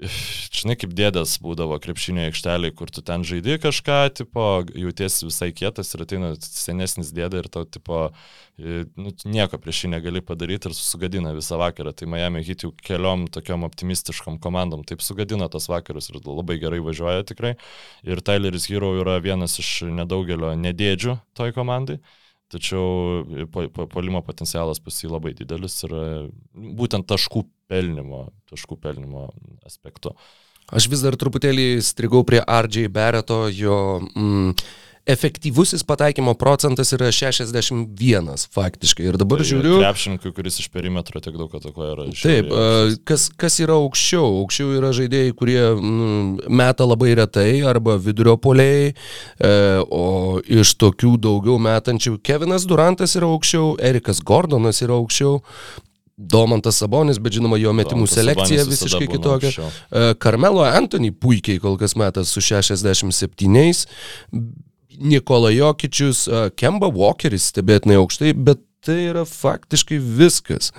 [0.00, 4.44] žinai, kaip dėdas būdavo krepšinio aikšteliai, kur tu ten žaidži kažką, tipo,
[4.76, 8.10] jautiesi visai kietas ir ateina senesnis dėda ir tau, tipo,
[8.56, 11.94] nu, nieko prieš jį negali padaryti ir sugadina visą vakarą.
[11.96, 16.82] Tai Miami Heat jau keliom tokiom optimistiškom komandom taip sugadina tas vakarus ir labai gerai
[16.84, 17.56] važiuoja tikrai.
[18.04, 22.00] Ir Tyleris Hero yra vienas iš nedaugelio nedėdžių toj komandai.
[22.52, 23.24] Tačiau
[23.90, 25.94] polimo potencialas pas jį labai didelis ir
[26.54, 29.28] būtent taškų pelnimo, taškų pelnimo
[29.66, 30.14] aspektu.
[30.66, 34.54] Aš vis dar truputėlį strigau prie RJ Bereto, jo mm,
[35.06, 39.06] efektyvusis pataikymo procentas yra 61 faktiškai.
[39.06, 39.76] Ir dabar tai žiūriu.
[39.78, 42.06] Krepšininkui, kuris iš perimetro tiek daug atakoja, yra.
[42.18, 42.50] Taip,
[43.06, 44.26] kas, kas yra aukščiau?
[44.42, 49.54] Aukščiau yra žaidėjai, kurie mm, meta labai retai arba vidurio poliai, e,
[49.86, 55.38] o iš tokių daugiau metančių Kevinas Durantas yra aukščiau, Erikas Gordonas yra aukščiau,
[56.16, 59.70] Domantas Sabonis, bet žinoma, jo metimų Domantas selekcija Sabonis visiškai kitokia.
[60.18, 63.86] Karmelo e, Antony puikiai kol kas metas su 67.
[65.00, 66.26] Nikola Jokičius,
[66.58, 70.72] Kemba Walkeris stebėtinai aukštai, bet tai yra faktiškai viskas.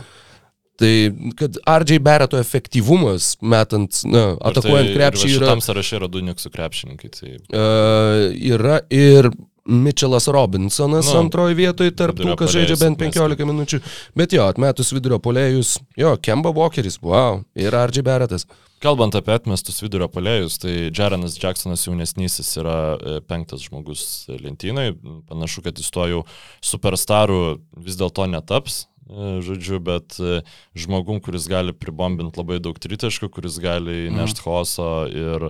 [0.78, 0.93] Tai,
[1.39, 5.47] kad RJ Bereto efektyvumas metant, na, atakuojant tai, krepšį yra...
[5.49, 7.09] Tam sąraše yra du niksų krepšininkai.
[7.15, 7.32] Tai...
[7.49, 9.32] Uh, yra ir
[9.68, 13.82] Mitchellas Robinsonas nu, antroji vietoje tarp tų, kas žaidžia bent 15 minučių.
[14.18, 18.47] Bet jo, atmetus vidurio polėjus, jo, Kemba Walkeris, wow, ir Argy Beretas.
[18.84, 24.91] Kalbant apie atmestus vidurio polėjus, tai Jarenas Jacksonas jaunesnysis yra e, penktas žmogus lentynai.
[25.30, 26.21] Panašu, kad jis to jau
[26.61, 27.41] superstarų
[27.88, 30.43] vis dėlto netaps, e, žodžiu, bet e,
[30.78, 34.47] žmogum, kuris gali pribombinti labai daug tritaškų, kuris gali įnešti mm.
[34.47, 35.49] hoso ir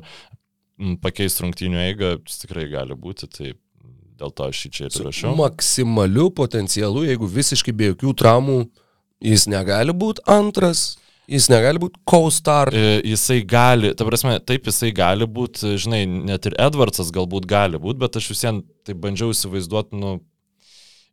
[1.04, 3.28] pakeisti rungtynių eigą, tikrai gali būti.
[3.28, 3.56] Tai
[4.18, 5.34] Dėl to aš šį čia ir rašiau.
[5.38, 8.56] Maksimaliu potencialu, jeigu visiškai be jokių traumų,
[9.24, 10.96] jis negali būti antras.
[11.28, 12.72] Jis negali būti co-star.
[12.72, 17.80] E, jisai gali, ta prasme, taip jisai gali būti, žinai, net ir Edwardsas galbūt gali
[17.84, 20.14] būti, bet aš visiems taip bandžiau įsivaizduoti, nu,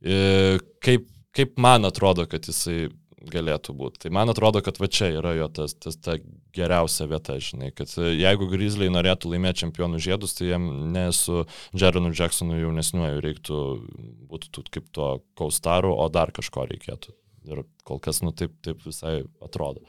[0.07, 2.93] e, kaip, kaip man atrodo, kad jisai
[3.31, 4.05] galėtų būti.
[4.05, 6.17] Tai man atrodo, kad va čia yra jo tas, tas ta
[6.55, 11.43] geriausia vieta, žinai, kad e, jeigu Grizzly norėtų laimėti čempionų žiedus, tai jiem ne su
[11.75, 13.67] Jeronu Jacksonu jaunesniuoju reiktų
[14.31, 17.17] būti kaip to kaustaru, o dar kažko reikėtų.
[17.49, 19.85] Ir kol kas, nu taip, taip visai atrodo.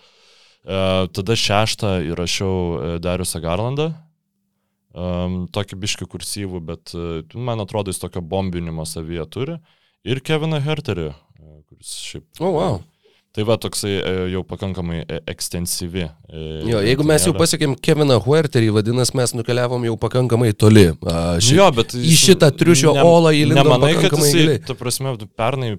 [0.65, 0.79] E,
[1.15, 3.93] tada šeštą įrašiau e, Dariusą Garlandą.
[4.95, 9.57] Um, tokį biškių kursyvų, bet uh, man atrodo, jis tokio bombinimo savyje turi.
[10.07, 12.23] Ir Keviną Herterį, uh, kuris šiaip...
[12.39, 12.77] O, oh, wow.
[13.35, 16.05] Tai va toksai e, jau pakankamai e, ekstensyvi.
[16.07, 20.85] E, jo, jeigu mes jau pasiekėm Keviną Huerterį, vadinasi, mes nukeliavom jau pakankamai toli.
[21.03, 23.65] Ši, jo, bet į šitą triušio ne, olą įlindome.
[23.67, 24.61] Nemanai, kad jisai, giliai.
[24.63, 25.73] ta prasme, pernai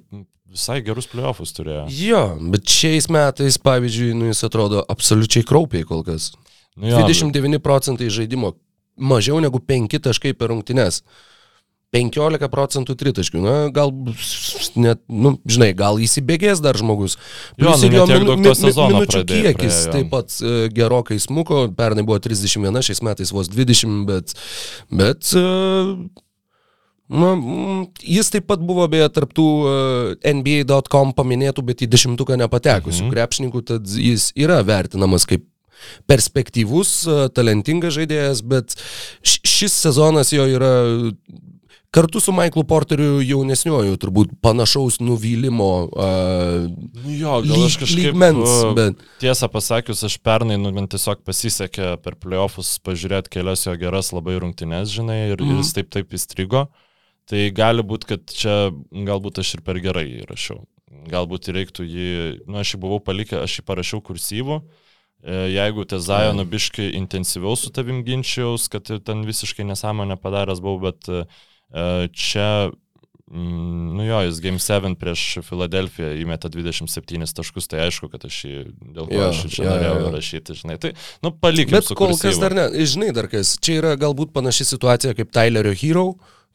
[0.57, 1.87] visai gerus playoffus turėjo.
[1.93, 6.33] Jo, bet šiais metais, pavyzdžiui, nu, jis atrodo absoliučiai kraupiai kol kas.
[6.77, 8.57] Nu jo, 29 procentai žaidimo,
[8.97, 11.03] mažiau negu 5 taškai per rungtynes.
[11.95, 13.41] 15 procentų tritaškių.
[13.41, 13.93] Na, gal,
[14.77, 17.17] net, nu, žinai, gal įsibėgės dar žmogus.
[17.55, 19.87] Jo, Plius nu, jo ne tiek minu, daug mi, to mi, sezono minučių kiekis praėjo,
[19.87, 19.95] jo.
[19.95, 24.35] taip pat e, gerokai smuko, pernai buvo 31, šiais metais vos 20, bet,
[24.91, 25.47] bet e,
[27.07, 29.75] Na, mm, jis taip pat buvo beje tarptų e,
[30.33, 33.13] NBA.com paminėtų, bet į dešimtuką nepatekusių mhm.
[33.15, 35.47] krepšininkų, tad jis yra vertinamas kaip
[36.11, 38.75] perspektyvus, e, talentingas žaidėjas, bet
[39.23, 40.73] šis sezonas jo yra
[41.97, 45.69] kartu su Michaelu Porteriu jaunesniuoju, turbūt panašaus nuvylimo.
[45.89, 46.67] Uh,
[47.07, 48.11] Nu jo, gal aš kažkaip...
[48.11, 53.65] Lygmens, uh, bet Tiesą pasakius, aš pernai, nu, man tiesiog pasisekė per playoffus pažiūrėti kelias
[53.65, 55.55] jo geras labai rungtynes, žinai, ir, mm.
[55.55, 56.67] ir jis taip taip įstrigo.
[57.27, 58.57] Tai gali būti, kad čia
[58.93, 60.61] galbūt aš ir per gerai įrašiau.
[61.11, 62.09] Galbūt reiktų jį,
[62.47, 64.61] nu, aš jį buvau palikęs, aš jį parašiau kursyvų.
[65.27, 70.79] E, Jeigu te Zajono biškai intensyviau su tavim ginčiaus, kad ten visiškai nesąmonę padaręs buvau,
[70.87, 71.25] bet e,
[72.15, 72.71] čia,
[73.31, 78.39] mm, nu jo, jis Game 7 prieš Filadelfiją įmetė 27 taškus, tai aišku, kad aš
[78.47, 78.63] jį,
[78.95, 80.15] dėl ko Jo, aš čia jo, norėjau jo.
[80.15, 80.79] rašyti, žinai.
[80.87, 80.95] Tai,
[81.27, 82.45] nu, palikim Bet kol kas kursyvu.
[82.47, 82.67] dar ne.
[82.87, 83.57] Žinai, dar kas.
[83.59, 86.07] Čia yra galbūt panaši situacija kaip Tylerio Hero.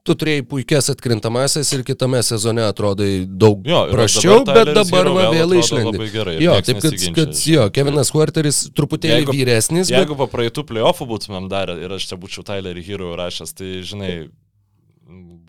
[0.02, 5.14] Tu turėjai puikias atkrintamasis ir kitame sezone atrodai daug Jo, praščiau, dabar bet dabar Hero
[5.14, 6.08] va vėl išlendi.
[6.42, 11.06] Jo, taip kad, kad jo, Kevinas Huerteris truputėlį Jeigu- vyresnis, Jeigu bet po praeitų playoffų
[11.12, 14.12] būtumėm darę ir aš čia būčiau Tylerį Hero rašęs, tai žinai,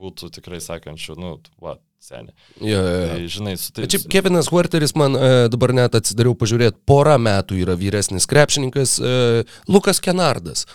[0.02, 1.32] būtų tikrai sakančių, nu,
[1.62, 2.34] va, seniai.
[2.60, 3.08] jo, jo, jo.
[3.08, 3.86] Tai, žinai, su tai...
[3.88, 9.44] Šiaip Kevinas Huerteris man e, dabar net atsidariau pažiūrėti, porą metų yra vyresnis krepšininkas e,
[9.70, 10.66] Lukas Kenardas.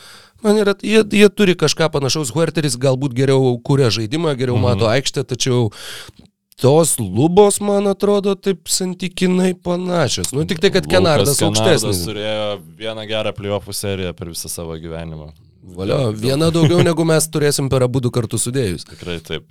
[0.43, 4.63] Man yra, jie, jie turi kažką panašaus, Huerteris galbūt geriau kuria žaidimą, geriau Mhm.
[4.67, 5.71] mato aikštę, tačiau
[6.57, 10.33] tos lubos, man atrodo, taip santykinai panašios.
[10.33, 12.05] Nu, tik tai, kad Kenardas Lukas aukštesnis.
[12.07, 15.31] turėjo vieną gerą playoffų seriją per visą savo gyvenimą.
[15.77, 18.85] Valio, viena daugiau negu mes turėsim per abu du kartus sudėjus.
[18.93, 19.45] Tikrai taip,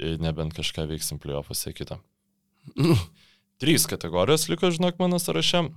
[0.00, 1.98] nebent kažką veiksim playoffuose kitą.
[3.60, 5.68] Trys kategorijos liko, žinok, mano sąraše.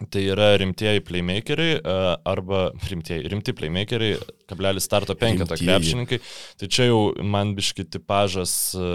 [0.00, 1.94] Tai yra rimtieji playmakeriai e,
[2.26, 4.16] arba rimtieji, rimti playmakeriai,
[4.50, 5.68] kablelis starto Rimtieji.
[5.68, 6.18] krepšininkai.
[6.58, 8.86] Tai čia jau man biški tipažas, e,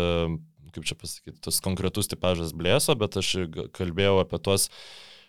[0.74, 3.30] kaip čia pasakyti, tas konkretus tipažas blėso, bet aš
[3.78, 4.68] kalbėjau apie tuos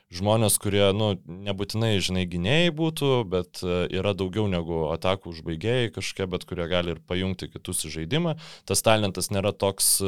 [0.08, 6.30] žmonės, kurie, nu, nebūtinai, žinai, gynėjai būtų, bet e, yra daugiau negu atakų užbaigėjai kažkokie,
[6.32, 8.38] bet kurie gali ir pajungti kitus į žaidimą.
[8.64, 9.98] Tas talentas nėra toks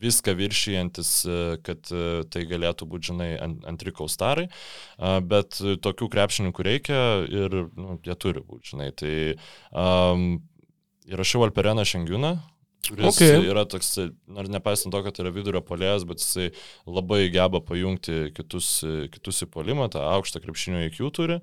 [0.00, 4.46] viską viršijantis, e, kad e, tai galėtų būti, žinai, ant- antri kaustarai,
[5.28, 8.92] bet e, tokių krepšininkų reikia ir nu, jie turi būti, žinai.
[8.98, 9.14] Tai
[9.72, 10.28] um,
[11.10, 12.32] įrašiau Alpereną Šengiūną,
[12.88, 13.42] kuris Okay.
[13.50, 13.96] yra toks,
[14.30, 16.50] nors nepaisant to, kad yra vidurio polėjas, bet jisai
[16.86, 18.78] labai geba pajungti kitus,
[19.12, 21.40] kitus į polimą, tą aukštą krepšinio IQ turi.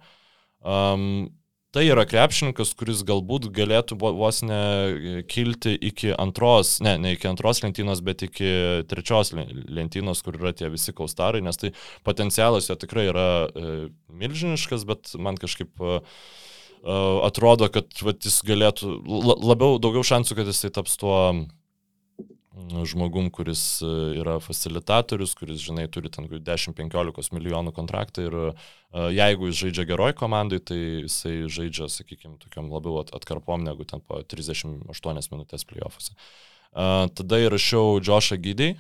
[0.66, 1.28] Um,
[1.76, 7.12] Tai yra krepšininkas, kuris galbūt galėtų vo- vos ne e, kilti iki antros, ne, ne
[7.18, 8.48] iki antros lentynos, bet iki
[8.88, 11.74] trečios len- lentynos, kur yra tie visi kaustarai, nes tai
[12.08, 13.74] potencialas jo tikrai yra e,
[14.08, 16.96] milžiniškas, bet man kažkaip e, e,
[17.28, 18.96] atrodo, kad vat, jis galėtų,
[19.28, 21.20] la, labiau, daugiau šansų, kad jisai taps tuo
[22.88, 23.90] žmogum, kuris e,
[24.22, 28.54] yra facilitatorius, kuris, žinai, turi ten 10-15 milijonų kontraktą ir e,
[29.18, 34.00] jeigu jis žaidžia geroj komandai, tai jisai žaidžia, sakykime, tokiam labiau at- atkarpom negu ten
[34.02, 36.16] po 38 minutės playoffuose.
[36.16, 38.76] E, Tada įrašiau Joshą Gydį,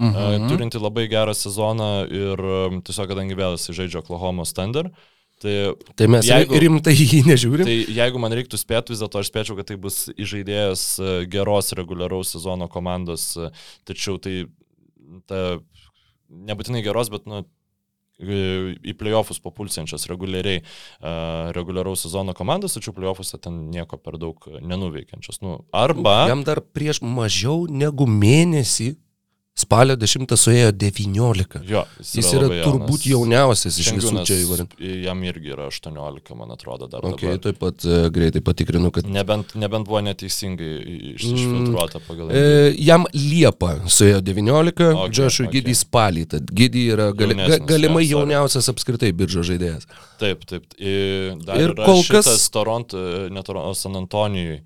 [0.00, 0.46] Mhm.
[0.48, 2.40] turinti labai gerą sezoną ir
[2.88, 4.88] tiesiog, kadangi vėl jisai žaidžia Oklahoma Thunder,
[5.40, 5.54] tai
[5.96, 7.68] Tai mes Jeigu- rimtai jį nežiūrim.
[7.68, 11.72] Tai jeigu man reiktų spėti, vis dėlto aš spėčiau, kad tai bus įžaidėjas e, geros
[11.78, 13.48] reguliaraus sezono komandos, e,
[13.88, 14.44] tačiau tai
[15.30, 15.58] ta,
[16.28, 17.42] nebūtinai geros, bet nu,
[18.20, 24.44] e, į playoffus papulsiančios reguliariai uh, reguliaraus sezono komandos, tačiau playoffuose ten nieko per daug
[24.60, 25.40] nenuveikiančios.
[25.40, 26.26] Nu, arba...
[26.28, 28.92] Jam dar prieš mažiau negu mėnesį
[29.58, 31.60] spalio 10 suėjo 19.
[31.68, 34.90] Jo, Jis yra labai turbūt jauniausias iš visų Šengiūnas, čia įvardintų.
[35.04, 37.04] Jam irgi yra 18, man atrodo, dar.
[37.10, 37.42] Okay, dabar.
[37.44, 40.70] taip pat e, greitai patikrinu, kad Nebent, nebent buvo neteisingai
[41.12, 42.32] iš, išfiltruota pagal...
[42.32, 45.58] e, jam Liepa suėjo 19, Okay, Džošui okay.
[45.60, 48.14] Gidį spalį, tad Gidį yra gali, ga, galimai sorry.
[48.14, 49.84] jauniausias apskritai biržo žaidėjas.
[50.22, 50.64] Taip, taip.
[50.80, 52.96] Ir, dar Ir yra kol kas- Toronto,
[53.28, 54.62] ne Toronto, San Antonijui.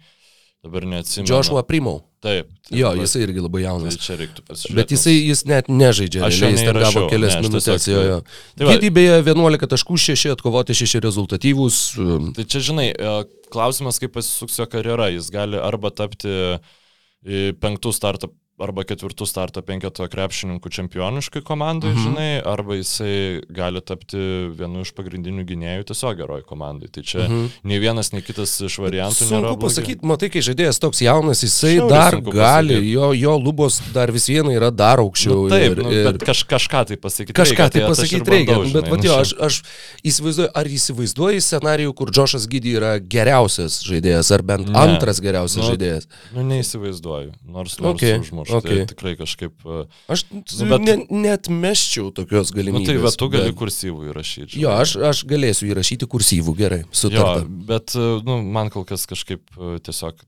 [0.64, 1.28] Dabar neatsimenu.
[1.28, 1.98] Joshua Primau.
[2.24, 2.48] Taip.
[2.64, 3.96] taip Jo, dabar- jisai irgi labai Tai jaunas.
[4.00, 4.74] čia reiktų pasižiūrėti.
[4.78, 7.88] Bet jisai jis net nežaidžia, Aš realiai, jis ten gavo kelias ne, minutės.
[7.90, 8.18] Jo, jo.
[8.56, 11.76] Tai Gidį beje 11 taškų, 6 atkovoti, 6 rezultatyvūs.
[12.00, 13.12] um, Tai čia, žinai, e,
[13.52, 15.10] klausimas, kaip pasisuks jo karjera.
[15.12, 18.32] Jis gali arba tapti e, penktų starto
[18.64, 22.04] arba ketvirtų starto penketo krepšininkų čempioniškai komandai, mhm.
[22.06, 24.20] žinai, arba jisai gali tapti
[24.56, 26.90] vienu iš pagrindinių gynėjų tiesiog geroj komandai.
[26.94, 27.48] Tai čia mhm.
[27.68, 29.52] nei vienas, nei kitas iš variantų sunku nėra.
[29.54, 34.12] Sunku pasakyti, matai, kai žaidėjas toks jaunas, jisai Šiaurį dar gali, jo, jo lubos dar
[34.14, 35.44] vis viena yra dar aukščiau.
[35.44, 36.08] Nu, taip, ir, nu, ir...
[36.10, 37.64] bet kaž, kažką tai pasakyti kažką reikia.
[37.64, 38.58] Kažką tai, tai pasakyti reikia.
[38.60, 39.60] Bandau, bet, bet jo, aš, aš
[40.06, 44.78] įsivaizduoju, ar įsivaizduoji scenarijų, kur Džošas Gydy yra geriausias žaidėjas, ar bent ne.
[44.78, 46.08] antras geriausias nu, žaidėjas?
[46.36, 47.34] Nu, neįsivaizduoju.
[47.44, 48.18] Nors, nors okay.
[48.20, 48.53] užmuš užmušti.
[48.58, 48.82] Okay.
[48.82, 49.54] Tai tikrai kažkaip.
[49.64, 52.86] E, aš nu, bet, ne, net meščiau tokios galimybės.
[52.86, 53.58] Nu, tai bet tu gali bet...
[53.62, 54.60] kursyvų įrašyti.
[54.62, 57.42] Jo, aš, aš galėsiu įrašyti kursyvų, gerai, sutarta.
[57.42, 60.22] Jo, bet e, nu, man kol kas kažkaip e, tiesiog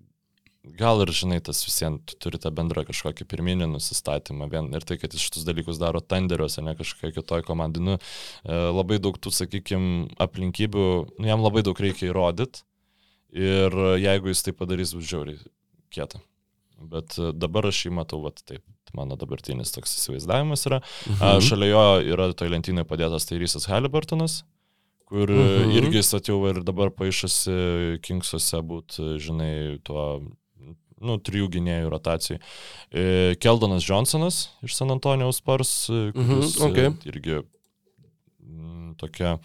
[0.77, 4.49] gal ir žinai, tas visiems tu turi tą bendrą kažkokį pirminį nusistatymą.
[4.53, 7.85] Vien, ir tai, kad jis šitus dalykus daro tenderiuose, ne kažkokia kitoje komandai.
[7.87, 7.99] Nu,
[8.45, 10.89] labai daug tų, sakykime, aplinkybių,
[11.21, 12.67] nu, jam labai daug reikia įrodyti.
[13.37, 15.39] Ir jeigu jis tai padarys, bus žiauriai
[15.93, 16.21] kieta.
[16.77, 18.63] Bet e, dabar aš jį matau, vat, taip,
[18.97, 20.83] mano dabartinis toks įsivaizdavimas yra.
[21.09, 21.41] Mhm.
[21.45, 24.43] Šalia jo yra toj lentynai padėtas Tairysas Halliburtonas,
[25.09, 25.73] kur mhm.
[25.79, 29.53] irgi atėjau ir dabar paaišasi Kingsuose būt, žinai,
[29.87, 30.07] tuo,
[31.01, 32.41] nu, trijų gynėjų rotacijai.
[32.91, 36.93] E, Keldonas Johnsonas iš San Antonijaus Spars, e, kuris mhm, okay.
[37.09, 39.37] irgi m, tokia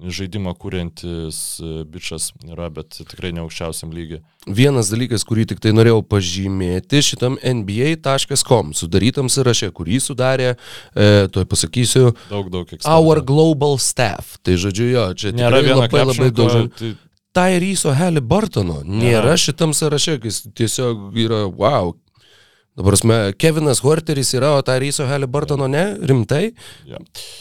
[0.00, 4.20] žaidimą kūrintis e, bičias yra, bet tikrai ne aukščiausiam lygiui.
[4.46, 10.52] Vienas dalykas, kurį tik tai norėjau pažymėti šitam NBA.com sudarytam sąraše, kurį sudarė,
[10.92, 12.92] e, toj pasakysiu, daug, daug ekspertų.
[12.92, 14.36] Our Global Staff.
[14.44, 16.70] Tai žodžiu, jo, čia nėra labai labai daug.
[16.76, 16.94] Tai...
[17.36, 21.92] Tyryso Halliburtono nėra, nėra šitam sąraše, kai tiesiog yra, wow,
[22.76, 26.50] Dabar, prasme, Kevinas Horteris yra, o tą Ryso Halliburtono ne, rimtai.
[26.84, 26.98] Ja.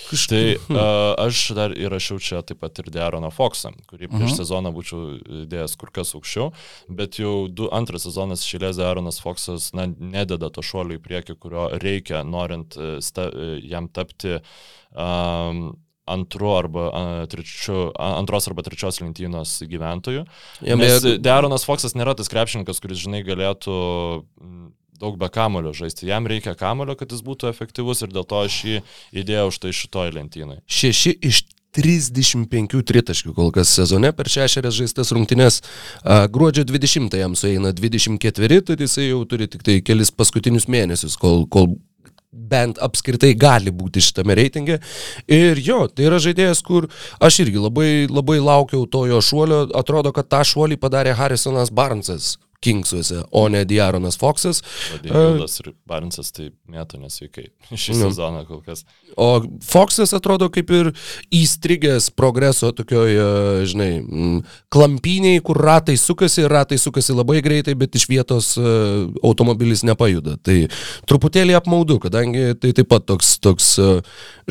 [0.07, 0.61] Kažkaip.
[0.69, 4.31] Tai uh, aš dar įrašiau čia taip pat ir Dearoną Foxą, kurį prieš uh mhm.
[4.31, 4.37] -huh.
[4.39, 5.01] sezoną būčiau
[5.43, 6.53] įdėjęs kur kas aukščiau,
[6.87, 11.67] bet jau du antras sezonas šilės Dearonas Foxas na, nededa to šuolio į priekį, kurio
[11.83, 13.27] reikia, norint sta,
[13.59, 14.39] jam tapti
[14.95, 15.75] um,
[16.05, 20.23] antru arba a, trečiu, antros arba trečios lentynos gyventojų.
[20.61, 23.75] Ja, Nes Dearonas Foxas nėra tas krepšininkas, kuris, žinai, galėtų
[25.01, 26.07] daug be kamulio žaisti.
[26.09, 28.79] Jam reikia kamulio, kad jis būtų efektyvus ir dėl to aš jį
[29.23, 30.61] įdėjau štai šitoj lentynai.
[30.65, 31.43] Šeši iš
[31.75, 35.59] 35 tritaškių kol kas sezone per šešerias žaistas rungtynes.
[36.31, 41.43] Gruodžio 20 jam sueina 24, tai jisai jau turi tik tai kelis paskutinius mėnesius, kol,
[41.51, 41.73] kol
[42.35, 44.79] bent apskritai gali būti šitame reitinge.
[45.31, 46.87] Ir jo, tai yra žaidėjas, kur
[47.23, 49.65] aš irgi labai, labai laukiau to jo šuolio.
[49.75, 54.61] Atrodo, kad tą šuolį padarė Harrisonas Barnsas Kingsuose, o ne Diaronas Foxas.
[55.03, 57.49] Deividas ir Barnsas tai mėto nesveikai
[57.83, 58.09] šį nu.
[58.09, 58.85] sezoną kol kas.
[59.15, 60.91] O Foxas atrodo kaip ir
[61.35, 63.89] įstrigęs progreso tokioje, žinai,
[64.73, 68.65] klampiniai, kur ratai sukasi, ratai sukasi labai greitai, bet iš vietos e,
[69.25, 70.37] automobilis nepajuda.
[70.45, 70.57] Tai
[71.09, 73.89] truputėlį apmaudu, kadangi tai taip pat toks, toks e,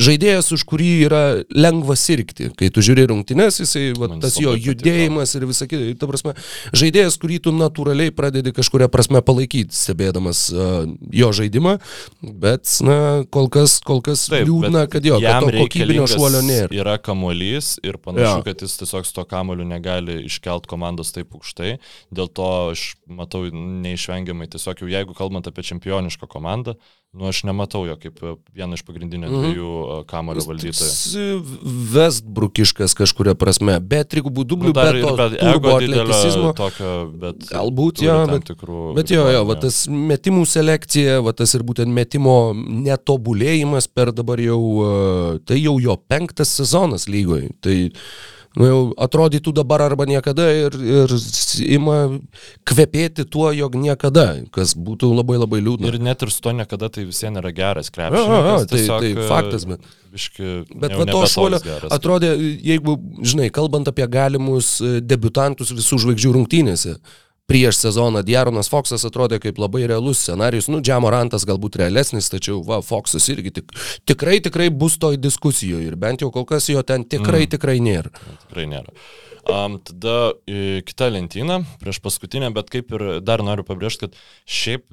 [0.01, 2.49] žaidėjas, už kurį yra lengva sirgti.
[2.57, 6.35] Kai tu žiūri rungtynes, jisai, va, tas jo judėjimas ir visą kitą, ta prasme,
[6.75, 11.77] žaidėjas, kurį tu natūraliai natūraliai pradedi kažkuria prasme palaikyti, stebėdamas uh, jo žaidimą,
[12.21, 16.69] bet, na, kol kas, kol kas Taip, liūdna, kad jo, kad to kokybinio šuolio nėra.
[16.73, 18.43] Yra kamuolys ir panašu, ja.
[18.45, 21.77] kad jis tiesiog su to kamuoliu negali iškelt komandos taip aukštai,
[22.11, 26.77] dėl to aš matau neišvengiamai tiesiog jau jeigu kalbant apie čempionišką komandą,
[27.15, 29.43] Nu, aš nematau jo kaip e, vieną iš pagrindinių mhm.
[29.45, 30.07] dviejų mm.
[30.09, 31.27] kamelio valdytojų.
[31.93, 36.51] Vestbrukiškas kažkuria prasme, be trigubų dublių, nu, be to bet turbo atleticizmo.
[36.59, 36.91] Tokio,
[37.23, 41.63] bet Galbūt, jo, bet, tikrų, bet jo, jo, va, tas metimų selekcija, va, tas ir
[41.67, 47.53] būtent metimo netobulėjimas per dabar jau, e, tai jau jo penktas sezonas lygoje.
[47.63, 47.77] Tai,
[48.55, 51.13] nu, jau atrodytų dabar arba niekada ir, ir
[51.65, 51.97] ima
[52.67, 55.91] kvepėti tuo, jog niekada, kas būtų labai labai liūdna.
[55.91, 58.67] Ir net ir su to niekada tai visiems nėra geras krepšininkas.
[58.71, 59.93] Tai, tai e, faktas, bet.
[60.15, 61.59] Biški, bet va to šuolio
[61.91, 62.31] atrodė,
[62.63, 66.95] jeigu, žinai, kalbant apie galimus e, debutantus visų žvaigždžių rungtynėse,
[67.45, 70.69] prieš sezoną Diaronas Foxas atrodė kaip labai realus scenarius.
[70.71, 73.75] Nu, Džiamorantas galbūt realesnis, tačiau va, Foxas irgi tik,
[74.09, 77.53] tikrai, tikrai bus toj diskusijoje ir bent jau kol kas jo ten tikrai, mm.
[77.53, 78.13] tikrai nėra.
[78.47, 78.97] Tikrai nėra.
[79.45, 84.17] Um, tada e, kita lentyna, prieš paskutinę, bet kaip ir dar noriu pabrėžti, kad
[84.49, 84.87] šiaip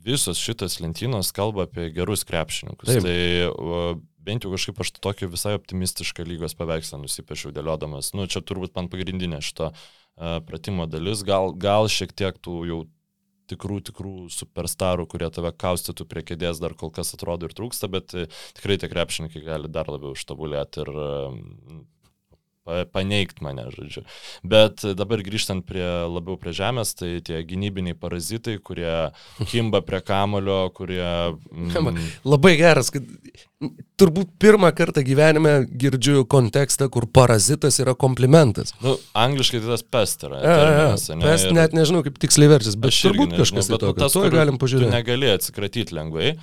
[0.00, 2.88] visos šitas lentynos kalba apie gerus krepšininkus.
[2.88, 3.04] Taip.
[3.04, 3.18] Tai
[3.52, 8.14] uh, bent jau kažkaip aš tokį visai optimistišką lygos paveikslą nusipiešiau dėliodamas.
[8.16, 9.86] Nu, čia turbūt man pagrindinė šito uh,
[10.18, 12.80] pratimo dalis, gal, gal šiek tiek tų jau
[13.48, 18.12] tikrų, tikrų superstarų, kurie tave kaustytų prie kėdės, dar kol kas atrodo ir trūksta, bet
[18.16, 18.26] uh,
[18.58, 20.92] tikrai tie krepšininkai gali dar labiau ištobulėti ir
[22.68, 24.04] pa, paneigti mane, žodžiu.
[24.46, 29.10] Bet dabar grįžtant prie labiau prie žemės, tai tie gynybiniai parazitai, kurie
[29.48, 31.08] kimba prie kamulio, kurie...
[31.48, 33.06] Mm, Labai geras, kad
[33.98, 38.74] turbūt pirmą kartą gyvenime girdžiu kontekstą, kur parazitas yra komplimentas.
[38.84, 40.42] Nu, angliškai tai tas pest yra.
[40.44, 41.24] Terminas, ne?
[41.24, 44.04] Pest net nežinau, kaip tiksliai versis, bet turbūt nežinau, kažkas bet, tai tokio.
[44.04, 44.92] Tas, galim pažiūrėti.
[44.94, 46.36] Negali atsikratyti lengvai.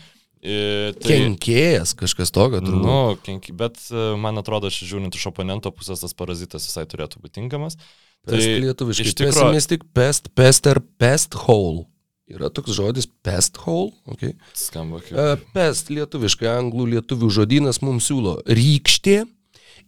[0.45, 2.85] E, tai, Kenkėjas kažkas tokio, turbūt.
[2.85, 7.23] Nu, kenki, bet e, man atrodo, aš žiūrint iš oponento pusės, tas parazitas visai turėtų
[7.23, 7.79] būti tinkamas.
[8.25, 9.07] Tai pest lietuviškai.
[9.09, 11.87] Iš tikrųjų, pessimistic, pest, pester, pest hole.
[12.29, 13.91] Yra toks žodis pest hole.
[14.09, 14.33] Okay.
[14.57, 15.17] Skamba kaip.
[15.17, 19.19] Uh, pest lietuviškai, anglų lietuvių žodynas mums siūlo rykštė,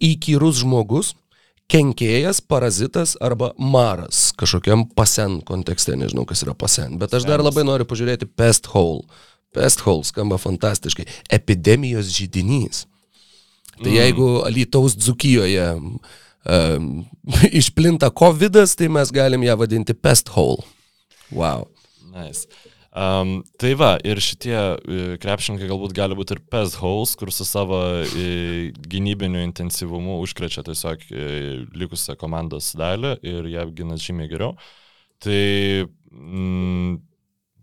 [0.10, 1.14] įkyrus žmogus,
[1.70, 7.66] kenkėjas, parazitas arba maras kažkokiam pasen kontekste, nežinau kas yra pasen, bet aš dar labai
[7.68, 9.04] noriu pažiūrėti pest hole.
[9.58, 11.08] Pesthole skamba fantastiškai.
[11.34, 12.86] Epidemijos žydinys.
[13.78, 13.98] Tai mm.
[13.98, 17.06] jeigu Alytaus Dzukijoje um,
[17.60, 20.66] išplinta COVID, tai mes galim ją vadinti pesthole.
[21.34, 21.68] Wow.
[22.14, 22.48] Nice.
[22.98, 27.46] Um, tai va, ir šitie uh, krepšininkai galbūt gali būti ir pest holes, kur su
[27.46, 31.28] savo uh, gynybiniu intensyvumu užkrečia tiesiog uh,
[31.78, 34.56] likusią komandos dalį ir ją apginas žymiai geriau.
[35.22, 35.44] Tai
[36.10, 36.98] mm,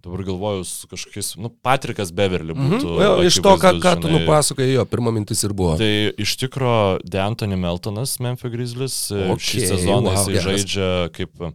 [0.05, 2.67] Dabar galvoju su kažkokiais, nu, Patrikas Beverly mhm.
[2.69, 2.91] būtų.
[2.93, 3.27] Mm -hmm.
[3.27, 5.77] Iš to, ką, ką tu nupasakai, jo, pirma mintis ir buvo.
[5.81, 11.09] Tai iš tikro, De Anthony Meltonas, Memphis Grizzlies, e, okay, šį sezoną wow, jis žaidžia
[11.13, 11.53] kaip e,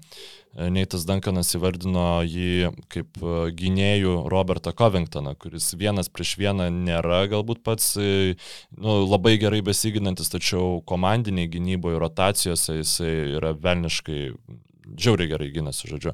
[0.70, 7.62] Neitas Duncanas įvardino jį kaip e, gynėjų Robertą Covingtoną, kuris vienas prieš vieną nėra galbūt
[7.64, 14.34] pats nu, labai gerai besiginantis, tačiau komandiniai gynyboje, rotacijose jisai yra velniškai
[14.98, 16.14] žiauriai gerai gynasi, žodžiu.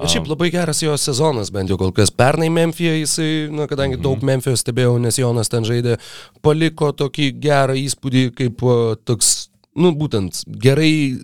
[0.00, 2.12] Ir šiaip labai geras jo sezonas, bent jau kol kas.
[2.14, 4.04] Pernai Memphija jisai, na, kadangi mm -hmm.
[4.08, 5.98] daug Memphijos stebėjau, nes Jonas ten žaidė,
[6.42, 8.64] paliko tokį gerą įspūdį, kaip
[9.04, 11.18] toks, nu, būtent gerai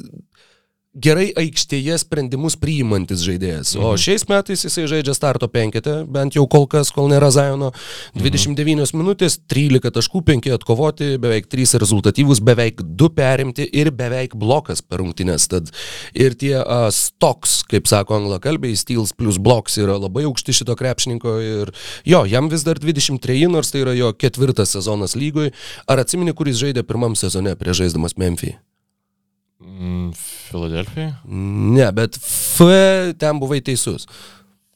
[0.90, 3.76] gerai aikštėje sprendimus priimantis žaidėjas.
[3.76, 3.84] Mhm.
[3.86, 7.70] O šiais metais jisai žaidžia starto penketę, bent jau kol kas, kol nėra Zajono.
[8.18, 8.98] 29 mhm.
[8.98, 15.04] minutės, 13 taškų, 5 atkovoti, beveik 3 rezultatyvus, beveik 2 perimti ir beveik blokas per
[15.04, 15.46] rungtynės.
[15.50, 15.70] Tad
[16.14, 21.36] ir tie uh, stoks, kaip sako anglakalbiai, steals plus bloks yra labai aukšti šito krepšininko
[21.44, 21.70] ir
[22.08, 25.52] jo, jam vis dar 23, nors tai yra jo ketvirtas sezonas lygoj.
[25.86, 28.56] Ar atsimeni, kuris žaidė pirmam sezone prieš žaisdamas Memphį?
[29.80, 31.14] Mm, Filadelfijai?
[31.24, 32.60] Ne, bet F
[33.18, 34.04] ten buvai teisus.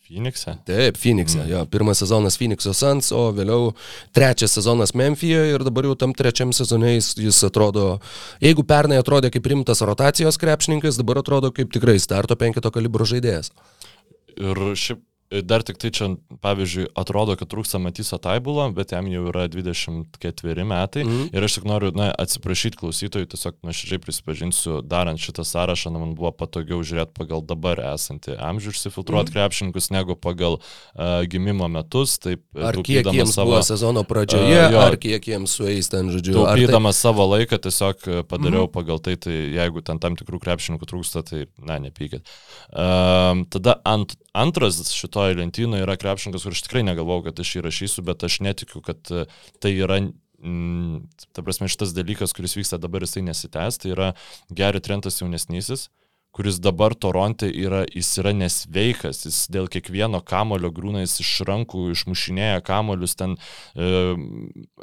[0.04, 0.54] Phoenix'e?
[0.64, 1.42] Taip, Phoenix'e.
[1.42, 1.48] Mm.
[1.50, 3.72] Jo, pirmas sezonas Phoenix'o Suns, o vėliau
[4.16, 7.98] trečias sezonas Memphijoje ir dabar jau tam trečiam sezone jis, jis atrodo,
[8.44, 13.52] jeigu pernai atrodė kaip rimtas rotacijos krepšininkas, dabar atrodo kaip tikrai starto penkito kalibro žaidėjas.
[14.40, 15.04] Ir šiaip
[15.42, 16.08] Dar tik tai čia,
[16.44, 21.02] pavyzdžiui, atrodo, kad trūksta Matyso Taibulo, bet jam jau yra 24 metai.
[21.02, 21.30] Mm.
[21.34, 26.12] Ir aš tik noriu na, atsiprašyti klausytojų, tiesiog nuoširdžiai prisipažinsiu, darant šitą sąrašą, na, man
[26.18, 29.36] buvo patogiau žiūrėti pagal dabar esantį amžių išsifiltruoti mm.
[29.38, 32.18] krepšininkus negu pagal uh, gimimo metus.
[32.22, 36.12] Taip, ar kiek jiems savo, buvo sezono pradžioje, uh, jo, ar kiek jiems sueis ten,
[36.14, 36.36] žodžiu.
[36.38, 37.08] Taupydamas tai...
[37.08, 38.74] savo laiką, tiesiog padariau mm.
[38.76, 42.28] pagal tai, tai jeigu ten tam tikrų krepšininkų trūksta, tai, na, nepykit.
[42.70, 47.56] Uh, tada ant, antras šito šitoje lentynoje yra krepšininkas, kur aš tikrai negalvojau, kad aš
[47.56, 49.24] jį rašysiu, bet aš netikiu, kad e,
[49.60, 51.00] tai yra mm,
[51.32, 54.12] ta prasme, šitas dalykas, kuris vyksta dabar, jisai nesitęs, tai yra
[54.52, 55.88] Geri Trentas jaunesnysis,
[56.34, 61.84] kuris dabar Toronte yra, jis yra nesveikas, jis dėl kiekvieno kamulio grūna, jis iš rankų
[61.92, 63.36] išmušinėja kamuolius, ten
[63.78, 63.90] e,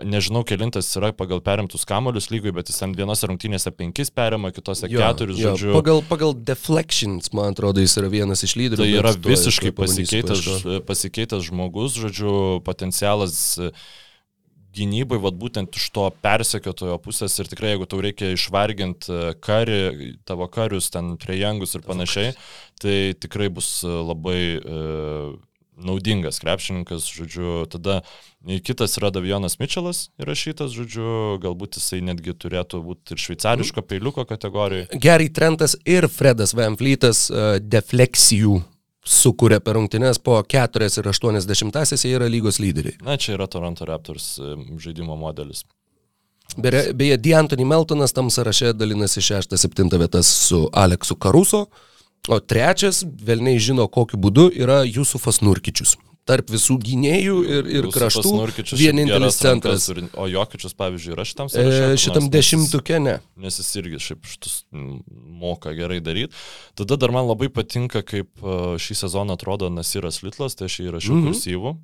[0.08, 4.88] nežinau, kilintas yra pagal perimtus kamuolius lygoj, bet jis ten vienose rungtynėse penkis perima, kitose
[4.88, 5.74] jo, keturis, jo, žodžiu.
[5.76, 8.86] Pagal, pagal deflections, man atrodo, jis yra vienas iš lyderių.
[8.86, 10.48] Tai yra visiškai pasikeitęs,
[10.88, 13.42] pasikeitęs žmogus, žodžiu, potencialas.
[13.60, 13.74] E,
[14.76, 19.80] gynybai, vad būtent iš to persekiotojo pusės ir tikrai jeigu tau reikia išvarginti e, karį,
[20.28, 22.34] tavo karius, ten priejangus ir panašiai,
[22.82, 24.84] tai tikrai bus e, labai e,
[25.82, 28.02] naudingas krepšininkas, žodžiu, tada
[28.66, 34.90] kitas yra Davionas Mitčelas įrašytas, žodžiu, galbūt jisai netgi turėtų būti ir šveicariško peiliuko kategorijoje.
[35.02, 38.60] Gerai Trentas ir Fredas Van Fleetas uh, defleksijų
[39.08, 43.00] sukūrė per rungtynes po 4,80 jie yra lygos lyderiai.
[43.06, 44.36] Na, čia yra Toronto Raptors
[44.82, 45.64] žaidimo modelis.
[46.58, 51.66] Beje, beje D'Antoni Meltonas tam sąraše dalinasi 6-7 vietas su Aleksu Karuso,
[52.30, 55.96] o trečias, vėlniai žino kokiu būdu, yra Jusufas Nurkičius
[56.30, 58.34] tarp visų gynėjų ir, ir kraštų.
[58.78, 59.88] Vienintelis centras.
[59.90, 61.88] Turi, o Jokičius, pavyzdžiui, yra šitam sąraše?
[61.88, 63.16] E, šitam dešimtukė ne.
[63.42, 66.38] Nes jis irgi šiaip šitus moka gerai daryti.
[66.78, 68.30] Tada dar man labai patinka, kaip
[68.82, 71.32] šį sezoną atrodo Nasiras Litlas, tai aš jį įrašiau mm -hmm.
[71.32, 71.76] kursyvų.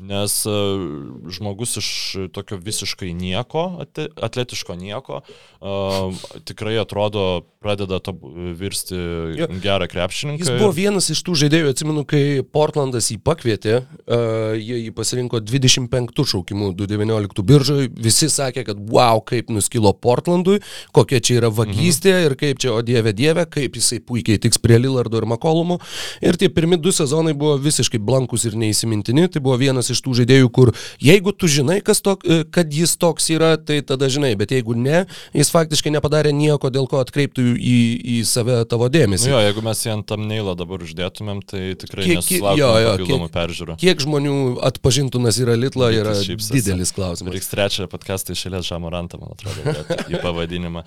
[0.00, 0.80] Nes uh,
[1.28, 1.88] žmogus iš
[2.32, 3.84] tokio visiškai nieko,
[4.16, 5.20] atletiško nieko,
[5.60, 8.14] uh, tikrai atrodo pradeda to
[8.56, 8.96] virsti
[9.36, 9.48] jo.
[9.60, 10.40] gerą krepšininką.
[10.40, 15.42] Jis buvo vienas iš tų žaidėjų, atsimenu, kai Portlandas jį pakvietė, uh, jie jį pasirinko
[15.44, 20.62] 25 šaukimų 2019 biržoje, visi sakė, kad wow, kaip nuskilo Portlandui,
[20.96, 22.30] kokia čia yra vagystė mhm.
[22.30, 25.76] ir kaip čia, o dieve dieve, kaip jisai puikiai tiks prie Lillardo ir Makolumo.
[26.24, 30.14] Ir tie pirmi du sezonai buvo visiškai blankus ir neįsimintini, tai buvo vienas iš tų
[30.20, 30.72] žaidėjų, kur
[31.02, 32.24] jeigu tu žinai, tok,
[32.54, 35.04] kad jis toks yra, tai tada žinai, bet jeigu ne,
[35.36, 39.30] jis faktiškai nepadarė nieko, dėl ko atkreiptų į, į save tavo dėmesį.
[39.32, 43.78] Jo, jeigu mes jį ant tam neilą dabar uždėtumėm, tai tikrai kiek, papildomų peržiūrų.
[43.80, 44.38] Kiek žmonių
[44.70, 46.56] atpažintų Nasirą Litlą yra šypsasi.
[46.56, 47.36] didelis klausimas.
[47.36, 49.76] Reiks trečią podcastą išėlės Žamorantą, man atrodo,
[50.08, 50.86] į pavadinimą.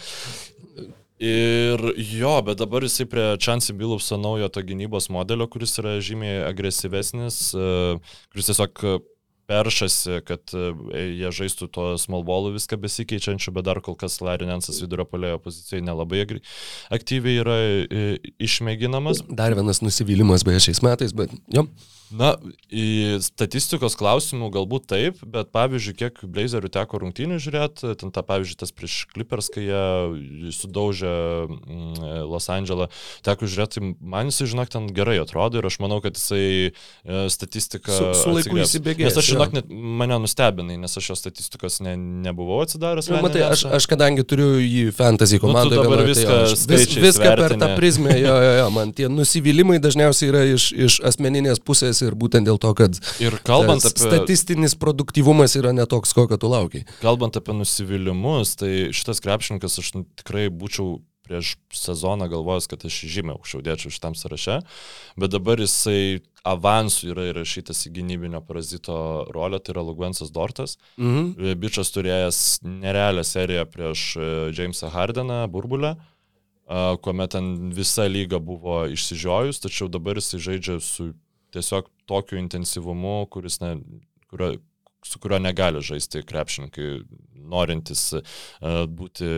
[1.23, 6.41] Ir jo, bet dabar jisai prie Chansey Billupso naujo to gynybos modelio, kuris yra žymiai
[6.49, 7.67] agresyvesnis, e,
[8.33, 8.83] kuris tiesiog
[9.47, 10.73] peršasi, kad e,
[11.19, 15.85] jie žaistų to small ballų viską besikeičiančių, bet dar kol kas Larinensas vidurio polėjo pozicijoje
[15.85, 16.25] nelabai
[16.93, 18.03] aktyviai yra e,
[18.43, 19.23] išmėginamas.
[19.31, 21.69] Dar vienas nusivylimas beje šiais metais, bet jo.
[22.13, 22.33] Na,
[22.69, 28.57] į statistikos klausimų galbūt taip, bet pavyzdžiui, kiek Blazerių teko rungtynių žiūrėti, ten ta pavyzdžiui,
[28.61, 31.13] tas prieš Clippers, kai jie sudaužė
[31.47, 32.89] mm, Los Andželą,
[33.25, 37.23] teko žiūrėti, tai man jisai, žinok, ten gerai atrodo ir aš manau, kad jisai e,
[37.33, 37.95] statistiką...
[37.97, 39.09] Su, su laiku įsibėgės.
[39.09, 43.09] Nes aš, žinok, net mane nustebinai, nes aš jo statistikos ne, nebuvau atsidaręs.
[43.09, 47.33] Na, matai, aš, aš kadangi turiu jį fantasy komandą, nu, dabar viską, tai vis, viską
[47.41, 52.02] per tą prizmę, jo, jo, jo, man tie nusivylimai dažniausiai yra iš, iš asmeninės pusės
[52.09, 54.07] ir būtent dėl to, kad ir kalbant apie...
[54.07, 56.85] statistinis produktyvumas yra netoks, kokio tu laukiai.
[57.01, 63.37] Kalbant apie nusivylimus, tai šitas krepšininkas aš tikrai būčiau prieš sezoną galvojęs, kad aš žymiai
[63.37, 64.57] aukščiau dėčiau šitam sąraše,
[65.15, 68.95] bet dabar jisai avansų yra įrašytas į gynybinio parazito
[69.31, 70.75] rolę, tai yra Lugvensas Dortas.
[70.99, 71.55] Mhm.
[71.63, 75.95] Bičias turėjęs nerealią seriją prieš e, Jamesą Hardeną, burbulę
[77.01, 81.11] kuomet ten visa lyga buvo išsižiojus, tačiau dabar jisai žaidžia su
[81.53, 83.75] tiesiog tokiu intensyvumu, kuris, ne,
[84.31, 84.55] kurio,
[85.05, 86.89] su kurio negali žaisti krepšininkai,
[87.53, 89.29] norintys uh, būti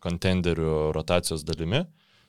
[0.00, 1.84] kontenderių rotacijos dalimi.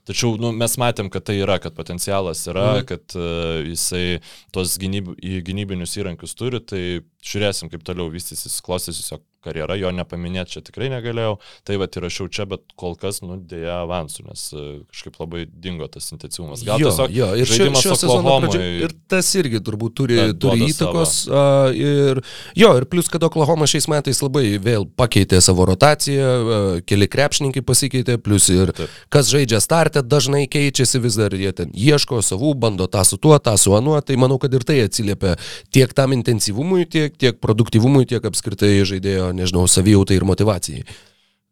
[0.07, 2.87] Tačiau nu, mes matėm, kad tai yra, kad potencialas yra, mhm.
[2.89, 4.21] kad uh, jisai
[4.53, 5.13] tos gynyb,
[5.45, 6.83] gynybinius įrankius turi, tai
[7.25, 11.37] žiūrėsim, kaip toliau vystysis, klostysis jo karjera, jo nepaminėti čia tikrai negalėjau,
[11.67, 15.87] tai va įrašiau čia, bet kol kas, nu, dėja avansų, nes e, kažkaip labai dingo
[15.91, 16.63] tas intensyvumas.
[16.67, 20.19] Gal jo, tiesiog jo, ir žaidimas šio, šio sezono pradžio, ir tas irgi turbūt turi,
[20.41, 21.15] turi įtakos.
[21.31, 22.21] Uh, ir,
[22.57, 27.63] jo, ir plus, kad Oklahoma šiais metais labai vėl pakeitė savo rotaciją, uh, keli krepšininkai
[27.65, 28.93] pasikeitė, plus ir Taip.
[29.13, 33.37] kas žaidžia startę dažnai keičiasi, vis dar jie ten ieško savų, bando tą su tuo,
[33.41, 35.35] tą su anuo, tai manau, kad ir tai atsiliepia
[35.73, 40.85] tiek tam intensyvumui, tiek, tiek produktyvumui, tiek apskritai žaidėjo nežinau, savijautai ir motivacijai.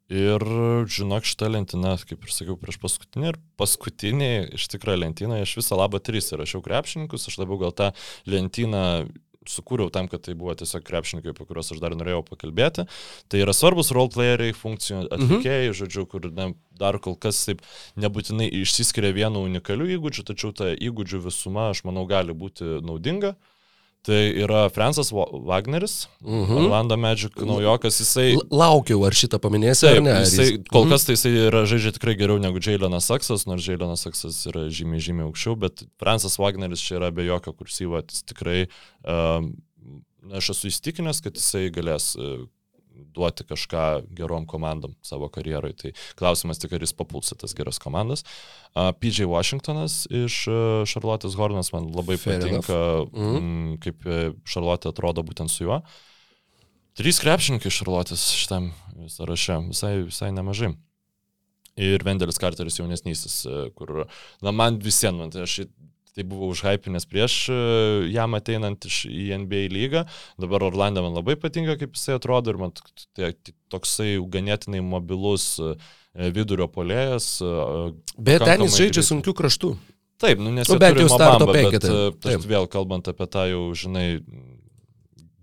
[0.09, 0.41] Ir,
[0.89, 5.77] žinok, šitą lentyną, kaip ir sakiau, prieš paskutinį ir paskutinį, iš tikrųjų lentyną, aš visą
[5.77, 7.91] labą trys įrašiau krepšininkus, aš labiau gal tą
[8.25, 8.85] lentyną
[9.49, 12.85] sukūriau tam, kad tai buvo tiesiog krepšininkai, apie kuriuos aš dar norėjau pakalbėti.
[13.31, 15.77] Tai yra svarbus roleplayeriai, funkcijų atlikėjai, mhm.
[15.81, 17.63] žodžiu, kur ne, dar kol kas taip
[17.99, 23.35] nebūtinai išsiskiria vienu unikaliu įgūdžiu, tačiau ta įgūdžių visuma, aš manau, gali būti naudinga.
[24.07, 26.43] Tai yra Fransas Wagneris, uh mhm.
[26.51, 26.63] -huh.
[26.63, 28.37] Orlando Magic naujokas, jisai...
[28.51, 30.13] Laukiau, ar šitą paminėsi, taip, ar ne?
[30.23, 30.61] Jisai, jis...
[30.71, 30.93] kol mhm.
[30.93, 35.03] kas tai jisai yra žaidžia tikrai geriau negu Jailenas Saksas, nors Jailenas Saksas yra žymiai,
[35.03, 38.67] žymiai aukščiau, bet Fransas Wagneris čia yra be jokio kursyvo, jis tikrai,
[39.03, 39.51] um,
[40.31, 42.47] aš esu įstikinęs, kad jisai galės uh,
[43.15, 43.85] duoti kažką
[44.17, 45.73] gerom komandom savo karjerai.
[45.79, 48.25] Tai klausimas tik, ar jis papulsa tas geras komandas.
[48.75, 50.43] Uh, PJ Washingtonas iš
[50.89, 52.77] Charlotte's uh, Hornas man labai Fair patinka,
[53.13, 53.79] mm -hmm.
[53.83, 54.07] kaip
[54.45, 55.81] Charlotte atrodo būtent su juo.
[56.99, 58.73] Trys krepšininkai Charlotte's šitam
[59.07, 60.73] sąraše, visai, visai nemažai.
[61.79, 64.03] Ir Vendelis Carteris jaunesnysis, e, kur,
[64.43, 65.61] na, man visiems, man, tai aš
[66.15, 67.59] tai buvau užhypinęs prieš e,
[68.13, 70.03] jam ateinant iš į NBA lygą.
[70.41, 72.73] Dabar Orlando man labai patinka, kaip jisai atrodo ir man
[73.17, 73.31] tai,
[73.71, 75.73] toksai ganėtinai mobilus e,
[76.35, 77.37] vidurio polėjas.
[77.45, 77.53] E,
[78.17, 79.73] bet ten jis žaidžia sunkių kraštų.
[80.19, 81.97] Taip, nu, nes nu, bent jau starto penketą.
[82.25, 84.07] Bet vėl kalbant apie tą jau, žinai,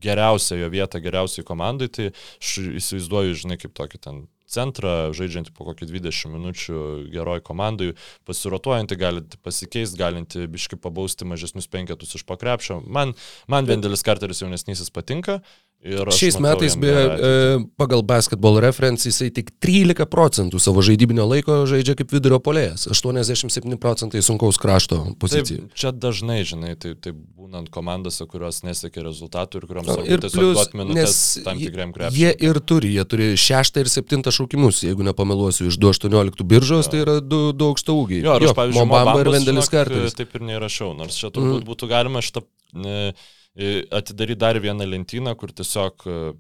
[0.05, 5.67] geriausią jo vietą, geriausiai komandai, tai aš įsivaizduoju, žinai, kaip tokį ten centrą, žaidžiantį po
[5.69, 6.81] kokį 20 minučių
[7.13, 7.93] geroj komandai,
[8.29, 12.81] pasirotuojantį, galinti pasikeisti, galinti biški pabausti mažesnius penketus iš pakrepšio.
[12.87, 13.17] Man,
[13.51, 19.29] man Vendelis Karteris jaunesnysis patinka aš Šiais matau metais be, e, pagal basketball reference jisai
[19.31, 25.67] tik 13 procentų savo žaidybinio laiko žaidžia kaip vidurio polėjas, 87 procentai sunkaus krašto pozicijų.
[25.69, 30.25] Taip, čia dažnai, žinai, tai, tai būnant komandose, kurios nesiekia rezultatų ir kuriuoms svarbu Ir
[30.25, 32.51] tiesiog duoti minutės tam jie- tikriam jie krepšiui.
[32.51, 37.21] ir turi, jie turi šeštą ir septintą šaukimus, jeigu nepameluosiu, iš 218 biržos, tai yra
[37.21, 38.25] du, du aukšto ūgiai.
[38.27, 40.19] Jo, ir aš, pavyzdžiui, Mobamba ir Vendelis Karteris.
[40.19, 41.69] Taip ir neįrašiau, nors čia turbūt mm.
[41.69, 43.46] būtų galima šitą e, e,
[43.91, 46.33] atidaryti dar vieną lentyną, kur tiesiog e,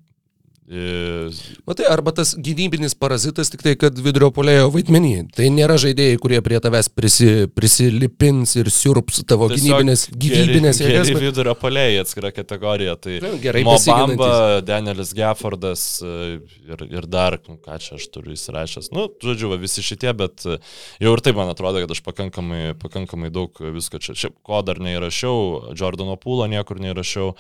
[0.67, 5.13] Matai, arba tas gynybinis parazitas tik tai, kad vidurio polėjo vaidmenį.
[5.37, 11.13] Tai nėra žaidėjai, kurie prie tavęs prisi, prisilipins ir siurps tavo tiesiog gynybinės, gyvybinės jėgas.
[11.13, 12.97] bet- vidurio palėjai atskira kategorija.
[12.99, 18.35] Tai Nu, gerai Mobamba, Danielis Geffordas e, ir, ir dar, nu, ką čia aš turiu
[18.37, 18.91] įsirašęs.
[18.95, 20.59] Nu, žodžiu, va, visi šitie, bet e,
[21.03, 24.15] jau ir taip man atrodo, kad aš pakankamai, pakankamai daug visko čia.
[24.19, 27.35] Šiaip ko dar neįrašiau, Jordano Pūlo niekur neįrašiau.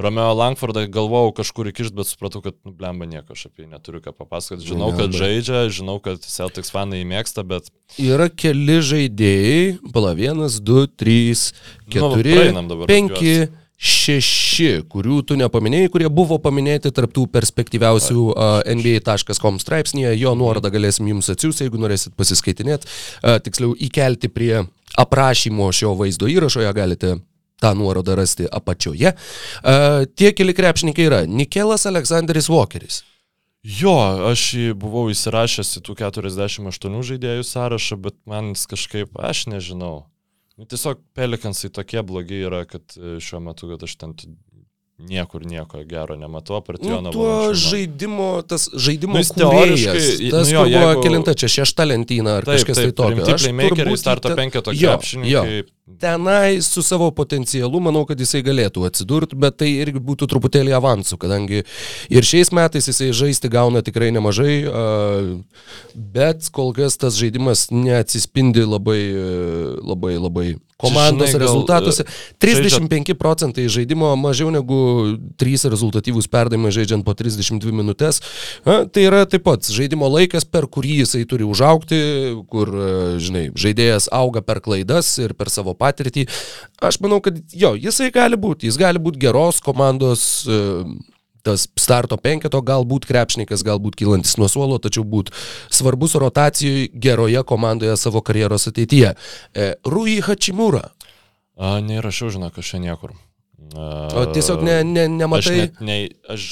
[0.00, 4.00] Romeo Langfordą galvojau kažkur įkišti, bet supratau, kad, nu, blemba nieko, aš apie jį neturiu
[4.04, 4.66] ką papasakoti.
[4.70, 10.86] Žinau, kad žaidžia, žinau, kad Celtics fanai mėgsta, bet Yra keli žaidėjai, pala vienas, du,
[10.86, 11.50] trys,
[11.90, 18.60] keturi, Nu, praeinam dabar penki, šeši, kurių tu nepaminėjai, kurie buvo paminėti tarptų perspektyviausių uh,
[18.68, 20.12] NBA.com straipsnėje.
[20.20, 22.86] Jo nuorodą galėsim jums atsiųsti, jeigu norėsit pasiskaitinėti.
[23.24, 24.66] Uh, tiksliau, įkelti prie
[25.00, 27.16] aprašymo šio vaizdo įrašo, ją galite
[27.60, 29.14] tą nuorodą rasti apačioje.
[29.60, 33.02] Uh, tie keli krepšininkai yra Nikelas Aleksandris Walkeris.
[33.60, 33.92] Jo,
[34.30, 40.06] aš jį buvau įsirašęs į tų 48 žaidėjų sąrašą, bet man kažkaip, aš nežinau.
[40.56, 44.14] Nu, tiesiog pelikansai tokie blogi yra, kad e, šiuo metu, kad aš ten
[45.08, 50.70] niekur nieko gero nematau, apart Nu, žaidimo, tas žaidimo Nu, teoriškai- tas nu jo, nu,
[50.70, 53.34] buvo jeigu- kilinta čia šešta lentyna ar Taip, kažkas taip, tai tokio.
[53.34, 55.62] Aš playmakeriai, starto penketo krepšininkai.
[56.00, 61.18] Tenai su savo potencialu manau, kad jisai galėtų atsidurti, bet tai irgi būtų truputėlį avansų,
[61.18, 61.64] kadangi
[62.08, 64.70] ir šiais metais jisai žaisti gauna tikrai nemažai,
[65.94, 69.00] bet kol kas tas žaidimas neatsispindi labai,
[69.82, 70.48] labai, labai
[70.80, 72.06] komandos žinai, gal, rezultatuose.
[72.06, 74.80] e, 35 procentai žaidimo mažiau negu
[75.40, 78.22] 3 rezultatyvūs perdavimai žaidžiant po 32 minutės.
[78.66, 82.00] Na, tai yra taip pat žaidimo laikas, per kurį jisai turi užaukti,
[82.50, 82.90] kur, e,
[83.22, 86.26] žinai, žaidėjas auga per klaidas ir per savo patirtį.
[86.80, 90.60] Aš manau, kad jo, jisai gali būti, jis gali būti geros komandos e,
[91.46, 95.32] tas starto penketo, galbūt krepšininkas, galbūt kylantis nuo suolo, tačiau būt
[95.72, 99.14] svarbus rotacijoje geroje komandoje savo karjeros ateityje.
[99.54, 100.90] E, Rui Hachimura.
[101.60, 103.12] A, neįrašiau, žinok, aš čia niekur.
[103.76, 105.56] A, O tiesiog ne, ne, Aš, nematai.
[105.60, 105.98] net, ne,
[106.32, 106.44] aš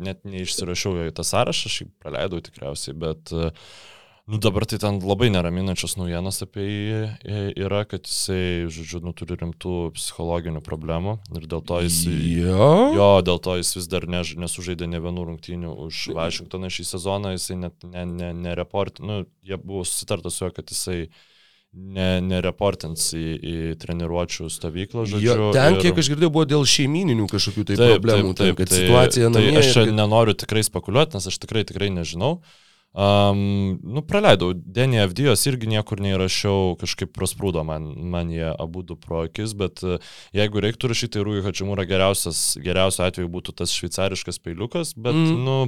[0.00, 3.50] net neišsirašiau į tą sąrašą, aš jį praleidau tikriausiai, bet e,
[4.26, 7.02] nu, dabar tai ten labai neraminančios naujienos apie jį
[7.62, 12.00] yra, kad jisai, žodžiu, nu, turi rimtų psichologinių problemų ir dėl to jis...
[12.10, 12.70] Jo.
[12.96, 17.36] Jo, dėl to jis vis dar ne, nesužaidė ne vienų rungtynių už Vašingtoną šį sezoną,
[17.36, 21.06] jisai net nereportino, ne, ne report- nu, jie buvo susitarta su juo, kad jisai
[21.76, 25.32] ne- nereportins į, į treniruočio stovyklą, žodžiu.
[25.38, 28.46] Jo, ten, ir- kiek aš girdėjau, buvo dėl šeimininių kažkokių tai Taip, problemų, taip, taip,
[28.56, 29.58] ten, kad tai- situacija tai namie.
[29.62, 32.40] Aš čia irgi- nenoriu tikrai spekuliuoti, nes aš tikrai tikrai nežinau.
[32.96, 38.96] Um, nu, praleidau, Denny FDS irgi niekur neįrašiau, kažkaip prasprūdo man, man jie abu du
[38.96, 39.98] pro akis, bet e,
[40.36, 45.44] jeigu reiktų rašyti, tai Rūjų Hačimūra geriausias, geriausiu atveju būtų tas šveicariškas peiliukas, bet, mm.
[45.44, 45.58] nu,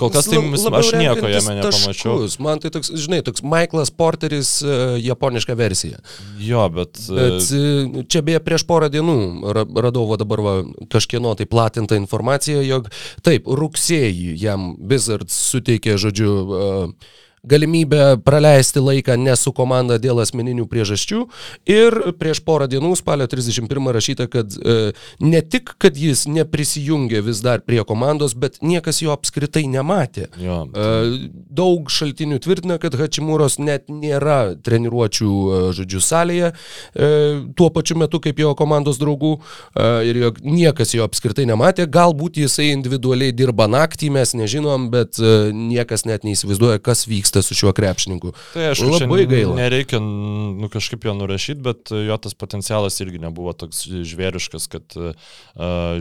[0.00, 2.18] kol kas tai labiau aš nieko jame nepamačiau.
[2.20, 2.38] taškus.
[2.44, 6.00] Man tai toks, žinai, toks Michaelas Porteris uh, japoniška versija.
[6.40, 6.98] Jo, bet...
[7.08, 9.16] e, Bet e, čia beje prieš porą dienų
[9.56, 10.54] ra- radau va dabar va,
[10.92, 12.88] kažkieno tai platintą informaciją, jog
[13.26, 20.66] taip, rugsėjį jam Wizards suteikė, žodžiu, e, galimybę praleisti laiką ne su komanda dėl asmeninių
[20.70, 21.24] priežasčių
[21.70, 27.42] ir prieš porą dienų, spalio 31 rašyta, kad e, ne tik, kad jis neprisijungė vis
[27.44, 30.28] dar prie komandos, bet niekas jo apskritai nematė.
[30.40, 37.08] Jo, E, Daug šaltinių tvirtina, kad Hačimūros net nėra treniruočių, e, žodžiu, salėje e,
[37.56, 41.86] tuo pačiu metu kaip jo komandos draugų e, ir jog niekas jo apskritai nematė.
[41.90, 47.56] Galbūt jisai individualiai dirba naktį, mes nežinom, bet e, niekas net neįsivaizduoja, kas vyksta su
[47.58, 48.34] šiuo krepšininku.
[48.52, 49.56] Tai čia Labai gaila.
[49.58, 54.98] Nereikia nu, kažkaip jo nurašyti, bet e, jo tas potencialas irgi nebuvo toks žvėriškas, kad,
[54.98, 55.16] uh,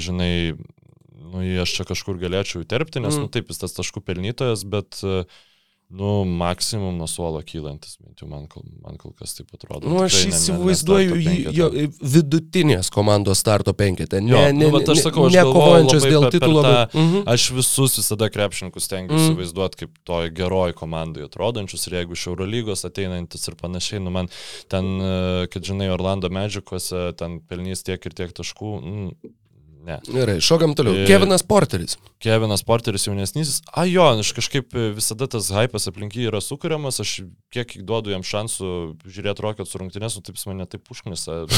[0.04, 0.54] žinai,
[1.34, 3.26] nu, aš čia kažkur galėčiau įterpti, nes, mm.
[3.26, 5.26] nu, taip, jis tas taškų pelnytojas, bet, uh,
[5.94, 8.48] nu, maksimum nuo suolo kylantis, bent jau man,
[8.82, 9.86] man kol kas taip atrodo.
[9.92, 11.68] Nu, aš Tikrai ne- ne- įsivaizduoju jo
[12.16, 14.22] vidutinės komandos starto penketę.
[14.22, 16.64] Ne, Jo, ne, nu, vat aš sakau, aš nekovojančios dėl per- per titulo.
[16.64, 17.24] tą- bet- Mhm.
[17.36, 19.22] Aš visus visada krepšininkus tengiu mm.
[19.22, 24.28] įsivaizduoti kaip toj geroj komandai atrodančius ir jeigu iš Eurolygos ateinantis ir panašiai, nu man
[24.70, 29.12] ten, e, kad žinai, Orlando Magicose ten pelnys tiek ir tiek taškų, mm,
[29.84, 30.00] Ne.
[30.08, 30.96] Gerai, šokam toliau.
[31.04, 31.98] E- Kevinas Porteris.
[32.24, 33.62] Kevinas Porteris jaunesnysis.
[33.76, 38.24] A jo, aš kažkaip visada tas hypas aplink jį yra sukūriamas, aš kiek duodu jam
[38.24, 38.70] šansų
[39.04, 41.44] žiūrėti Rockets rungtynės, nu taip jis mane taip užknisa.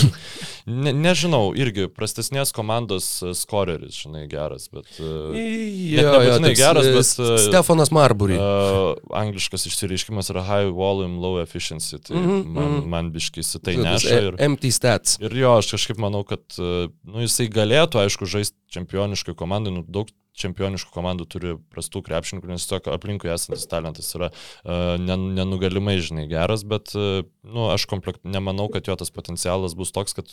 [0.65, 4.87] Ne, nežinau, irgi prastesnės komandos e, skoreris, žinai, geras, bet...
[4.97, 8.37] Uh, Jo, nebūtinai geras, bet, e, Stefanas Marbury.
[8.39, 12.89] uh, angliškas išsireiškimas yra high volume, low efficiency, tai mm -hmm, man, mhm.
[12.89, 14.17] man biškis tai Tas neša.
[14.17, 15.19] Ir, Empty stats.
[15.21, 19.83] Ir jo, aš kažkaip manau, kad e, nu, jisai galėtų, aišku, žaisti čempioniškai komandai, nu,
[19.83, 26.27] daug čempioniškų komandų turi prastų krepšininkų, nes tiesiog aplinkui esantis talentas yra uh, nenugalimai, žinai,
[26.31, 30.31] geras, bet uh, nu, aš komplekt, nemanau, kad jo tas potencialas bus toks, kad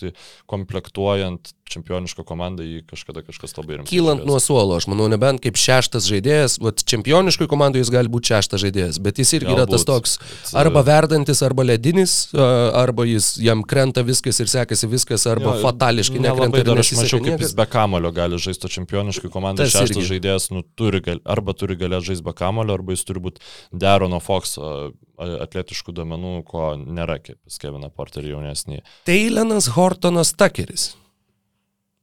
[0.50, 3.90] komplektuojant čempionišką komandą jį kažkada kažkas labai rimtai.
[3.92, 8.32] Kylant nuo suolo, aš manau, nebent kaip šeštas žaidėjas, vat čempioniškoj komandai jis gali būti
[8.34, 13.06] šeštas žaidėjas, bet jis irgi yra tas Galbūt, toks bet, arba verdantis, arba ledinis, arba
[13.08, 16.62] jis jam krenta viskas ir sekasi viskas, arba Jo, fatališkai nekrenta.
[16.66, 19.66] Dar aš mačiau, kaip jis be kamulio gali žaisti čempioniškai komandai.
[19.66, 20.08] Tas Šeštas irgi.
[20.14, 23.40] žaidėjas nu, turi gal, arba turi galėti žaisti be kamulio, arba jis turi būti
[23.72, 28.80] Derono Foxo atletiškų duomenų, ko nėra kaip pas Keviną Porterį jaunesnį.
[29.06, 30.94] Teilenas Hortonas Takeris.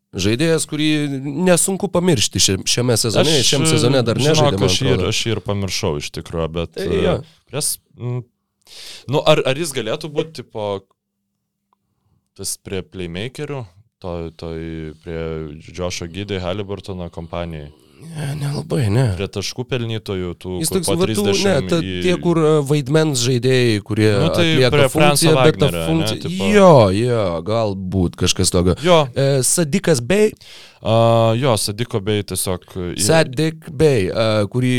[0.10, 0.86] Žaidėjas, kurį
[1.45, 4.32] nesunku pamiršti šia- šiame sezone, aš, šiam sezone dar man
[4.66, 6.72] Aš, ir- aš jį ir pamiršau iš tikrųjų, bet...
[6.80, 7.11] Tai jo.
[7.22, 8.24] e, Pries, mm,
[9.14, 10.82] nu, ar, ar jis galėtų būti, tipo,
[12.34, 13.61] tas prie playmakerių,
[13.99, 14.53] to, to
[15.03, 15.21] prie
[15.59, 19.03] Džošo Gydai Halliburtono kompanijai, Ne, nelabai, ne.
[19.17, 22.51] prie taškų pelnytojų, tų Jis toks, va, tų, ne, 30 ta, į- tie, kur e,
[22.69, 26.15] vaidmens žaidėjai, kurie Nu, tai prie funkciją, Franco bet ta funkcija...
[26.15, 28.76] ne, tipo- Jo, jo, galbūt kažkas tokio.
[28.85, 30.31] Jo, E, Sadikas Bay,
[30.80, 32.63] uh, jo, Sadiko bei tiesiog...
[32.95, 34.73] į- Sadik Bay, e, kurį,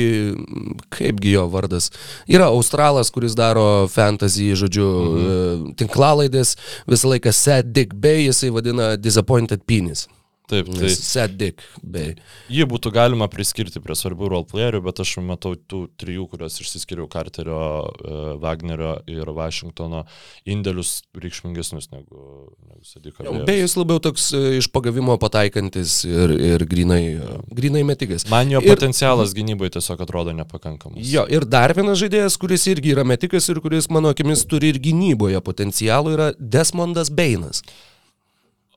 [0.97, 1.91] kaipgi jo vardas,
[2.31, 5.27] yra australas, kuris daro fantasy, žodžiu, mhm.
[5.69, 6.57] e, tinklalaidės,
[6.89, 10.07] visą laiką Sadik Bay, jisai vadina Disappointed Penis.
[10.51, 12.17] Taip, tai Sadik Bay.
[12.51, 17.61] jį būtų galima priskirti prie svarbių roleplayerių, bet aš matau tų trijų, kuriuos išsiskiriau Carterio,
[17.87, 20.05] uh, Wagnerio ir Washingtono
[20.49, 23.23] indėlius reikšmingesnius negu, negu Sadiko.
[23.23, 23.47] Bėjaus.
[23.47, 28.27] Bėjus labiau toks e, iš pagavimo pataikantis ir, ir grinai, e, grinai metikas.
[28.33, 31.05] Man jo Ir- potencialas gynyboje tiesiog atrodo nepakankamas.
[31.07, 34.81] Jo, ir dar vienas žaidėjas, kuris irgi yra metikas ir kuris, mano akimis, turi ir
[34.83, 37.63] gynyboje potencialų, yra Desmondas Beinas.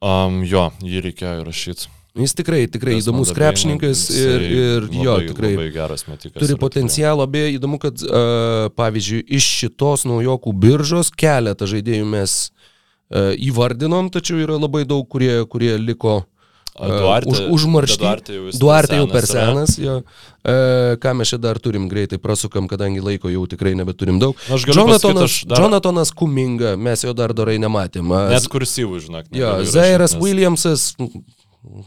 [0.04, 1.92] Um, jo, jį reikėjo įrašyti.
[2.20, 6.36] Jis tikrai, tikrai įdomus krepšininkas ir, ir jo, tikrai Labai geras metikas.
[6.38, 12.36] turi yra potencialo, beje, įdomu, kad, uh, pavyzdžiui, iš šitos naujokų biržos keletą žaidėjų mes
[12.52, 16.33] uh, įvardinom, tačiau yra labai daug, kurie, kurie liko A,
[16.74, 18.02] Duarte- už, užmaršti.
[18.02, 19.78] Duarte jau Duarte jau per senas.
[19.78, 20.02] Jo.
[20.44, 24.34] E, ką mes čia dar turim greitai prasukam, kadangi laiko jau tikrai nebeturim daug.
[24.50, 28.10] Aš galiu Jonathanas, dar- Jonathanas Kuminga, mes jo dar dorai nematėm.
[28.30, 29.26] Net kursyvų, žinok.
[29.32, 30.96] Jo, Zairas Williamsas.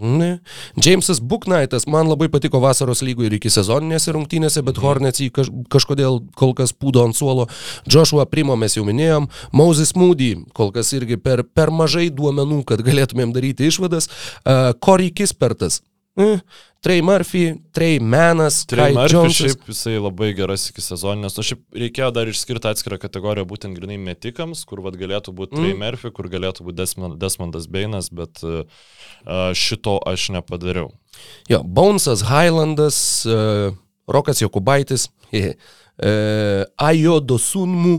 [0.00, 0.38] Ne.
[0.76, 5.50] Jamesas Booknightas, man labai patiko vasaros lygoje ir iki sezoninėse rungtynėse, bet Hornets jį kaž,
[5.72, 7.44] kažkodėl kol kas pūdo ant suolo.
[7.84, 12.80] Joshua Primo mes jau minėjom, Moses Moody, kol kas irgi per, per mažai duomenų, kad
[12.86, 14.08] galėtumėm daryti išvadas.
[14.44, 15.82] Uh, Corey Kispertas.
[16.16, 16.40] Eh,
[16.80, 19.36] Trey Murphy, Trey Manas, Trey Kai Murphy Jonesas.
[19.36, 21.34] šiaip jisai labai geras iki sezoninės.
[21.36, 25.64] O šiaip reikėjo dar išskirti atskirą kategoriją būtent grinai metikams, kur vad galėtų būti mm.
[25.64, 28.62] Trey Murphy, kur galėtų būti Desmond, Desmondas Beinas, bet uh,
[29.52, 30.92] šito aš nepadariau.
[31.50, 33.74] Jo, Bonesas, Highlandas, uh,
[34.06, 37.98] Rokas Jokubaitis, uh, Ajo Dosunmu,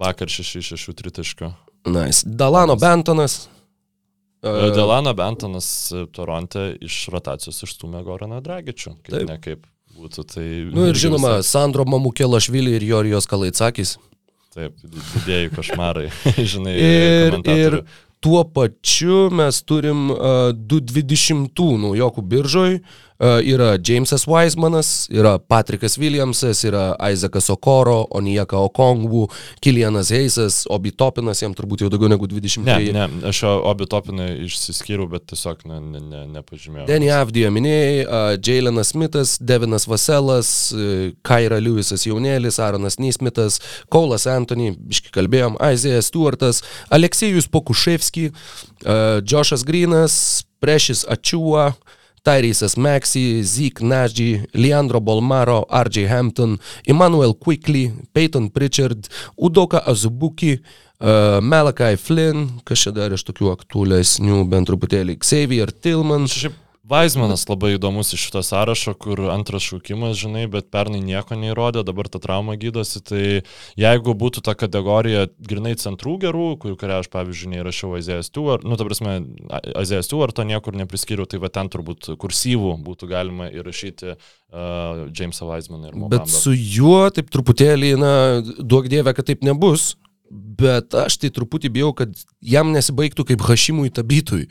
[0.00, 1.54] Vakar 6-6 tritaškio.
[1.88, 2.22] nice.
[2.26, 3.48] Dalano Bentonas.
[4.42, 8.94] Delano Bentonas e, Toronte iš rotacijos išstumė Goraną Dragičių.
[9.04, 9.26] Kaip Taip.
[9.28, 10.46] ne kaip būtų tai.
[10.72, 13.98] Nu ir žinoma, Sandro Mamukėlašvili ir Jorijos Kalaitsakis.
[14.54, 16.08] Taip, didėjai košmarai.
[16.54, 17.76] Žinai, Ir, ir
[18.24, 22.80] tuo pačiu mes turim uh, 220 naujokų biržoj.
[22.80, 29.28] Uh, yra Jamesas Weismanas, yra Patrikas Williamsas, yra Isaakas Okoro, Onijaka Okongwu,
[29.60, 34.30] Kilianas Heisas, Obi Topinas, jam turbūt jau daugiau negu 20 Ne, ne, aš obi topinai
[34.46, 36.86] išsiskyriau, bet tiesiog ne, ne, ne, nepažymėjau.
[36.88, 43.60] Denny Avdija minėjai, uh, Jailenas Smithas, Devinas Vaselas, uh, Kaira Lewisas jaunėlis, Aaronas Neismitas,
[43.92, 46.62] Kaulas Anthony, biški kalbėjom, Isaiah Stewartas,
[46.94, 50.16] Aleksejus Pokuševski, uh, Joshas Grinas,
[50.60, 51.70] Prešis Ačiua,
[52.22, 60.58] Tyrysas Maxi, Zeke Nagy, Leandro Bolmaro, RJ Hampton, Emmanuel Quickly, Peyton Pritchard, Udoka Azubuki,
[61.00, 66.28] uh, Malakai Flynn, kas čia dar iš tokių aktualesnių bent truputėlį, Xavier Tillman.
[66.30, 71.84] Šiaip Vaismanas labai įdomus iš šito sąrašo, kur antras šaukimas, žinai, bet pernai nieko neįrodė,
[71.86, 73.22] dabar ta trauma gydosi, tai
[73.78, 78.88] jeigu būtų ta kategorija grinai centrų gerų, kurią aš, pavyzdžiui, neįrašiau Azijas Stewart, nu, ta
[78.88, 79.20] prasme,
[79.78, 85.46] Azijas Stewart to niekur nepriskyriau, tai va ten turbūt kursyvų būtų galima įrašyti uh, Jamesą
[85.46, 86.26] Vaismaną ir Mobamba.
[86.26, 89.92] Bet su juo taip truputėlį, na, duok dievę, kad taip nebus.
[90.30, 94.46] Bet aš tai truputį bijau, kad jam nesibaigtų kaip Hašimui Tabytui,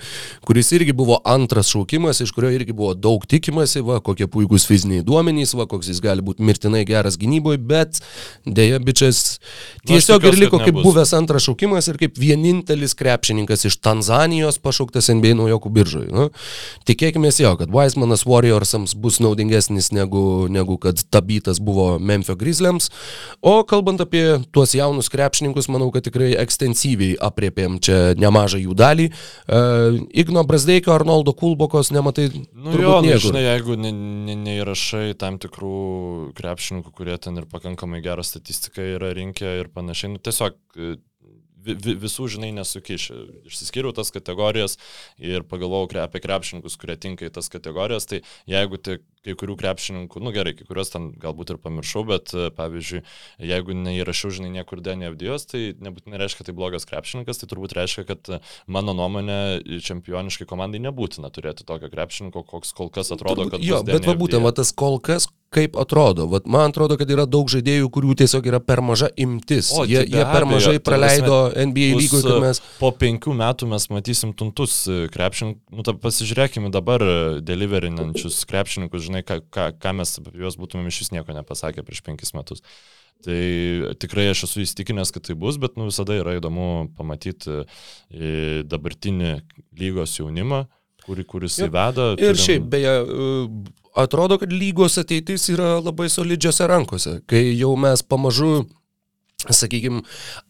[0.45, 5.01] kuris irgi buvo antras šaukimas, iš kurio irgi buvo daug tikimasi, va, kokie puikūs fiziniai
[5.05, 8.01] duomenys, va, koks jis gali būti mirtinai geras gynyboje, bet
[8.45, 9.39] dėja, bičias
[9.89, 15.33] tiesiog ir liko kaip buvęs antras šaukimas ir kaip vienintelis krepšininkas iš Tanzanijos pašauktas NBA
[15.39, 16.11] naujokų biržoje.
[16.13, 16.29] Nu,
[16.85, 22.91] tikėkime jo, kad Weismanas Warriorsams bus naudingesnis negu, negu kad Tabytas buvo Memphis Grizzliams,
[23.41, 29.09] o kalbant apie tuos jaunus krepšininkus, manau, kad tikrai ekstensyviai apriepėm čia nemažą jų dalį.
[29.09, 32.29] Uh, Igno Brasdeikio, Arnoldo Kulbokos nematai.
[32.53, 35.75] Nu jo, nu, žinai, jeigu neįrašai ne, ne tam tikrų
[36.37, 40.57] krepšininkų, kurie ten ir pakankamai gerą statistiką yra rinkę ir panašiai, nu, tiesiog
[41.65, 43.15] visų, žinai, nesukiši.
[43.49, 44.77] Išsiskyriau tas kategorijas
[45.17, 48.99] ir pagalvojau apie krepšininkus, kurie tinka į tas kategorijas, tai jeigu tai
[49.29, 53.03] kai kurių krepšininkų, nu gerai, kai kuriuos ten galbūt ir pamiršau, bet pavyzdžiui,
[53.51, 58.05] jeigu neįrašiau, žinai, niekur Denį Avdijos, tai nebūtinai reiškia, tai blogas krepšininkas, tai turbūt reiškia,
[58.09, 58.33] kad
[58.67, 59.39] mano nuomonė
[59.85, 63.63] čempioniškai komandai nebūtina turėti tokio krepšininko, koks kol kas atrodo, kad...
[63.63, 66.27] Jo, bet va būtent, va tas kol kas, kaip atrodo.
[66.29, 69.71] Vat man atrodo, kad yra daug žaidėjų, kurių tiesiog yra per maža imtis.
[69.73, 72.61] O, jie, jie per mažai abejo, praleido NBA lygoje, kad mes...
[72.81, 74.83] Po penkių metų mes matysim tuntus
[75.15, 75.65] krepšininkus.
[75.73, 77.03] Nu, pasižiūrėkime dabar
[77.45, 82.05] deliverinančius krepšininkus, žinai, ką, ką, ką mes apie juos būtumėm iš vis nieko nepasakę prieš
[82.05, 82.63] penkis metus.
[83.25, 83.39] Tai
[83.99, 88.29] tikrai aš esu įstikinęs, kad tai bus, bet nu, visada yra įdomu pamatyti e,
[88.63, 89.33] dabartinį
[89.81, 90.61] lygos jaunimą,
[91.03, 92.13] kurį, kuris įveda.
[92.15, 92.39] Ir turim...
[92.45, 98.65] šiaip, beje, e, atrodo, kad lygos ateitis yra labai solidžiose rankose, kai jau mes pamažu
[99.47, 100.01] sakykime,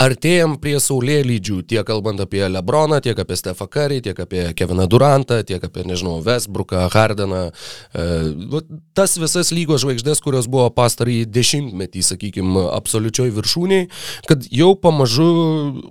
[0.01, 5.43] artėjom prie saulėlydžių, tiek kalbant apie Lebroną, tiek apie Stefą Curry, tiek apie Keviną Durantą,
[5.45, 7.43] tiek apie, nežinau, Westbrooką, Hardeną.
[7.93, 8.63] E,
[8.97, 13.89] tas visas lygos žvaigždės, kurios buvo pastarąjį dešimtmetį, sakykime, absoliučioj viršūniai,
[14.29, 15.29] kad jau pamažu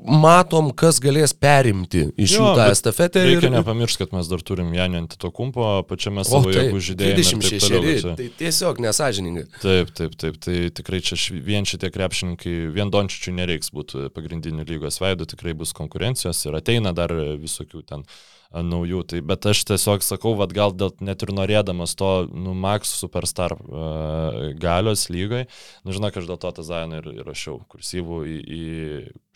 [0.02, 3.22] matom, kas galės perimti iš jų tą estafetę.
[3.28, 3.56] Reikia ir...
[3.60, 7.22] nepamiršti, kad mes dar turim Janį ant to kumpo, pačiame savo jėgų žydėjime.
[7.22, 9.46] 26, tai tiesiog nesažiningai.
[9.62, 14.64] Taip, taip, taip, tai tikrai čia vien šitie krepšininkai, vien vien Dončičiui nereiks būti pagrindiniu
[14.66, 18.04] lygos veidu, tikrai bus konkurencijos ir ateina dar visokių ten
[18.48, 19.02] naujų.
[19.04, 23.52] Tai, bet aš tiesiog sakau, vad gal dėl, net ir norėdamas to, nu, Max Superstar
[23.52, 25.44] uh, galios lygai,
[25.84, 28.62] nu, žinok, aš dėl to tą Zainą ir, ir rašiau kursyvų į, į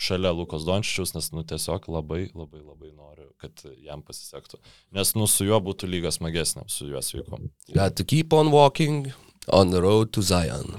[0.01, 4.63] šalia Lukos Dončičius, nes, nu, tiesiog labai, labai, labai noriu, kad jam pasisektų.
[4.97, 7.45] Nes, nu, su juo būtų lygas smagesnė, su juo sveiku.
[7.77, 9.13] Got to keep on walking
[9.53, 10.79] on the road to Zion.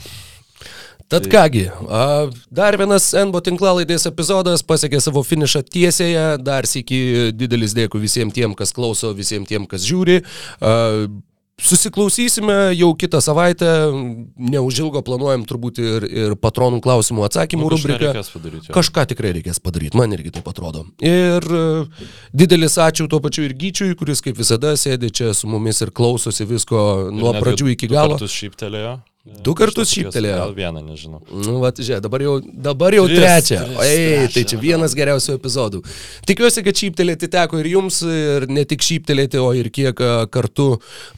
[1.13, 1.67] Tad kągi,
[2.49, 8.55] dar vienas NBO tinklalaidės epizodas pasiekė savo finišą tiesėje, dar sėki didelis dėkui visiems tiem,
[8.57, 10.23] kas klauso, visiems tiem, kas žiūri.
[11.61, 13.69] Susiklausysime jau kitą savaitę,
[14.41, 18.25] neužilgo planuojam turbūt ir, ir patronų klausimų atsakymų nu, rubriką.
[18.73, 20.87] Kažką tikrai reikės padaryti, man irgi taip atrodo.
[20.97, 21.45] Ir
[22.33, 26.49] didelis ačiū tuo pačiu ir Gyčiui, kuris kaip visada sėdi čia su mumis ir klausosi
[26.49, 28.17] visko ir nuo pradžių iki galo.
[28.17, 28.97] Šyptelėjo.
[29.23, 30.35] Du kartus šyptelėjo.
[30.35, 31.21] Gal vieną, nežinau.
[31.31, 33.61] Nu, va, žiūrėk, dabar jau, dabar jau tris, trečią.
[33.85, 35.79] Ei, tai čia vienas geriausių epizodų.
[36.27, 39.95] Tikiuosi, kad šyptelėti teko ir jums, ir ne tik šyptelėti, o ir kiek
[40.27, 40.67] kartu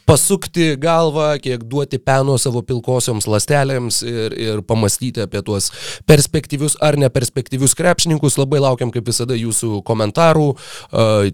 [0.06, 5.72] pasukti galvą, kiek duoti peno savo pilkosioms lastelėms ir, ir pamastyti apie tuos
[6.06, 8.38] perspektyvius ar neperspektyvius krepšininkus.
[8.38, 10.52] Labai laukiam, kaip visada, jūsų komentarų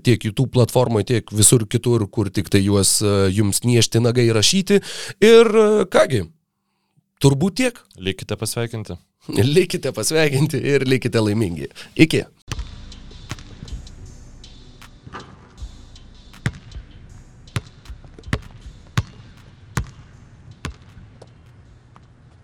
[0.08, 4.80] tiek YouTube platformoje, tiek visur kitur, kur tik tai juos jums niešti nagai rašyti.
[5.20, 5.58] Ir
[5.92, 6.30] kągi.
[7.22, 7.76] Turbūt tiek.
[8.02, 8.96] Likite pasveikinti.
[9.46, 11.68] Likite pasveikinti ir likite laimingi.
[11.94, 12.24] Iki.